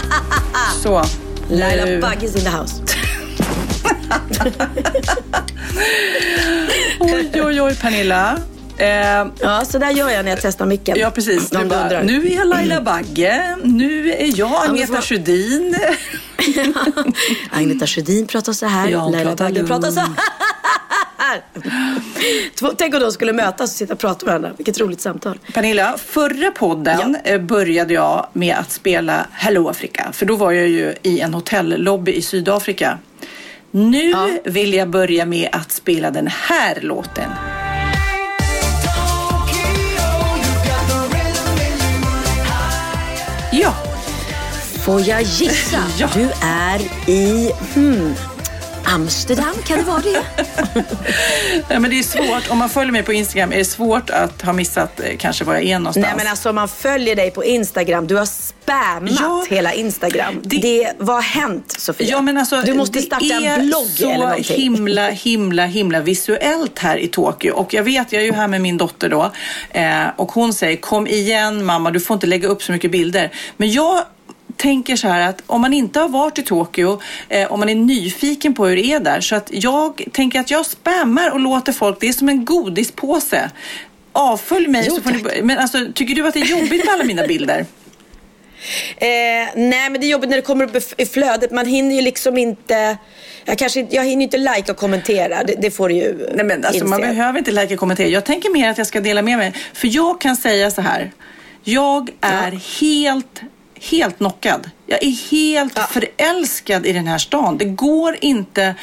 Så. 0.82 1.04
Laila 1.48 2.00
Bagges 2.08 2.36
in 2.36 2.42
the 2.42 2.50
house. 2.50 2.74
Oj, 7.00 7.30
oj, 7.42 7.60
oj, 7.60 7.74
Pernilla. 7.76 8.38
Eh, 8.78 8.86
Ja, 9.40 9.64
så 9.64 9.78
där 9.78 9.90
gör 9.90 10.10
jag 10.10 10.24
när 10.24 10.32
jag 10.32 10.40
testar 10.42 10.66
micken. 10.66 10.98
ja, 10.98 11.10
precis. 11.10 11.50
Du 11.50 11.64
bara, 11.64 12.02
nu 12.02 12.26
är 12.26 12.34
jag 12.36 12.46
Laila 12.48 12.80
Bagge. 12.80 13.56
Nu 13.64 14.10
är 14.12 14.38
jag 14.38 14.64
Agneta 14.68 14.86
får- 14.94 15.00
Sjödin. 15.02 15.76
Agneta 17.50 17.86
Sjödin 17.86 18.26
pratar 18.26 18.52
så 18.52 18.66
här. 18.66 18.88
Jag 18.88 19.12
Laila 19.12 19.34
Bagge 19.36 19.64
pratar 19.64 19.90
så 19.90 20.00
lugnt. 20.00 20.18
Här. 21.26 21.42
Två- 22.54 22.72
Tänk 22.78 22.94
om 22.94 23.00
de 23.00 23.12
skulle 23.12 23.32
mötas 23.32 23.70
och 23.70 23.76
sitta 23.76 23.92
och 23.92 23.98
prata 23.98 24.26
med 24.26 24.32
varandra. 24.32 24.50
Vilket 24.56 24.80
roligt 24.80 25.00
samtal. 25.00 25.38
Pernilla, 25.54 25.98
förra 25.98 26.50
podden 26.50 27.16
eh, 27.24 27.40
började 27.40 27.94
jag 27.94 28.26
med 28.32 28.56
att 28.56 28.70
spela 28.72 29.26
Hello 29.32 29.68
Africa. 29.68 30.08
För 30.12 30.26
då 30.26 30.36
var 30.36 30.52
jag 30.52 30.68
ju 30.68 30.94
i 31.02 31.20
en 31.20 31.34
hotellobby 31.34 32.12
i 32.12 32.22
Sydafrika. 32.22 32.98
Nu 33.70 34.14
vill 34.44 34.74
jag 34.74 34.88
börja 34.90 35.26
med 35.26 35.48
att 35.52 35.72
spela 35.72 36.10
den 36.10 36.26
här 36.26 36.78
låten. 36.80 37.30
Ja, 43.52 43.74
Får 44.84 45.00
jag 45.08 45.22
gissa? 45.22 45.78
Ja. 45.98 46.08
Du 46.14 46.30
är 46.42 47.10
i 47.10 47.52
hmm, 47.74 48.14
Amsterdam, 48.94 49.54
kan 49.66 49.78
det 49.78 49.84
vara 49.84 50.00
det? 50.02 50.22
Nej, 51.68 51.80
men 51.80 51.90
det 51.90 51.98
är 51.98 52.02
svårt. 52.02 52.50
Om 52.50 52.58
man 52.58 52.68
följer 52.70 52.92
mig 52.92 53.02
på 53.02 53.12
Instagram 53.12 53.52
är 53.52 53.56
det 53.58 53.64
svårt 53.64 54.10
att 54.10 54.42
ha 54.42 54.52
missat 54.52 55.00
eh, 55.00 55.16
kanske 55.18 55.44
var 55.44 55.54
jag 55.54 55.64
är 55.64 55.78
någonstans. 55.78 56.06
Nej 56.06 56.14
men 56.16 56.26
alltså 56.26 56.48
om 56.48 56.54
man 56.54 56.68
följer 56.68 57.16
dig 57.16 57.30
på 57.30 57.44
Instagram, 57.44 58.06
du 58.06 58.16
har 58.16 58.26
spammat 58.26 59.18
Ja. 59.20 59.44
hela 59.50 59.72
Instagram. 59.72 60.40
Det- 60.42 60.56
Det, 60.56 60.92
vad 60.98 61.16
har 61.16 61.22
hänt 61.22 61.74
Sofia? 61.78 62.06
Ja, 62.10 62.20
men 62.22 62.38
alltså, 62.38 62.62
du 62.62 62.74
måste 62.74 62.98
det 62.98 63.02
starta 63.02 63.24
är 63.24 63.58
en 63.58 63.66
blogg 63.66 63.86
så 63.86 64.04
eller 64.10 64.18
någonting. 64.26 64.56
himla, 64.56 65.08
himla, 65.08 65.66
himla 65.66 66.00
visuellt 66.00 66.78
här 66.78 66.96
i 66.96 67.08
Tokyo. 67.08 67.52
Och 67.54 67.74
jag 67.74 67.82
vet, 67.82 68.12
jag 68.12 68.22
är 68.22 68.26
ju 68.26 68.32
här 68.32 68.48
med 68.48 68.60
min 68.60 68.78
dotter 68.78 69.08
då. 69.08 69.32
Eh, 69.70 70.02
och 70.16 70.32
hon 70.32 70.54
säger, 70.54 70.76
kom 70.76 71.06
igen 71.06 71.64
mamma, 71.64 71.90
du 71.90 72.00
får 72.00 72.14
inte 72.14 72.26
lägga 72.26 72.48
upp 72.48 72.62
så 72.62 72.72
mycket 72.72 72.90
bilder. 72.90 73.30
Men 73.56 73.72
jag 73.72 74.02
tänker 74.56 74.96
så 74.96 75.08
här 75.08 75.28
att 75.28 75.42
om 75.46 75.60
man 75.60 75.72
inte 75.72 76.00
har 76.00 76.08
varit 76.08 76.38
i 76.38 76.42
Tokyo, 76.42 77.00
eh, 77.28 77.52
om 77.52 77.60
man 77.60 77.68
är 77.68 77.74
nyfiken 77.74 78.54
på 78.54 78.66
hur 78.66 78.76
det 78.76 78.84
är 78.84 79.00
där. 79.00 79.20
Så 79.20 79.36
att 79.36 79.48
jag 79.52 80.04
tänker 80.12 80.40
att 80.40 80.50
jag 80.50 80.66
spammar 80.66 81.30
och 81.30 81.40
låter 81.40 81.72
folk, 81.72 82.00
det 82.00 82.08
är 82.08 82.12
som 82.12 82.28
en 82.28 82.44
godispåse. 82.44 83.50
Avfölj 84.12 84.68
mig 84.68 84.84
Jo, 84.88 84.96
så 84.96 85.02
får 85.02 85.10
ni. 85.10 85.42
Men 85.42 85.58
alltså, 85.58 85.78
tycker 85.94 86.14
du 86.14 86.26
att 86.26 86.34
det 86.34 86.40
är 86.40 86.60
jobbigt 86.60 86.84
med 86.84 86.94
alla 86.94 87.04
mina 87.04 87.26
bilder? 87.26 87.66
Eh, 88.96 89.06
nej 89.54 89.90
men 89.90 90.00
det 90.00 90.06
är 90.06 90.08
jobbigt 90.08 90.30
när 90.30 90.36
det 90.36 90.42
kommer 90.42 90.64
upp 90.64 91.00
i 91.00 91.06
flödet. 91.06 91.50
Man 91.50 91.66
hinner 91.66 91.94
ju 91.94 92.00
liksom 92.00 92.38
inte... 92.38 92.96
Jag, 93.44 93.58
kanske, 93.58 93.86
jag 93.90 94.04
hinner 94.04 94.22
inte 94.22 94.38
like 94.38 94.72
och 94.72 94.78
kommentera. 94.78 95.44
Det, 95.44 95.54
det 95.54 95.70
får 95.70 95.88
du 95.88 95.94
ju 95.94 96.28
Nej, 96.34 96.44
men 96.44 96.64
alltså, 96.64 96.84
man 96.84 97.00
inse. 97.00 97.12
behöver 97.12 97.38
inte 97.38 97.50
läka 97.50 97.74
och 97.74 97.80
kommentera. 97.80 98.08
Jag 98.08 98.24
tänker 98.24 98.50
mer 98.50 98.70
att 98.70 98.78
jag 98.78 98.86
ska 98.86 99.00
dela 99.00 99.22
med 99.22 99.38
mig. 99.38 99.52
För 99.72 99.88
jag 99.88 100.20
kan 100.20 100.36
säga 100.36 100.70
så 100.70 100.80
här. 100.80 101.12
Jag 101.64 102.10
är 102.20 102.80
helt, 102.80 103.42
helt 103.80 104.18
knockad. 104.18 104.70
Jag 104.86 105.02
är 105.02 105.30
helt 105.30 105.78
förälskad 105.78 106.86
i 106.86 106.92
den 106.92 107.06
här 107.06 107.18
stan. 107.18 107.58
Det 107.58 107.64
går 107.64 108.16
inte 108.20 108.74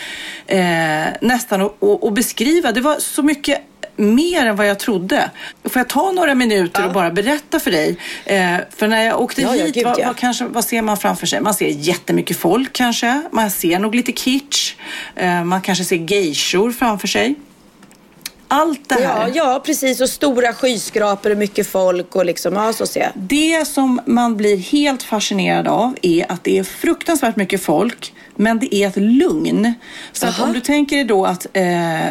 eh, 0.48 1.06
nästan 1.22 1.62
att, 1.62 1.84
att, 1.84 2.04
att 2.04 2.14
beskriva. 2.14 2.72
Det 2.72 2.82
var 2.82 3.00
så 3.00 3.24
mycket 3.24 3.62
mer 3.96 4.46
än 4.46 4.56
vad 4.56 4.68
jag 4.68 4.80
trodde. 4.80 5.32
Får 5.64 5.80
jag 5.80 5.90
ta 5.90 6.12
några 6.12 6.36
minuter 6.36 6.86
och 6.86 6.94
bara 6.94 7.12
berätta 7.12 7.60
för 7.60 7.72
dig? 7.72 7.98
Eh, 8.26 8.58
för 8.76 8.88
när 8.88 9.04
jag 9.04 9.22
åkte 9.22 9.42
Ja, 9.42 9.56
ja, 9.56 9.66
hit, 9.66 9.76
gud, 9.76 9.84
vad, 9.84 10.00
ja. 10.00 10.08
vad, 10.08 10.18
kanske, 10.18 10.46
vad 10.46 10.66
ser 10.66 10.82
man 10.82 10.98
framför 10.98 11.28
sig? 11.28 11.42
Man 11.42 11.54
ser 11.54 11.68
jättemycket 11.68 12.38
folk 12.38 12.74
kanske. 12.74 13.22
Man 13.32 13.52
ser 13.52 13.80
nog 13.80 13.96
lite 13.96 14.12
kitsch. 14.12 14.76
Eh, 15.16 15.44
man 15.44 15.62
kanske 15.62 15.84
ser 15.84 15.96
geishor 15.96 16.72
framför 16.72 17.08
sig. 17.08 17.36
Allt 18.54 18.90
det 18.90 18.96
här. 18.96 19.28
Ja, 19.28 19.32
ja, 19.34 19.62
precis. 19.66 20.02
Och 20.02 20.10
stora 20.10 20.54
skyskrapor 20.54 21.32
och 21.32 21.38
mycket 21.38 21.68
folk 21.68 22.16
och 22.16 22.26
liksom, 22.26 22.54
ja 22.54 22.74
så 22.74 22.86
ser 22.86 23.02
jag. 23.02 23.12
Det 23.16 23.68
som 23.68 24.02
man 24.06 24.38
blir 24.38 24.58
helt 24.58 25.04
fascinerad 25.04 25.68
av 25.68 25.96
är 26.02 26.32
att 26.32 26.44
det 26.44 26.58
är 26.58 26.64
fruktansvärt 26.64 27.36
mycket 27.36 27.64
folk 27.64 28.14
men 28.36 28.60
det 28.60 28.76
är 28.76 28.88
ett 28.88 28.98
lugn. 28.98 29.74
Så 30.12 30.28
att 30.28 30.40
om 30.40 30.54
du 30.54 30.60
tänker 30.60 30.96
dig 30.96 31.06
då 31.06 31.26
att 31.26 31.48
eh, 31.54 31.64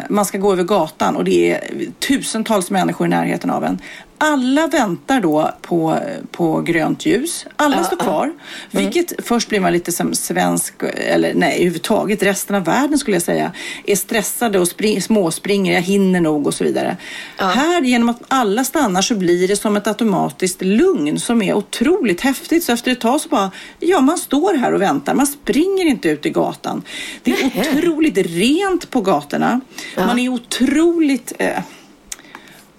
man 0.09 0.25
ska 0.25 0.39
gå 0.39 0.53
över 0.53 0.65
gatan 0.65 1.17
och 1.17 1.25
det 1.25 1.53
är 1.53 1.61
tusentals 1.99 2.71
människor 2.71 3.07
i 3.07 3.11
närheten 3.11 3.51
av 3.51 3.65
en. 3.65 3.79
Alla 4.25 4.67
väntar 4.67 5.21
då 5.21 5.51
på, 5.61 5.99
på 6.31 6.61
grönt 6.61 7.07
ljus. 7.07 7.47
Alla 7.57 7.85
står 7.85 7.97
kvar. 7.97 8.33
Vilket 8.71 9.13
först 9.27 9.49
blir 9.49 9.61
man 9.61 9.73
lite 9.73 9.93
som 9.93 10.15
svensk, 10.15 10.75
eller 10.97 11.35
nej 11.35 11.55
överhuvudtaget 11.55 12.23
resten 12.23 12.57
av 12.57 12.65
världen 12.65 12.99
skulle 12.99 13.15
jag 13.15 13.23
säga, 13.23 13.53
är 13.87 13.97
stressade 13.97 14.59
och 14.59 14.69
spring, 14.69 15.03
småspringer, 15.03 15.75
jag 15.75 15.83
hinner 15.83 16.21
nog 16.21 16.47
och 16.47 16.55
så 16.55 16.65
vidare. 16.65 16.97
Här 17.37 17.83
genom 17.83 18.09
att 18.09 18.23
alla 18.29 18.65
stannar 18.65 19.03
så 19.03 19.15
blir 19.15 19.49
det 19.49 19.57
som 19.57 19.77
ett 19.77 19.87
automatiskt 19.87 20.63
lugn 20.63 21.21
som 21.21 21.43
är 21.43 21.55
otroligt 21.55 22.21
häftigt. 22.21 22.65
Så 22.65 22.73
efter 22.73 22.93
ett 22.93 23.01
tag 23.01 23.21
så 23.21 23.29
bara, 23.29 23.51
ja 23.79 24.01
man 24.01 24.19
står 24.19 24.55
här 24.55 24.73
och 24.75 24.83
väntar, 24.83 25.15
man 25.15 25.27
springer 25.27 25.85
inte 25.85 26.09
ut 26.09 26.27
i 26.27 26.31
gatan. 26.31 26.83
Det 27.23 27.31
är 27.31 27.47
otroligt 27.47 28.19
rent 28.19 28.91
på 28.91 29.01
gatorna. 29.01 29.61
Man 29.97 30.19
är 30.19 30.29
otroligt 30.29 31.33
eh, 31.39 31.59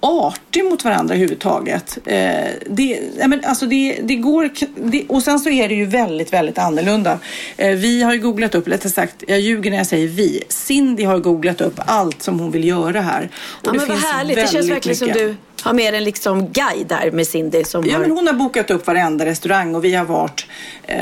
artig 0.04 0.66
mot 0.66 0.84
varandra 0.84 1.16
överhuvudtaget. 1.16 1.98
Eh, 2.06 2.46
det, 2.70 3.00
men 3.28 3.42
alltså 3.46 3.66
det, 3.66 4.00
det 4.04 4.16
går, 4.16 4.50
det, 4.76 5.06
och 5.08 5.24
sen 5.24 5.40
så 5.40 5.50
är 5.50 5.70
det 5.70 5.76
ju 5.76 5.86
väldigt, 5.86 6.34
väldigt 6.34 6.58
annorlunda. 6.58 7.20
Eh, 7.58 7.72
vi 7.72 8.04
har 8.04 8.16
googlat 8.16 8.56
upp, 8.56 8.68
eller 8.68 8.78
sagt, 8.78 9.24
jag 9.28 9.40
ljuger 9.40 9.72
när 9.72 9.78
jag 9.78 9.88
säger 9.88 10.08
vi. 10.08 10.44
Cindy 10.50 11.04
har 11.04 11.20
googlat 11.20 11.62
upp 11.62 11.80
allt 11.86 12.22
som 12.22 12.40
hon 12.40 12.52
vill 12.52 12.68
göra 12.68 13.02
här. 13.02 13.30
Och 13.34 13.68
Ja, 13.68 13.72
det 13.72 13.78
men 13.78 13.88
vad 13.88 13.98
finns 13.98 14.12
härligt. 14.12 14.36
Det 14.36 14.52
känns 14.52 14.70
verkligen 14.70 14.98
som 14.98 15.08
mycket. 15.08 15.22
du 15.22 15.36
har 15.64 15.74
med 15.74 15.94
en 15.94 16.04
liksom 16.04 16.48
guide 16.52 16.88
där 16.88 17.12
med 17.12 17.28
Cindy 17.28 17.64
som 17.64 17.86
Ja, 17.86 17.94
har... 17.94 18.00
men 18.02 18.12
hon 18.12 18.28
har 18.28 18.34
bokat 18.34 18.72
upp 18.72 18.88
varenda 18.88 19.26
restaurang 19.26 19.76
och 19.76 19.86
vi 19.86 19.94
har 19.96 20.06
varit, 20.06 20.46
eh, 20.88 20.98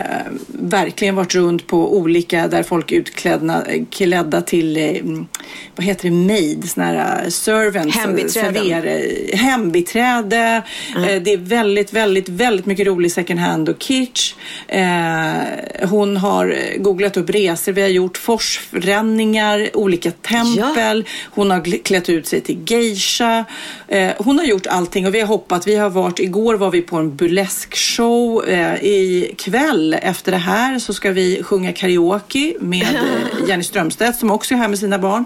verkligen 0.47 1.15
varit 1.15 1.35
runt 1.35 1.67
på 1.67 1.97
olika 1.97 2.47
där 2.47 2.63
folk 2.63 2.91
är 2.91 2.95
utklädda 2.95 3.63
klädda 3.91 4.41
till, 4.41 4.77
eh, 4.77 4.83
mm, 4.89 5.27
vad 5.75 5.85
heter 5.85 6.03
det, 6.09 6.15
maid, 6.15 6.69
såna 6.69 6.85
här 6.85 7.21
eh, 7.23 7.29
servants. 7.29 7.97
Hembiträden. 7.97 8.55
server- 8.63 9.35
hembiträde. 9.35 10.61
Eh, 10.95 11.21
det 11.21 11.33
är 11.33 11.37
väldigt, 11.37 11.93
väldigt, 11.93 12.29
väldigt 12.29 12.65
mycket 12.65 12.87
rolig 12.87 13.11
second 13.11 13.39
hand 13.39 13.69
och 13.69 13.79
kitsch. 13.83 14.33
Eh, 14.67 15.89
hon 15.89 16.17
har 16.17 16.55
googlat 16.77 17.17
upp 17.17 17.29
resor 17.29 17.71
vi 17.71 17.81
har 17.81 17.89
gjort, 17.89 18.17
forsränningar, 18.17 19.69
olika 19.73 20.11
tempel. 20.11 21.05
Hon 21.31 21.51
har 21.51 21.83
klätt 21.83 22.09
ut 22.09 22.27
sig 22.27 22.41
till 22.41 22.59
geisha. 22.67 23.45
Eh, 23.87 24.11
hon 24.17 24.39
har 24.39 24.45
gjort 24.51 24.67
allting 24.67 25.07
och 25.07 25.15
vi 25.15 25.19
har 25.19 25.27
hoppat. 25.27 25.67
Vi 25.67 25.75
har 25.75 25.89
varit, 25.89 26.19
igår 26.19 26.55
var 26.55 26.71
vi 26.71 26.81
på 26.81 26.97
en 26.97 27.15
burleskshow. 27.15 28.45
Eh, 28.49 28.75
I 28.75 29.35
kväll 29.37 29.93
efter 30.01 30.31
det 30.31 30.37
här 30.37 30.79
så 30.79 30.93
ska 30.93 31.11
vi 31.11 31.43
sjunga 31.43 31.73
karaoke 31.73 32.55
med 32.59 32.81
eh, 32.81 33.47
Jenny 33.47 33.63
Strömstedt 33.63 34.19
som 34.19 34.31
också 34.31 34.53
är 34.53 34.57
här 34.57 34.67
med 34.67 34.79
sina 34.79 34.99
barn. 34.99 35.25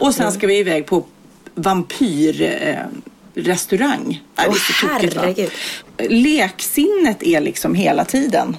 Och 0.00 0.14
sen 0.14 0.32
ska 0.32 0.46
vi 0.46 0.58
iväg 0.58 0.86
på 0.86 1.04
vampyr... 1.54 2.42
Eh, 2.42 2.76
restaurang. 3.38 4.22
Åh, 4.38 4.46
va? 4.48 4.54
herregud. 4.82 5.50
Leksinnet 5.98 7.22
är 7.22 7.40
liksom 7.40 7.74
hela 7.74 8.04
tiden. 8.04 8.56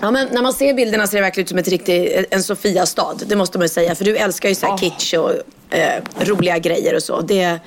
Ja, 0.00 0.10
men 0.10 0.28
när 0.32 0.42
man 0.42 0.52
ser 0.52 0.74
bilderna 0.74 1.06
ser 1.06 1.16
det 1.16 1.22
verkligen 1.22 1.44
ut 1.44 1.48
som 1.48 1.58
ett 1.58 1.68
riktigt, 1.68 2.26
en 2.30 2.42
Sofia-stad. 2.42 3.22
Det 3.26 3.36
måste 3.36 3.58
man 3.58 3.64
ju 3.64 3.68
säga. 3.68 3.94
För 3.94 4.04
du 4.04 4.16
älskar 4.16 4.48
ju 4.48 4.54
så 4.54 4.66
här 4.66 4.72
Oh. 4.72 4.78
kitsch 4.78 5.14
och 5.14 5.32
eh, 5.74 6.24
roliga 6.24 6.58
grejer 6.58 6.94
och 6.94 7.02
så. 7.02 7.20
Det, 7.20 7.58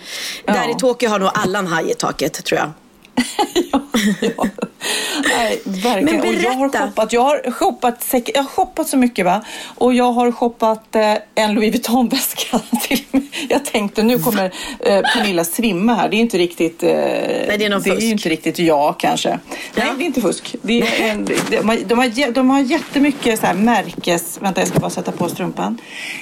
Där 0.45 0.71
i 0.71 0.75
Tokyo 0.79 1.09
har 1.09 1.19
nog 1.19 1.29
alla 1.33 1.59
en 1.59 1.67
haj 1.67 1.91
i 1.91 1.93
taket, 1.93 2.45
tror 2.45 2.59
jag. 2.59 2.71
ja. 4.21 4.47
Nej, 5.37 5.61
verkligen. 5.65 6.19
Men 6.19 6.29
och 6.29 6.33
jag 6.43 6.51
har 6.51 6.69
berätta. 6.69 6.87
shoppat, 6.87 7.13
jag 7.13 7.21
har 7.21 7.51
shoppat, 7.51 8.13
jag 8.33 8.43
har 8.43 8.49
shoppat 8.49 8.87
så 8.87 8.97
mycket 8.97 9.25
va. 9.25 9.41
Och 9.75 9.93
jag 9.93 10.11
har 10.11 10.31
shoppat 10.31 10.95
eh, 10.95 11.13
en 11.35 11.53
Louis 11.53 11.73
Vuitton-väska 11.73 12.59
till. 12.81 13.03
Jag 13.49 13.65
tänkte 13.65 14.03
nu 14.03 14.19
kommer 14.19 14.51
eh, 14.79 15.01
Pernilla 15.01 15.43
svimma 15.43 15.95
här. 15.95 16.09
Det 16.09 16.15
är 16.15 16.19
inte 16.19 16.37
riktigt... 16.37 16.83
Eh, 16.83 16.89
det 16.89 17.65
är 17.65 17.69
någon 17.69 17.81
det 17.81 17.89
fusk. 17.89 18.03
är 18.03 18.07
inte 18.07 18.29
riktigt 18.29 18.59
jag 18.59 18.99
kanske. 18.99 19.39
Nej, 19.75 19.87
det 19.97 20.03
är 20.03 20.05
inte 20.05 20.21
fusk. 20.21 20.55
Det 20.61 20.81
är 20.81 21.09
en, 21.09 21.25
de, 21.49 21.69
har, 21.69 21.77
de, 21.85 21.97
har, 21.97 22.31
de 22.31 22.49
har 22.49 22.59
jättemycket 22.59 23.39
så 23.39 23.45
här 23.45 23.53
märkes... 23.53 24.37
Vänta, 24.41 24.61
jag 24.61 24.67
ska 24.67 24.79
bara 24.79 24.89
sätta 24.89 25.11
på 25.11 25.29
strumpan. 25.29 25.77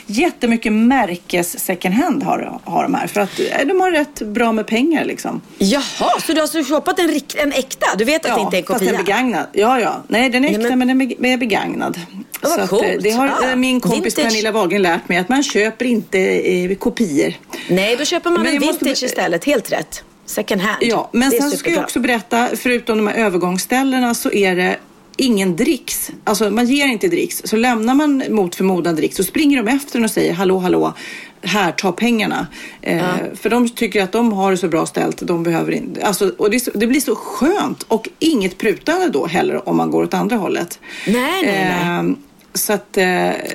Jättemycket 0.06 0.74
märkes 0.74 1.59
second 1.59 1.95
hand 1.95 2.24
har, 2.24 2.59
har 2.63 2.83
de 2.83 2.94
här. 2.94 3.07
För 3.07 3.21
att 3.21 3.39
eh, 3.39 3.68
de 3.68 3.81
har 3.81 3.92
rätt 3.92 4.21
bra 4.21 4.51
med 4.51 4.68
pengar 4.68 5.06
liksom. 5.06 5.42
Jaha, 5.57 6.19
så 6.19 6.27
du 6.27 6.33
har 6.33 6.42
alltså 6.42 6.63
shoppat 6.63 6.84
en, 6.99 7.07
rikt- 7.07 7.35
en 7.35 7.51
äkta? 7.51 7.87
Du 7.97 8.05
vet 8.05 8.25
att 8.25 8.35
det 8.35 8.41
inte 8.41 8.57
är 8.57 8.61
en 8.61 8.65
fast 8.65 8.79
kopia? 8.79 8.91
den 8.91 8.99
är 9.01 9.03
begagnad. 9.03 9.45
Ja, 9.53 9.79
ja. 9.79 10.03
Nej, 10.07 10.29
den 10.29 10.45
är 10.45 10.49
Nej, 10.49 10.55
äkta 10.59 10.69
men- 10.75 10.79
men, 10.79 10.87
den 10.87 11.01
är 11.01 11.15
be- 11.15 11.27
är 11.27 11.37
begagnad. 11.37 11.99
Ja, 12.41 12.49
vad 12.49 12.51
Så 12.51 12.61
att, 12.61 12.69
coolt. 12.69 12.83
eh, 12.83 12.91
det 13.01 13.11
har 13.11 13.27
Ja, 13.41 13.49
eh, 13.49 13.55
min 13.55 13.79
kompis 13.81 14.17
vintage. 14.17 14.25
Pernilla 14.33 14.51
Wahlgren 14.51 14.81
lärt 14.81 15.09
mig 15.09 15.17
att 15.17 15.29
man 15.29 15.43
köper 15.43 15.85
inte 15.85 16.19
eh, 16.19 16.75
kopior. 16.75 17.33
Nej, 17.69 17.95
då 17.95 18.05
köper 18.05 18.29
man 18.29 18.41
Men 18.43 18.55
en 18.55 18.65
måste 18.65 18.85
vintage 18.85 19.01
be- 19.01 19.05
istället. 19.05 19.45
Helt 19.45 19.71
rätt. 19.71 20.03
Second 20.25 20.61
hand. 20.61 20.77
Ja, 20.81 21.09
men 21.13 21.31
sen 21.31 21.51
ska 21.51 21.69
jag 21.71 21.83
också 21.83 21.99
berätta, 21.99 22.49
förutom 22.55 22.97
de 22.97 23.07
här 23.07 23.15
övergångsställena 23.15 24.13
så 24.15 24.31
är 24.31 24.55
det 24.55 24.77
ingen 25.17 25.56
dricks. 25.56 26.12
Alltså 26.23 26.50
man 26.50 26.65
ger 26.65 26.88
inte 26.88 27.07
dricks. 27.07 27.41
Så 27.45 27.56
lämnar 27.56 27.95
man 27.95 28.23
mot 28.29 28.56
förmodan 28.56 28.95
dricks 28.95 29.15
så 29.15 29.23
springer 29.23 29.63
de 29.63 29.71
efter 29.71 30.03
och 30.03 30.12
säger 30.12 30.33
hallå, 30.33 30.57
hallå, 30.59 30.94
här, 31.41 31.71
ta 31.71 31.91
pengarna. 31.91 32.47
Eh, 32.81 33.06
För 33.33 33.50
de 33.50 33.69
tycker 33.69 34.03
att 34.03 34.12
de 34.12 34.33
har 34.33 34.51
det 34.51 34.57
så 34.57 34.67
bra 34.67 34.85
ställt, 34.85 35.17
de 35.21 35.44
behöver 35.44 35.71
inte. 35.71 36.06
Alltså, 36.06 36.31
och 36.38 36.51
det, 36.51 36.59
så, 36.59 36.71
det 36.73 36.88
blir 36.88 37.01
så 37.01 37.15
skönt 37.15 37.83
och 37.83 38.09
inget 38.19 38.57
prutande 38.57 39.09
då 39.09 39.25
heller 39.25 39.69
om 39.69 39.77
man 39.77 39.91
går 39.91 40.03
åt 40.03 40.13
andra 40.13 40.35
hållet. 40.35 40.79
Nej, 41.07 41.41
nej, 41.44 41.44
nej. 41.44 42.00
Eh, 42.00 42.15
Så, 42.56 42.74
att, 42.74 42.98
eh, 42.98 43.06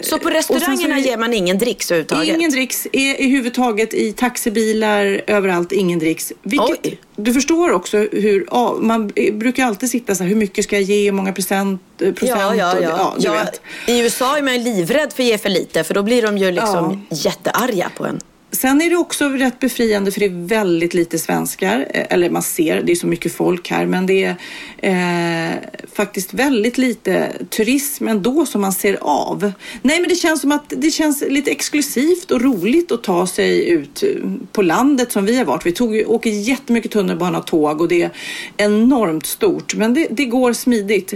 Så 0.03 0.19
på 0.19 0.25
så 0.25 0.31
restaurangerna 0.31 0.97
är 0.97 1.03
det- 1.03 1.09
ger 1.09 1.17
man 1.19 1.35
ingen 1.35 1.59
dricks 1.59 1.91
överhuvudtaget? 1.91 2.37
Ingen 2.37 2.51
dricks 2.51 2.87
i, 2.93 3.25
i 3.25 3.29
huvudtaget 3.29 3.95
i 3.95 4.13
taxibilar, 4.13 5.21
överallt, 5.27 5.73
ingen 5.73 5.99
dricks. 5.99 6.33
Vilket, 6.43 6.87
Oj. 6.87 7.01
du 7.17 7.33
förstår 7.35 7.71
också 7.73 7.99
hur, 7.99 8.47
ja, 8.51 8.77
man 8.81 9.07
brukar 9.33 9.65
alltid 9.67 9.91
sitta 9.91 10.15
så 10.15 10.23
här, 10.23 10.29
hur 10.29 10.37
mycket 10.37 10.65
ska 10.65 10.77
jag 10.77 10.83
ge, 10.83 11.05
hur 11.05 11.13
många 11.13 11.33
procent, 11.33 11.83
eh, 12.01 12.13
procent 12.13 12.41
Ja, 12.41 12.55
ja, 12.55 12.77
och, 12.77 12.83
ja. 12.83 13.15
ja 13.19 13.33
vet. 13.33 13.61
I 13.87 14.01
USA 14.01 14.39
är 14.39 14.43
man 14.43 14.55
ju 14.55 14.61
livrädd 14.75 15.13
för 15.13 15.23
att 15.23 15.29
ge 15.29 15.39
för 15.39 15.49
lite 15.49 15.85
för 15.85 15.95
då 15.95 16.03
blir 16.03 16.23
de 16.23 16.39
ju 16.39 16.51
liksom 16.51 17.07
jättearga 17.11 17.91
på 17.97 18.07
en. 18.07 18.21
Sen 18.53 18.83
är 18.83 18.91
det 18.91 18.97
också 18.97 19.29
rätt 19.29 19.59
befriande 19.59 20.13
för 20.13 20.21
det 20.21 20.27
är 20.27 20.47
väldigt 20.47 20.95
lite 20.95 21.19
svenskar. 21.19 21.87
Eh, 21.91 22.07
eller 22.11 22.31
man 22.31 22.43
ser, 22.43 22.83
det 22.83 22.93
är 22.93 22.97
så 22.97 23.07
mycket 23.07 23.33
folk 23.33 23.71
här. 23.71 23.87
Men 23.87 24.07
det 24.07 24.37
är 24.83 25.51
eh, 25.51 25.57
faktiskt 25.93 26.35
väldigt 26.35 26.79
lite 26.79 27.33
turism 27.51 28.09
ändå 28.09 28.47
som 28.47 28.61
man 28.61 28.73
ser 28.73 28.99
av. 29.01 29.53
Nej 29.83 30.01
men 30.01 30.09
det 30.09 30.15
känns 30.15 30.41
som 30.41 30.53
att 30.53 30.73
det 30.77 30.91
känns 30.91 31.25
lite 31.29 31.51
exklusivt 31.51 32.31
och 32.31 32.41
roligt 32.41 32.93
att 32.93 33.03
ta 33.03 33.27
sig 33.27 33.69
ut 33.69 34.03
eh, 34.03 34.09
på 34.53 34.63
landet 34.63 35.13
som 35.13 35.25
vi 35.25 35.39
har 35.39 35.45
varit. 35.45 35.67
Vi 35.67 35.73
tog, 35.73 36.03
åker 36.07 36.31
jättemycket 36.31 36.91
tunnelbana 36.91 37.39
och 37.39 37.47
tåg 37.47 37.81
och 37.81 37.89
det 37.89 38.03
är 38.03 38.11
enormt 38.57 39.27
stort. 39.27 39.75
Men 39.75 39.95
det, 39.95 40.07
det 40.11 40.25
går 40.25 40.53
smidigt. 40.53 41.15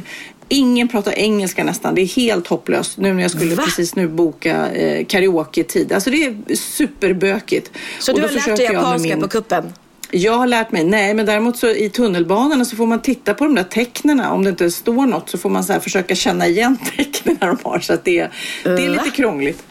Ingen 0.48 0.88
pratar 0.88 1.12
engelska 1.12 1.64
nästan. 1.64 1.94
Det 1.94 2.00
är 2.02 2.06
helt 2.06 2.46
hopplöst. 2.46 2.98
Nu 2.98 3.14
när 3.14 3.22
jag 3.22 3.30
skulle 3.30 3.54
Va? 3.54 3.62
precis 3.64 3.94
nu 3.96 4.08
boka 4.08 4.70
eh, 4.72 5.06
karaoke-tid. 5.06 5.92
Alltså 5.92 6.10
det 6.10 6.24
är 6.24 6.54
superbökigt. 6.56 7.70
Så 8.00 8.12
Och 8.12 8.18
du 8.18 8.22
då 8.22 8.28
har 8.28 8.34
lärt 8.34 8.42
försöker 8.42 8.62
dig 8.66 8.72
japanska 8.74 9.08
min- 9.08 9.20
på 9.20 9.28
kuppen? 9.28 9.72
Jag 10.10 10.32
har 10.38 10.46
lärt 10.46 10.72
mig, 10.72 10.84
nej 10.84 11.14
men 11.14 11.26
däremot 11.26 11.56
så 11.56 11.68
i 11.68 11.88
tunnelbanorna 11.90 12.64
så 12.64 12.76
får 12.76 12.86
man 12.86 13.02
titta 13.02 13.34
på 13.34 13.44
de 13.44 13.54
där 13.54 13.64
tecknena. 13.64 14.32
Om 14.32 14.44
det 14.44 14.50
inte 14.50 14.70
står 14.70 15.06
något 15.06 15.30
så 15.30 15.38
får 15.38 15.50
man 15.50 15.64
så 15.64 15.80
försöka 15.80 16.14
känna 16.14 16.46
igen 16.46 16.78
tecknen 16.96 17.36
de 17.40 17.58
har. 17.62 17.78
Så 17.80 17.96
det, 18.04 18.28
det 18.64 18.70
är 18.70 18.88
lite 18.90 19.10
krångligt. 19.10 19.62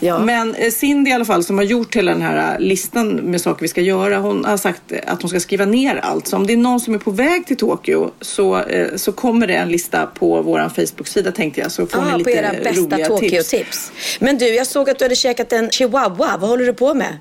Ja. 0.00 0.18
Men 0.18 0.54
eh, 0.54 0.70
Cindy 0.70 1.10
i 1.10 1.14
alla 1.14 1.24
fall 1.24 1.44
som 1.44 1.58
har 1.58 1.64
gjort 1.64 1.96
hela 1.96 2.12
den 2.12 2.22
här 2.22 2.54
eh, 2.54 2.60
listan 2.60 3.08
med 3.14 3.40
saker 3.40 3.62
vi 3.62 3.68
ska 3.68 3.80
göra. 3.80 4.18
Hon 4.18 4.44
har 4.44 4.56
sagt 4.56 4.82
att 5.06 5.22
hon 5.22 5.28
ska 5.28 5.40
skriva 5.40 5.64
ner 5.64 5.96
allt. 5.96 6.26
Så 6.26 6.36
om 6.36 6.46
det 6.46 6.52
är 6.52 6.56
någon 6.56 6.80
som 6.80 6.94
är 6.94 6.98
på 6.98 7.10
väg 7.10 7.46
till 7.46 7.56
Tokyo 7.56 8.10
så, 8.20 8.58
eh, 8.58 8.96
så 8.96 9.12
kommer 9.12 9.46
det 9.46 9.54
en 9.54 9.68
lista 9.68 10.06
på 10.06 10.42
vår 10.42 10.68
Facebook-sida 10.68 11.32
tänkte 11.32 11.60
jag. 11.60 11.72
Så 11.72 11.86
får 11.86 12.02
ni 12.02 12.10
Ah, 12.10 12.16
lite 12.16 12.30
på 12.30 12.36
era 12.36 12.52
bästa. 12.52 12.96
Tokyo-tips. 12.96 13.92
Men 14.18 14.38
du, 14.38 14.46
jag 14.54 14.66
såg 14.66 14.90
att 14.90 14.98
du 14.98 15.04
hade 15.04 15.16
käkat 15.16 15.52
en 15.52 15.70
chihuahua. 15.70 16.36
Vad 16.40 16.50
håller 16.50 16.66
du 16.66 16.72
på 16.72 16.94
med? 16.94 17.18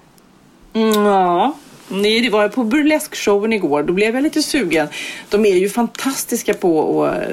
Mm, 0.73 1.05
ja. 1.05 1.53
Nej, 1.91 2.21
det 2.21 2.29
var 2.29 2.41
jag 2.41 2.53
på 2.53 2.63
burleskshowen 2.63 3.53
igår. 3.53 3.83
Då 3.83 3.93
blev 3.93 4.15
jag 4.15 4.23
lite 4.23 4.43
sugen. 4.43 4.87
De 5.29 5.45
är 5.45 5.55
ju 5.55 5.69
fantastiska 5.69 6.53
på 6.53 7.05
att 7.05 7.15
eh, 7.15 7.27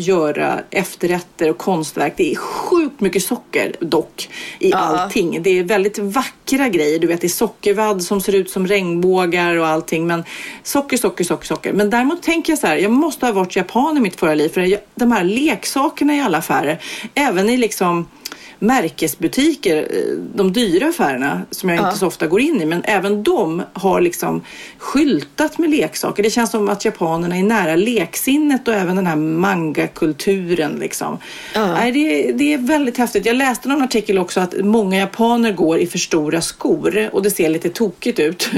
göra 0.00 0.60
efterrätter 0.70 1.50
och 1.50 1.58
konstverk. 1.58 2.14
Det 2.16 2.32
är 2.32 2.36
sjukt 2.36 3.00
mycket 3.00 3.22
socker 3.22 3.76
dock 3.80 4.28
i 4.58 4.72
allting. 4.72 5.42
Det 5.42 5.58
är 5.58 5.64
väldigt 5.64 5.98
vackra 5.98 6.68
grejer. 6.68 6.98
Du 6.98 7.06
vet, 7.06 7.20
det 7.20 7.26
är 7.26 7.28
sockervadd 7.28 8.02
som 8.02 8.20
ser 8.20 8.34
ut 8.34 8.50
som 8.50 8.66
regnbågar 8.66 9.56
och 9.56 9.66
allting. 9.66 10.06
Men 10.06 10.24
socker, 10.62 10.96
socker, 10.96 11.24
socker, 11.24 11.46
socker. 11.46 11.72
Men 11.72 11.90
däremot 11.90 12.22
tänker 12.22 12.52
jag 12.52 12.58
så 12.58 12.66
här, 12.66 12.76
jag 12.76 12.92
måste 12.92 13.26
ha 13.26 13.32
varit 13.32 13.56
japan 13.56 13.96
i 13.96 14.00
mitt 14.00 14.20
förra 14.20 14.34
liv. 14.34 14.48
För 14.48 14.78
de 14.94 15.12
här 15.12 15.24
leksakerna 15.24 16.16
i 16.16 16.20
alla 16.20 16.38
affärer, 16.38 16.82
även 17.14 17.50
i 17.50 17.56
liksom 17.56 18.06
märkesbutiker, 18.58 19.76
eh, 19.76 20.16
de 20.34 20.52
dyra 20.52 20.88
affärerna 20.88 21.42
som 21.50 21.68
jag 21.68 21.78
inte 21.78 21.98
så 21.98 22.06
ofta 22.06 22.26
går 22.26 22.40
in 22.40 22.62
i, 22.62 22.66
men 22.66 22.82
även 22.84 23.22
de 23.22 23.62
har 23.72 24.00
liksom 24.00 24.42
skyltat 24.78 25.58
med 25.58 25.70
leksaker. 25.70 26.22
Det 26.22 26.30
känns 26.30 26.50
som 26.50 26.68
att 26.68 26.84
japanerna 26.84 27.36
är 27.36 27.42
nära 27.42 27.76
leksinnet 27.76 28.68
och 28.68 28.74
även 28.74 28.96
den 28.96 29.06
här 29.06 29.16
mangakulturen. 29.16 30.72
Liksom. 30.80 31.18
Nej, 31.54 31.92
det, 31.92 32.32
det 32.32 32.52
är 32.52 32.58
väldigt 32.58 32.98
häftigt. 32.98 33.26
Jag 33.26 33.36
läste 33.36 33.68
någon 33.68 33.82
artikel 33.82 34.18
också 34.18 34.40
att 34.40 34.54
många 34.64 34.98
japaner 34.98 35.52
går 35.52 35.78
i 35.78 35.86
för 35.86 35.98
stora 35.98 36.40
skor 36.40 37.10
och 37.12 37.22
det 37.22 37.30
ser 37.30 37.48
lite 37.48 37.68
tokigt 37.68 38.18
ut. 38.18 38.50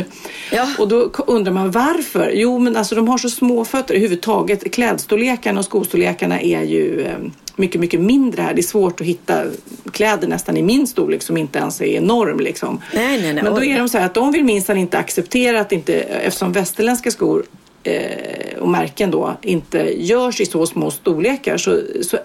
Ja. 0.52 0.68
Och 0.78 0.88
då 0.88 1.10
undrar 1.26 1.52
man 1.52 1.70
varför? 1.70 2.30
Jo, 2.34 2.58
men 2.58 2.76
alltså 2.76 2.94
de 2.94 3.08
har 3.08 3.18
så 3.18 3.30
små 3.30 3.64
fötter 3.64 3.94
överhuvudtaget. 3.94 4.72
Klädstorlekarna 4.72 5.58
och 5.58 5.64
skostorlekarna 5.64 6.40
är 6.40 6.62
ju 6.62 7.00
eh, 7.00 7.18
mycket, 7.56 7.80
mycket 7.80 8.00
mindre 8.00 8.42
här. 8.42 8.54
Det 8.54 8.60
är 8.60 8.62
svårt 8.62 9.00
att 9.00 9.06
hitta 9.06 9.44
kläder 9.92 10.28
nästan 10.28 10.56
i 10.56 10.62
min 10.62 10.86
storlek 10.86 11.22
som 11.22 11.36
inte 11.36 11.58
ens 11.58 11.80
är 11.80 11.86
enorm. 11.86 12.40
Liksom. 12.40 12.80
Nej, 12.94 13.22
nej, 13.22 13.32
nej. 13.34 13.42
Men 13.42 13.54
då 13.54 13.64
är 13.64 13.78
de 13.78 13.88
så 13.88 13.98
här 13.98 14.06
att 14.06 14.14
de 14.14 14.32
vill 14.32 14.44
minsann 14.44 14.76
inte 14.76 14.98
acceptera 14.98 15.60
att 15.60 15.72
inte, 15.72 16.00
eftersom 16.00 16.52
västerländska 16.52 17.10
skor 17.10 17.44
eh, 17.82 18.58
och 18.60 18.68
märken 18.68 19.10
då 19.10 19.36
inte 19.42 20.02
görs 20.02 20.40
i 20.40 20.46
så 20.46 20.66
små 20.66 20.90
storlekar 20.90 21.56
så, 21.56 21.80
så 22.02 22.18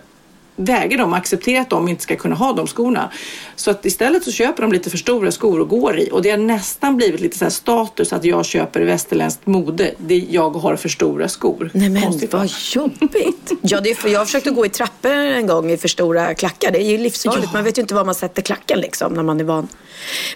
väger 0.57 0.97
de 0.97 1.13
att 1.13 1.19
acceptera 1.19 1.61
att 1.61 1.69
de 1.69 1.87
inte 1.87 2.03
ska 2.03 2.15
kunna 2.15 2.35
ha 2.35 2.53
de 2.53 2.67
skorna. 2.67 3.11
Så 3.55 3.71
att 3.71 3.85
istället 3.85 4.23
så 4.23 4.31
köper 4.31 4.61
de 4.61 4.71
lite 4.71 4.89
för 4.89 4.97
stora 4.97 5.31
skor 5.31 5.59
och 5.59 5.69
går 5.69 5.99
i 5.99 6.09
och 6.11 6.21
det 6.21 6.29
har 6.29 6.37
nästan 6.37 6.97
blivit 6.97 7.21
lite 7.21 7.37
så 7.37 7.49
status 7.49 8.13
att 8.13 8.25
jag 8.25 8.45
köper 8.45 8.81
västerländskt 8.81 9.47
mode. 9.47 9.93
Det 9.97 10.17
jag 10.17 10.49
har 10.49 10.75
för 10.75 10.89
stora 10.89 11.27
skor. 11.27 11.71
Nej 11.73 11.89
men 11.89 12.01
Konstigt, 12.01 12.33
va? 12.33 12.39
vad 12.39 12.49
jobbigt. 12.73 13.51
Ja, 13.61 13.81
det 13.81 13.89
är 13.89 13.95
för 13.95 14.09
jag 14.09 14.25
försökte 14.25 14.49
gå 14.49 14.65
i 14.65 14.69
trappor 14.69 15.11
en 15.11 15.47
gång 15.47 15.71
i 15.71 15.77
för 15.77 15.87
stora 15.87 16.33
klackar. 16.33 16.71
Det 16.71 16.79
är 16.81 16.91
ju 16.91 16.97
livsfarligt. 16.97 17.43
Ja. 17.45 17.53
Man 17.53 17.63
vet 17.63 17.77
ju 17.77 17.81
inte 17.81 17.95
var 17.95 18.05
man 18.05 18.15
sätter 18.15 18.41
klacken 18.41 18.79
liksom 18.79 19.13
när 19.13 19.23
man 19.23 19.39
är 19.39 19.43
van. 19.43 19.67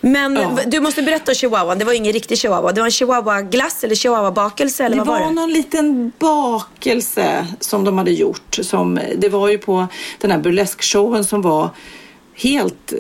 Men 0.02 0.36
Ja. 0.36 0.60
du 0.68 0.80
måste 0.80 1.02
berätta 1.02 1.32
om 1.32 1.36
chihuahuan. 1.36 1.80
Det 1.80 1.86
var 1.86 1.94
ingen 1.94 2.14
riktig 2.14 2.38
chihuahua. 2.38 2.72
Det 2.72 2.82
var 2.82 2.86
en 2.86 2.92
chihuahua-glass 2.92 3.84
eller 3.84 3.96
chihuahua-bakelse 3.96 4.84
eller 4.86 4.98
Det 4.98 5.04
var 5.04 5.20
var 5.20 5.32
någon 5.32 5.54
liten 5.54 6.12
bakelse 6.20 7.48
som 7.60 7.84
de 7.84 7.98
hade 7.98 8.12
gjort. 8.12 8.58
Som, 8.62 9.00
det 9.18 9.30
var 9.30 9.50
ju 9.50 9.58
på 9.58 9.88
den 10.20 10.32
här 10.32 10.38
burleskshowen 10.40 11.24
som 11.24 11.42
var 11.42 11.70
helt 12.36 12.94
eh, 12.94 12.98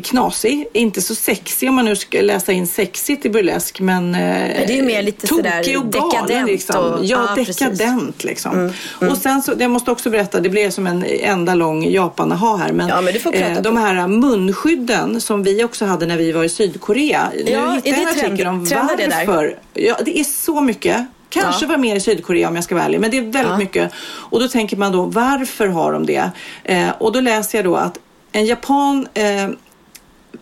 knasig. 0.00 0.66
Inte 0.72 1.00
så 1.02 1.14
sexig 1.14 1.68
om 1.68 1.74
man 1.74 1.84
nu 1.84 1.96
ska 1.96 2.20
läsa 2.20 2.52
in 2.52 2.66
sexigt 2.66 3.26
i 3.26 3.30
burlesk. 3.30 3.80
Men 3.80 4.14
eh, 4.14 4.20
det 4.66 4.78
är 4.78 4.82
mer 4.82 5.02
lite 5.02 5.26
tokig 5.26 5.78
och 5.78 5.92
galen. 5.92 6.46
Liksom. 6.46 6.76
och- 6.92 7.04
ja, 7.04 7.28
precis. 7.34 7.56
dekadent 7.56 8.24
liksom. 8.24 8.72
Och 9.10 9.16
sen 9.16 9.42
så, 9.42 9.52
jag 9.58 9.70
måste 9.70 9.90
också 9.90 10.10
berätta, 10.10 10.40
det 10.40 10.48
blev 10.48 10.70
som 10.70 10.86
en 10.86 11.04
enda 11.06 11.54
lång 11.54 11.84
Japan-aha 11.90 12.56
här. 12.56 12.72
Men, 12.72 12.88
Ja, 12.88 13.00
men 13.00 13.14
du 13.14 13.20
får 13.20 13.32
prata 13.32 13.46
eh, 13.46 13.62
de 13.62 13.76
här 13.76 14.06
munskydden 14.08 15.20
som 15.20 15.42
vi 15.42 15.64
också 15.64 15.84
hade 15.84 16.06
när 16.06 16.16
vi 16.16 16.32
var 16.32 16.44
i 16.44 16.48
Sydkorea. 16.48 17.28
Nu 17.44 17.50
Ja, 17.50 17.70
hittade 17.70 17.88
är 17.96 18.00
jag 18.02 18.18
en 18.18 18.24
artikel 18.32 18.46
om 18.46 18.66
trender 18.66 18.96
det 18.96 19.06
där? 19.06 19.26
varför. 19.26 19.58
Ja, 19.74 19.96
det 20.04 20.18
är 20.20 20.24
så 20.24 20.60
mycket. 20.60 21.06
Kanske 21.28 21.64
Ja. 21.64 21.68
var 21.70 21.76
mer 21.76 21.96
i 21.96 22.00
Sydkorea 22.00 22.48
om 22.48 22.54
jag 22.54 22.64
ska 22.64 22.74
vara 22.74 22.84
ärlig, 22.84 23.00
men 23.00 23.10
det 23.10 23.16
är 23.16 23.20
väldigt 23.22 23.42
Ja. 23.50 23.56
mycket. 23.58 23.92
Och 24.30 24.40
då 24.40 24.48
tänker 24.48 24.76
man 24.76 24.92
då, 24.92 25.02
varför 25.04 25.66
har 25.66 25.92
de 25.92 26.06
det? 26.06 26.30
Eh, 26.64 26.88
och 26.98 27.12
då 27.12 27.20
läser 27.20 27.58
jag 27.58 27.64
då 27.64 27.76
att 27.76 27.98
en 28.32 28.46
japan 28.46 29.08
eh, 29.14 29.48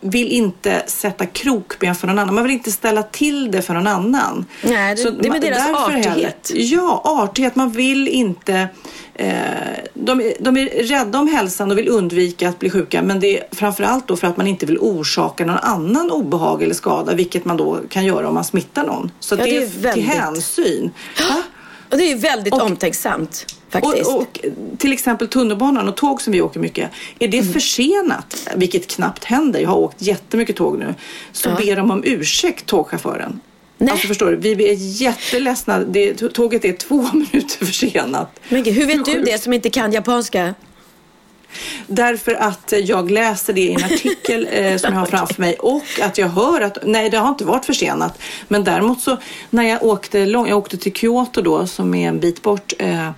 vill 0.00 0.28
inte 0.28 0.82
sätta 0.86 1.26
krokben 1.26 1.94
för 1.94 2.06
någon 2.06 2.18
annan. 2.18 2.34
Man 2.34 2.44
vill 2.44 2.52
inte 2.52 2.72
ställa 2.72 3.02
till 3.02 3.50
det 3.50 3.62
för 3.62 3.74
någon 3.74 3.86
annan. 3.86 4.44
Nej, 4.62 4.94
det, 4.94 5.10
det 5.10 5.28
är 5.28 5.32
med 5.32 5.40
deras 5.40 5.70
artighet. 5.70 6.50
Heller, 6.50 6.64
ja, 6.64 7.02
artighet. 7.04 7.56
Man 7.56 7.70
vill 7.70 8.08
inte... 8.08 8.68
Eh, 9.14 9.34
de, 9.94 10.32
de, 10.40 10.56
är 10.56 10.82
rädda 10.82 11.18
om 11.18 11.28
hälsan 11.28 11.70
och 11.70 11.78
vill 11.78 11.88
undvika 11.88 12.48
att 12.48 12.58
bli 12.58 12.70
sjuka. 12.70 13.02
Men 13.02 13.20
det 13.20 13.38
är 13.38 13.46
framförallt 13.52 14.08
då 14.08 14.16
för 14.16 14.26
att 14.26 14.36
man 14.36 14.46
inte 14.46 14.66
vill 14.66 14.78
orsaka 14.78 15.46
någon 15.46 15.58
annan 15.58 16.10
obehag 16.10 16.62
eller 16.62 16.74
skada. 16.74 17.14
Vilket 17.14 17.44
man 17.44 17.56
då 17.56 17.80
kan 17.88 18.04
göra 18.04 18.28
om 18.28 18.34
man 18.34 18.44
smittar 18.44 18.86
någon. 18.86 19.10
Så 19.20 19.34
ja, 19.34 19.44
det, 19.44 19.56
är, 19.56 19.60
väldigt... 19.60 19.92
till 19.92 20.02
hänsyn. 20.02 20.90
Ja. 21.18 21.42
Och 21.90 21.98
det 21.98 22.12
är 22.12 22.16
väldigt 22.16 22.54
och, 22.54 22.62
omtänksamt. 22.62 23.54
Faktiskt. 23.68 24.06
Och, 24.06 24.16
och, 24.16 24.38
till 24.78 24.92
exempel 24.92 25.28
tunnelbanan 25.28 25.88
och 25.88 25.96
tåg 25.96 26.22
som 26.22 26.32
vi 26.32 26.42
åker 26.42 26.60
mycket. 26.60 26.90
Är 27.18 27.28
det 27.28 27.38
mm. 27.38 27.52
försenat, 27.52 28.48
vilket 28.56 28.86
knappt 28.86 29.24
händer, 29.24 29.60
jag 29.60 29.68
har 29.68 29.76
åkt 29.76 30.02
jättemycket 30.02 30.56
tåg 30.56 30.78
nu, 30.78 30.94
så 31.32 31.48
ja. 31.48 31.54
ber 31.54 31.76
de 31.76 31.90
om 31.90 32.02
ursäkt 32.04 32.66
tågchauffören. 32.66 33.40
Nej. 33.78 33.90
Alltså 33.90 34.06
förstår 34.06 34.30
du, 34.30 34.54
vi 34.54 34.70
är 34.70 34.74
jätteledsna. 35.02 35.78
Det, 35.78 36.14
tåget 36.14 36.64
är 36.64 36.72
två 36.72 37.02
minuter 37.12 37.66
försenat. 37.66 38.40
Men 38.48 38.64
hur 38.64 38.86
vet 38.86 39.04
du 39.04 39.22
det 39.22 39.42
som 39.42 39.52
inte 39.52 39.70
kan 39.70 39.92
japanska? 39.92 40.54
Därför 41.86 42.34
att 42.34 42.72
jag 42.82 43.10
läser 43.10 43.52
det 43.52 43.60
i 43.60 43.72
en 43.72 43.84
artikel 43.84 44.48
eh, 44.52 44.76
som 44.76 44.92
jag 44.92 45.00
har 45.00 45.06
framför 45.06 45.40
mig 45.40 45.54
och 45.54 45.84
att 46.02 46.18
jag 46.18 46.28
hör 46.28 46.60
att 46.60 46.78
nej, 46.84 47.10
det 47.10 47.16
har 47.18 47.28
inte 47.28 47.44
varit 47.44 47.64
försenat. 47.64 48.22
Men 48.48 48.64
däremot 48.64 49.00
så 49.00 49.16
när 49.50 49.62
jag 49.62 49.82
åkte 49.82 50.26
lång, 50.26 50.48
jag 50.48 50.58
åkte 50.58 50.76
till 50.76 50.92
Kyoto 50.92 51.42
då 51.42 51.66
som 51.66 51.94
är 51.94 52.08
en 52.08 52.20
bit 52.20 52.42
bort. 52.42 52.72
Eh, 52.78 53.10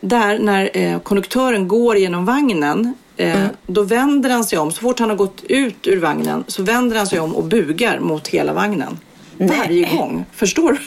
där 0.00 0.38
när 0.38 0.76
eh, 0.76 0.98
konduktören 0.98 1.68
går 1.68 1.96
genom 1.96 2.24
vagnen 2.24 2.94
eh, 3.16 3.40
mm. 3.40 3.48
Då 3.66 3.82
vänder 3.82 4.30
han 4.30 4.44
sig 4.44 4.58
om, 4.58 4.72
så 4.72 4.80
fort 4.80 4.98
han 4.98 5.10
har 5.10 5.16
gått 5.16 5.44
ut 5.48 5.86
ur 5.86 6.00
vagnen 6.00 6.44
så 6.46 6.62
vänder 6.62 6.96
han 6.96 7.06
sig 7.06 7.20
om 7.20 7.36
och 7.36 7.44
bugar 7.44 8.00
mot 8.00 8.28
hela 8.28 8.52
vagnen. 8.52 8.98
Nej. 9.36 9.58
Varje 9.58 9.96
gång. 9.96 10.24
Förstår 10.32 10.72
du? 10.72 10.78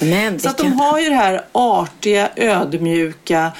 Men 0.00 0.40
så 0.40 0.48
att 0.48 0.58
de 0.58 0.72
har 0.72 1.00
ju 1.00 1.08
det 1.08 1.14
här 1.14 1.44
artiga, 1.52 2.30
ödmjuka 2.36 3.52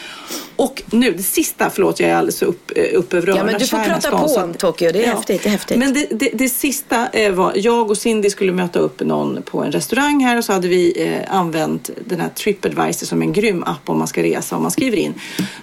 och 0.56 0.82
nu 0.90 1.12
det 1.12 1.22
sista, 1.22 1.70
förlåt 1.70 2.00
jag 2.00 2.10
är 2.10 2.14
alldeles 2.14 2.42
upp, 2.42 2.72
eh, 2.76 2.98
upp 2.98 3.14
över 3.14 3.28
öronen. 3.28 3.46
Ja 3.46 3.52
men 3.52 3.60
du 3.60 3.66
får 3.66 3.78
prata 3.78 4.10
på 4.10 4.40
om 4.40 4.54
Tokyo, 4.54 4.92
det 4.92 5.04
är 5.04 5.08
ja. 5.08 5.14
häftigt. 5.14 5.42
Det 5.42 5.48
är 5.48 5.50
häftigt. 5.50 5.78
Men 5.78 5.94
det, 5.94 6.06
det, 6.10 6.30
det 6.34 6.48
sista 6.48 7.08
eh, 7.08 7.32
var, 7.32 7.52
jag 7.56 7.90
och 7.90 7.98
Cindy 7.98 8.30
skulle 8.30 8.52
möta 8.52 8.78
upp 8.78 9.00
någon 9.00 9.42
på 9.42 9.62
en 9.62 9.72
restaurang 9.72 10.24
här 10.24 10.38
och 10.38 10.44
så 10.44 10.52
hade 10.52 10.68
vi 10.68 11.02
eh, 11.06 11.36
använt 11.36 11.90
den 12.06 12.20
här 12.20 12.28
Tripadvisor 12.28 13.06
som 13.06 13.22
en 13.22 13.32
grym 13.32 13.64
app 13.64 13.88
om 13.88 13.98
man 13.98 14.08
ska 14.08 14.22
resa 14.22 14.56
om 14.56 14.62
man 14.62 14.70
skriver 14.70 14.96
in. 14.96 15.14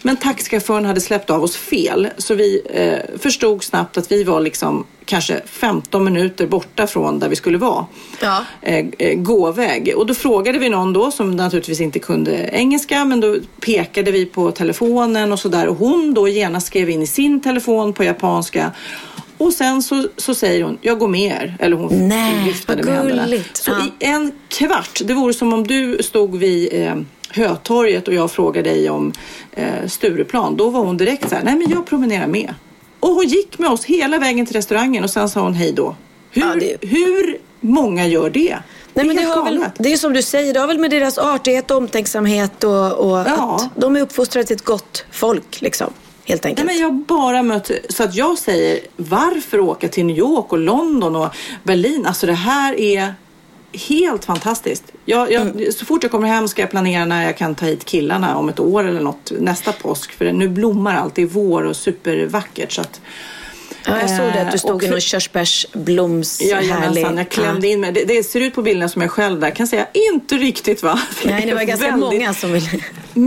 Men 0.01 0.17
taxichauffören 0.17 0.85
hade 0.85 1.01
släppt 1.01 1.29
av 1.29 1.43
oss 1.43 1.55
fel 1.55 2.07
så 2.17 2.35
vi 2.35 2.61
eh, 2.69 3.19
förstod 3.19 3.63
snabbt 3.63 3.97
att 3.97 4.11
vi 4.11 4.23
var 4.23 4.39
liksom 4.39 4.85
kanske 5.05 5.41
15 5.45 6.03
minuter 6.03 6.47
borta 6.47 6.87
från 6.87 7.19
där 7.19 7.29
vi 7.29 7.35
skulle 7.35 7.57
vara. 7.57 7.85
Ja. 8.21 8.45
Eh, 8.61 8.85
eh, 8.99 9.15
gåväg. 9.15 9.93
Och 9.95 10.05
då 10.05 10.13
frågade 10.13 10.59
vi 10.61 10.69
någon 10.69 10.93
då 10.93 11.11
som 11.11 11.31
naturligtvis 11.31 11.81
inte 11.81 11.99
kunde 11.99 12.49
engelska 12.53 13.05
men 13.05 13.19
då 13.19 13.37
pekade 13.65 14.11
vi 14.11 14.25
på 14.25 14.51
telefonen 14.51 15.31
och 15.31 15.39
sådär 15.39 15.67
och 15.67 15.75
hon 15.75 16.13
då 16.13 16.27
genast 16.27 16.67
skrev 16.67 16.89
in 16.89 17.01
i 17.01 17.07
sin 17.07 17.41
telefon 17.41 17.93
på 17.93 18.03
japanska 18.03 18.71
och 19.41 19.53
sen 19.53 19.83
så, 19.83 20.07
så 20.17 20.35
säger 20.35 20.63
hon, 20.63 20.77
jag 20.81 20.99
går 20.99 21.07
med 21.07 21.21
er. 21.21 21.57
Eller 21.59 21.77
hon 21.77 22.07
Nej, 22.07 22.43
viftade 22.45 22.83
med 22.83 22.95
händerna. 22.95 23.27
Så 23.53 23.71
ja. 23.71 23.85
i 23.85 24.05
en 24.05 24.31
kvart, 24.47 25.01
det 25.05 25.13
vore 25.13 25.33
som 25.33 25.53
om 25.53 25.67
du 25.67 25.97
stod 26.03 26.35
vid 26.35 26.69
eh, 26.73 26.95
Hötorget 27.29 28.07
och 28.07 28.13
jag 28.13 28.31
frågade 28.31 28.69
dig 28.69 28.89
om 28.89 29.13
eh, 29.51 29.87
Stureplan. 29.87 30.57
Då 30.57 30.69
var 30.69 30.85
hon 30.85 30.97
direkt 30.97 31.29
så 31.29 31.35
här, 31.35 31.43
nej 31.43 31.55
men 31.55 31.69
jag 31.69 31.85
promenerar 31.85 32.27
med. 32.27 32.53
Och 32.99 33.09
hon 33.09 33.27
gick 33.27 33.59
med 33.59 33.69
oss 33.69 33.85
hela 33.85 34.19
vägen 34.19 34.45
till 34.45 34.55
restaurangen 34.55 35.03
och 35.03 35.09
sen 35.09 35.29
sa 35.29 35.41
hon 35.41 35.53
hej 35.53 35.71
då. 35.71 35.95
Hur, 36.31 36.41
ja, 36.41 36.55
det... 36.55 36.87
hur 36.87 37.37
många 37.59 38.07
gör 38.07 38.29
det? 38.29 38.57
Nej, 38.93 39.05
men 39.05 39.15
det, 39.15 39.23
har 39.23 39.43
väl, 39.43 39.65
det 39.77 39.93
är 39.93 39.97
som 39.97 40.13
du 40.13 40.21
säger, 40.21 40.53
det 40.53 40.59
har 40.59 40.67
väl 40.67 40.79
med 40.79 40.91
deras 40.91 41.17
artighet 41.17 41.71
och 41.71 41.77
omtänksamhet 41.77 42.63
och, 42.63 42.91
och 42.91 43.17
ja. 43.17 43.55
att 43.55 43.81
de 43.81 43.95
är 43.95 44.01
uppfostrade 44.01 44.47
till 44.47 44.55
ett 44.55 44.65
gott 44.65 45.05
folk. 45.11 45.61
Liksom, 45.61 45.93
helt 46.25 46.45
enkelt. 46.45 46.65
Nej, 46.65 46.75
men 46.75 46.83
jag 46.83 46.93
bara 46.93 47.43
mött, 47.43 47.71
så 47.89 48.03
att 48.03 48.15
jag 48.15 48.37
säger 48.37 48.79
varför 48.97 49.59
åka 49.59 49.87
till 49.87 50.05
New 50.05 50.17
York 50.17 50.51
och 50.51 50.59
London 50.59 51.15
och 51.15 51.29
Berlin? 51.63 52.05
Alltså 52.05 52.27
det 52.27 52.33
här 52.33 52.79
är 52.79 53.13
helt 53.73 54.25
fantastiskt. 54.25 54.83
Jag, 55.05 55.31
jag, 55.31 55.41
mm. 55.41 55.71
Så 55.71 55.85
fort 55.85 56.03
jag 56.03 56.11
kommer 56.11 56.27
hem 56.27 56.47
ska 56.47 56.61
jag 56.61 56.71
planera 56.71 57.05
när 57.05 57.25
jag 57.25 57.37
kan 57.37 57.55
ta 57.55 57.65
hit 57.65 57.85
killarna 57.85 58.37
om 58.37 58.49
ett 58.49 58.59
år 58.59 58.83
eller 58.83 59.01
något, 59.01 59.31
nästa 59.39 59.71
påsk. 59.71 60.11
För 60.11 60.31
nu 60.31 60.47
blommar 60.47 60.95
allt, 60.95 61.15
det 61.15 61.21
är 61.21 61.25
vår 61.25 61.63
och 61.63 61.75
supervackert. 61.75 62.71
Så 62.71 62.81
att, 62.81 63.01
Ja, 63.85 64.01
jag 64.01 64.09
såg 64.09 64.33
det 64.33 64.41
att 64.41 64.51
du 64.51 64.57
stod 64.57 64.83
i 64.83 64.89
någon 64.89 65.01
körsbärsbloms 65.01 66.41
ja, 66.41 66.55
härlig... 66.55 67.03
jag 67.03 67.29
klämde 67.29 67.67
in 67.67 67.79
mig. 67.79 67.91
Det, 67.91 68.05
det, 68.05 68.23
ser 68.23 68.39
ut 68.39 68.55
på 68.55 68.61
bilderna 68.61 68.89
som 68.89 69.01
jag 69.01 69.11
själv 69.11 69.39
där. 69.39 69.51
Kan 69.51 69.67
säga 69.67 69.87
inte 69.93 70.35
riktigt 70.35 70.83
va? 70.83 71.01
Nej, 71.25 71.45
det 71.45 71.53
var 71.53 71.63
ganska 71.63 71.97
många 71.97 72.33
som 72.33 72.53
ville 72.53 72.69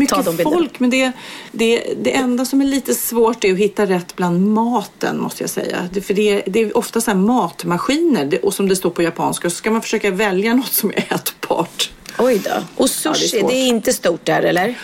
ta 0.09 0.23
de 0.23 0.37
bilderna. 0.37 0.57
folk, 0.57 0.81
men 0.81 0.91
det, 0.91 1.13
det, 1.53 1.95
det 2.03 2.15
enda 2.15 2.45
som 2.45 2.61
är 2.61 2.65
lite 2.65 2.95
svårt 2.95 3.45
är 3.45 3.53
att 3.53 3.59
hitta 3.59 3.87
rätt 3.87 4.17
bland 4.17 4.47
maten 4.47 5.21
måste 5.21 5.43
jag 5.43 5.51
säga. 5.51 5.89
Det, 5.93 6.01
för 6.01 6.15
det, 6.15 6.43
det 6.47 6.61
är 6.61 6.77
ofta 6.77 7.01
så 7.01 7.11
här 7.11 7.19
matmaskiner 7.19 8.45
och 8.45 8.55
som 8.55 8.69
det 8.69 8.77
står 8.77 8.91
på 8.91 9.03
japanska 9.03 9.51
så 9.51 9.57
ska 9.57 9.71
man 9.71 9.83
försöka 9.83 10.11
välja 10.11 10.55
något 10.55 10.73
som 10.73 10.91
är 10.91 11.15
ätbart. 11.15 11.91
Oj 12.19 12.41
då. 12.45 12.51
Och 12.77 12.91
sushi, 12.91 13.29
ja, 13.33 13.47
det, 13.47 13.47
är 13.47 13.49
det 13.49 13.55
är 13.55 13.69
inte 13.69 13.93
stort 13.93 14.25
där 14.25 14.43
eller? 14.43 14.75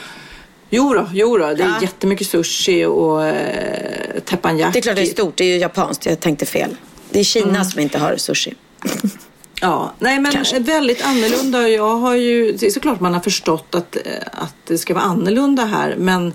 Jo 0.71 0.95
då, 0.95 1.09
jo 1.13 1.39
då. 1.39 1.47
det 1.47 1.63
är 1.63 1.69
ja. 1.69 1.83
jättemycket 1.83 2.27
sushi 2.27 2.85
och 2.85 3.25
eh, 3.25 4.21
teppanyaki. 4.21 4.73
Det 4.73 4.79
är 4.79 4.83
klart 4.83 4.97
det 4.97 5.03
är 5.03 5.07
stort, 5.07 5.37
det 5.37 5.45
är 5.45 5.49
ju 5.49 5.57
japanskt. 5.57 6.07
Jag 6.07 6.21
tänkte 6.21 6.47
fel. 6.47 6.77
Det 7.11 7.21
är 7.21 7.25
Kina 7.25 7.49
mm. 7.49 7.65
som 7.65 7.81
inte 7.81 7.99
har 7.99 8.17
sushi. 8.17 8.55
Ja, 9.63 9.93
nej 9.99 10.21
men 10.21 10.33
Kanske. 10.33 10.59
väldigt 10.59 11.05
annorlunda. 11.05 11.69
Jag 11.69 11.97
har 11.97 12.15
ju, 12.15 12.53
det 12.53 12.67
är 12.67 12.71
såklart 12.71 13.01
man 13.01 13.15
har 13.15 13.21
förstått 13.21 13.75
att, 13.75 13.97
eh, 13.97 14.03
att 14.33 14.55
det 14.67 14.79
ska 14.79 14.95
vara 14.95 15.05
annorlunda 15.05 15.65
här. 15.65 15.95
Men 15.99 16.35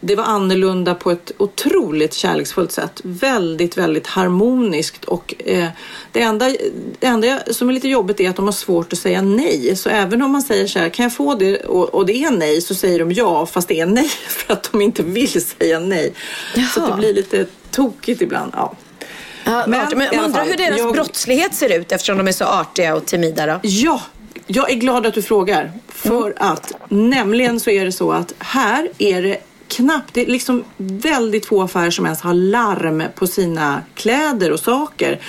det 0.00 0.14
var 0.14 0.24
annorlunda 0.24 0.94
på 0.94 1.10
ett 1.10 1.32
otroligt 1.38 2.14
kärleksfullt 2.14 2.72
sätt. 2.72 3.00
Väldigt, 3.04 3.78
väldigt 3.78 4.06
harmoniskt 4.06 5.04
och 5.04 5.34
eh, 5.38 5.68
det, 6.12 6.20
enda, 6.20 6.48
det 6.98 7.06
enda 7.06 7.40
som 7.50 7.68
är 7.68 7.72
lite 7.72 7.88
jobbigt 7.88 8.20
är 8.20 8.30
att 8.30 8.36
de 8.36 8.44
har 8.44 8.52
svårt 8.52 8.92
att 8.92 8.98
säga 8.98 9.22
nej. 9.22 9.76
Så 9.76 9.88
även 9.90 10.22
om 10.22 10.30
man 10.30 10.42
säger 10.42 10.66
så 10.66 10.78
här, 10.78 10.88
kan 10.88 11.02
jag 11.02 11.12
få 11.12 11.34
det 11.34 11.56
och, 11.56 11.94
och 11.94 12.06
det 12.06 12.24
är 12.24 12.30
nej 12.30 12.60
så 12.60 12.74
säger 12.74 12.98
de 12.98 13.12
ja 13.12 13.46
fast 13.46 13.68
det 13.68 13.80
är 13.80 13.86
nej 13.86 14.08
för 14.28 14.52
att 14.52 14.72
de 14.72 14.80
inte 14.82 15.02
vill 15.02 15.44
säga 15.44 15.80
nej. 15.80 16.12
Jaha. 16.56 16.66
Så 16.74 16.86
det 16.86 16.96
blir 16.96 17.14
lite 17.14 17.46
tokigt 17.70 18.22
ibland. 18.22 18.52
Ja. 18.56 18.74
Ja, 19.44 19.64
men, 19.66 19.98
men 19.98 20.24
undrar 20.24 20.44
hur 20.44 20.56
deras 20.56 20.78
jag... 20.78 20.92
brottslighet 20.92 21.54
ser 21.54 21.78
ut 21.78 21.92
eftersom 21.92 22.18
de 22.18 22.28
är 22.28 22.32
så 22.32 22.44
artiga 22.44 22.94
och 22.94 23.06
timida 23.06 23.46
då? 23.46 23.60
Ja, 23.62 24.00
jag 24.46 24.70
är 24.70 24.74
glad 24.74 25.06
att 25.06 25.14
du 25.14 25.22
frågar. 25.22 25.72
För 25.88 26.26
mm. 26.26 26.34
att 26.38 26.72
nämligen 26.88 27.60
så 27.60 27.70
är 27.70 27.84
det 27.84 27.92
så 27.92 28.12
att 28.12 28.34
här 28.38 28.90
är 28.98 29.22
det 29.22 29.38
knappt, 29.68 30.14
det 30.14 30.22
är 30.22 30.26
liksom 30.26 30.64
väldigt 30.76 31.46
få 31.46 31.62
affärer 31.62 31.90
som 31.90 32.04
ens 32.04 32.20
har 32.20 32.34
larm 32.34 33.02
på 33.14 33.26
sina 33.26 33.82
kläder 33.94 34.52
och 34.52 34.60
saker. 34.60 35.20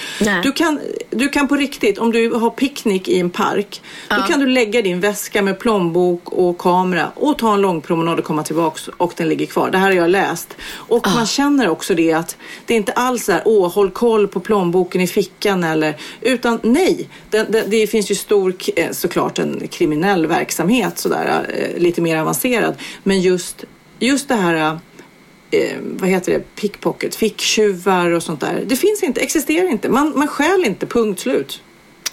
Du 0.43 0.51
kan, 0.51 0.79
du 1.09 1.29
kan 1.29 1.47
på 1.47 1.55
riktigt, 1.55 1.97
om 1.97 2.11
du 2.11 2.33
har 2.33 2.49
picknick 2.49 3.07
i 3.07 3.19
en 3.19 3.29
park, 3.29 3.81
ja. 4.09 4.15
då 4.17 4.21
kan 4.23 4.39
du 4.39 4.45
lägga 4.45 4.81
din 4.81 4.99
väska 4.99 5.41
med 5.41 5.59
plånbok 5.59 6.29
och 6.29 6.57
kamera 6.57 7.11
och 7.15 7.37
ta 7.37 7.53
en 7.53 7.61
lång 7.61 7.81
promenad 7.81 8.19
och 8.19 8.25
komma 8.25 8.43
tillbaks 8.43 8.87
och 8.87 9.13
den 9.17 9.29
ligger 9.29 9.45
kvar. 9.45 9.69
Det 9.71 9.77
här 9.77 9.85
har 9.85 9.95
jag 9.95 10.09
läst. 10.09 10.55
Och 10.73 11.07
ja. 11.07 11.13
man 11.15 11.25
känner 11.25 11.69
också 11.69 11.95
det 11.95 12.13
att 12.13 12.37
det 12.65 12.73
är 12.73 12.77
inte 12.77 12.91
alls 12.91 13.25
så 13.25 13.31
här, 13.31 13.41
åh, 13.45 13.73
håll 13.73 13.91
koll 13.91 14.27
på 14.27 14.39
plånboken 14.39 15.01
i 15.01 15.07
fickan 15.07 15.63
eller, 15.63 15.95
utan 16.21 16.59
nej, 16.63 17.09
det, 17.29 17.43
det, 17.43 17.63
det 17.67 17.87
finns 17.87 18.11
ju 18.11 18.15
stor, 18.15 18.55
eh, 18.75 18.91
såklart 18.91 19.39
en 19.39 19.67
kriminell 19.67 20.27
verksamhet 20.27 20.97
sådär, 20.97 21.45
eh, 21.53 21.81
lite 21.81 22.01
mer 22.01 22.17
avancerad, 22.17 22.75
men 23.03 23.21
just 23.21 23.65
just 23.99 24.27
det 24.27 24.35
här 24.35 24.79
eh, 25.51 25.77
vad 25.81 26.09
heter 26.09 26.31
det, 26.31 26.55
pickpocket, 26.55 27.15
ficktjuvar 27.15 28.11
och 28.11 28.23
sånt 28.23 28.39
där. 28.39 28.63
Det 28.65 28.75
finns 28.75 29.03
inte, 29.03 29.21
existerar 29.21 29.67
inte. 29.67 29.89
Man, 29.89 30.13
man 30.15 30.27
stjäl 30.27 30.65
inte, 30.65 30.85
punkt 30.85 31.19
slut. 31.19 31.61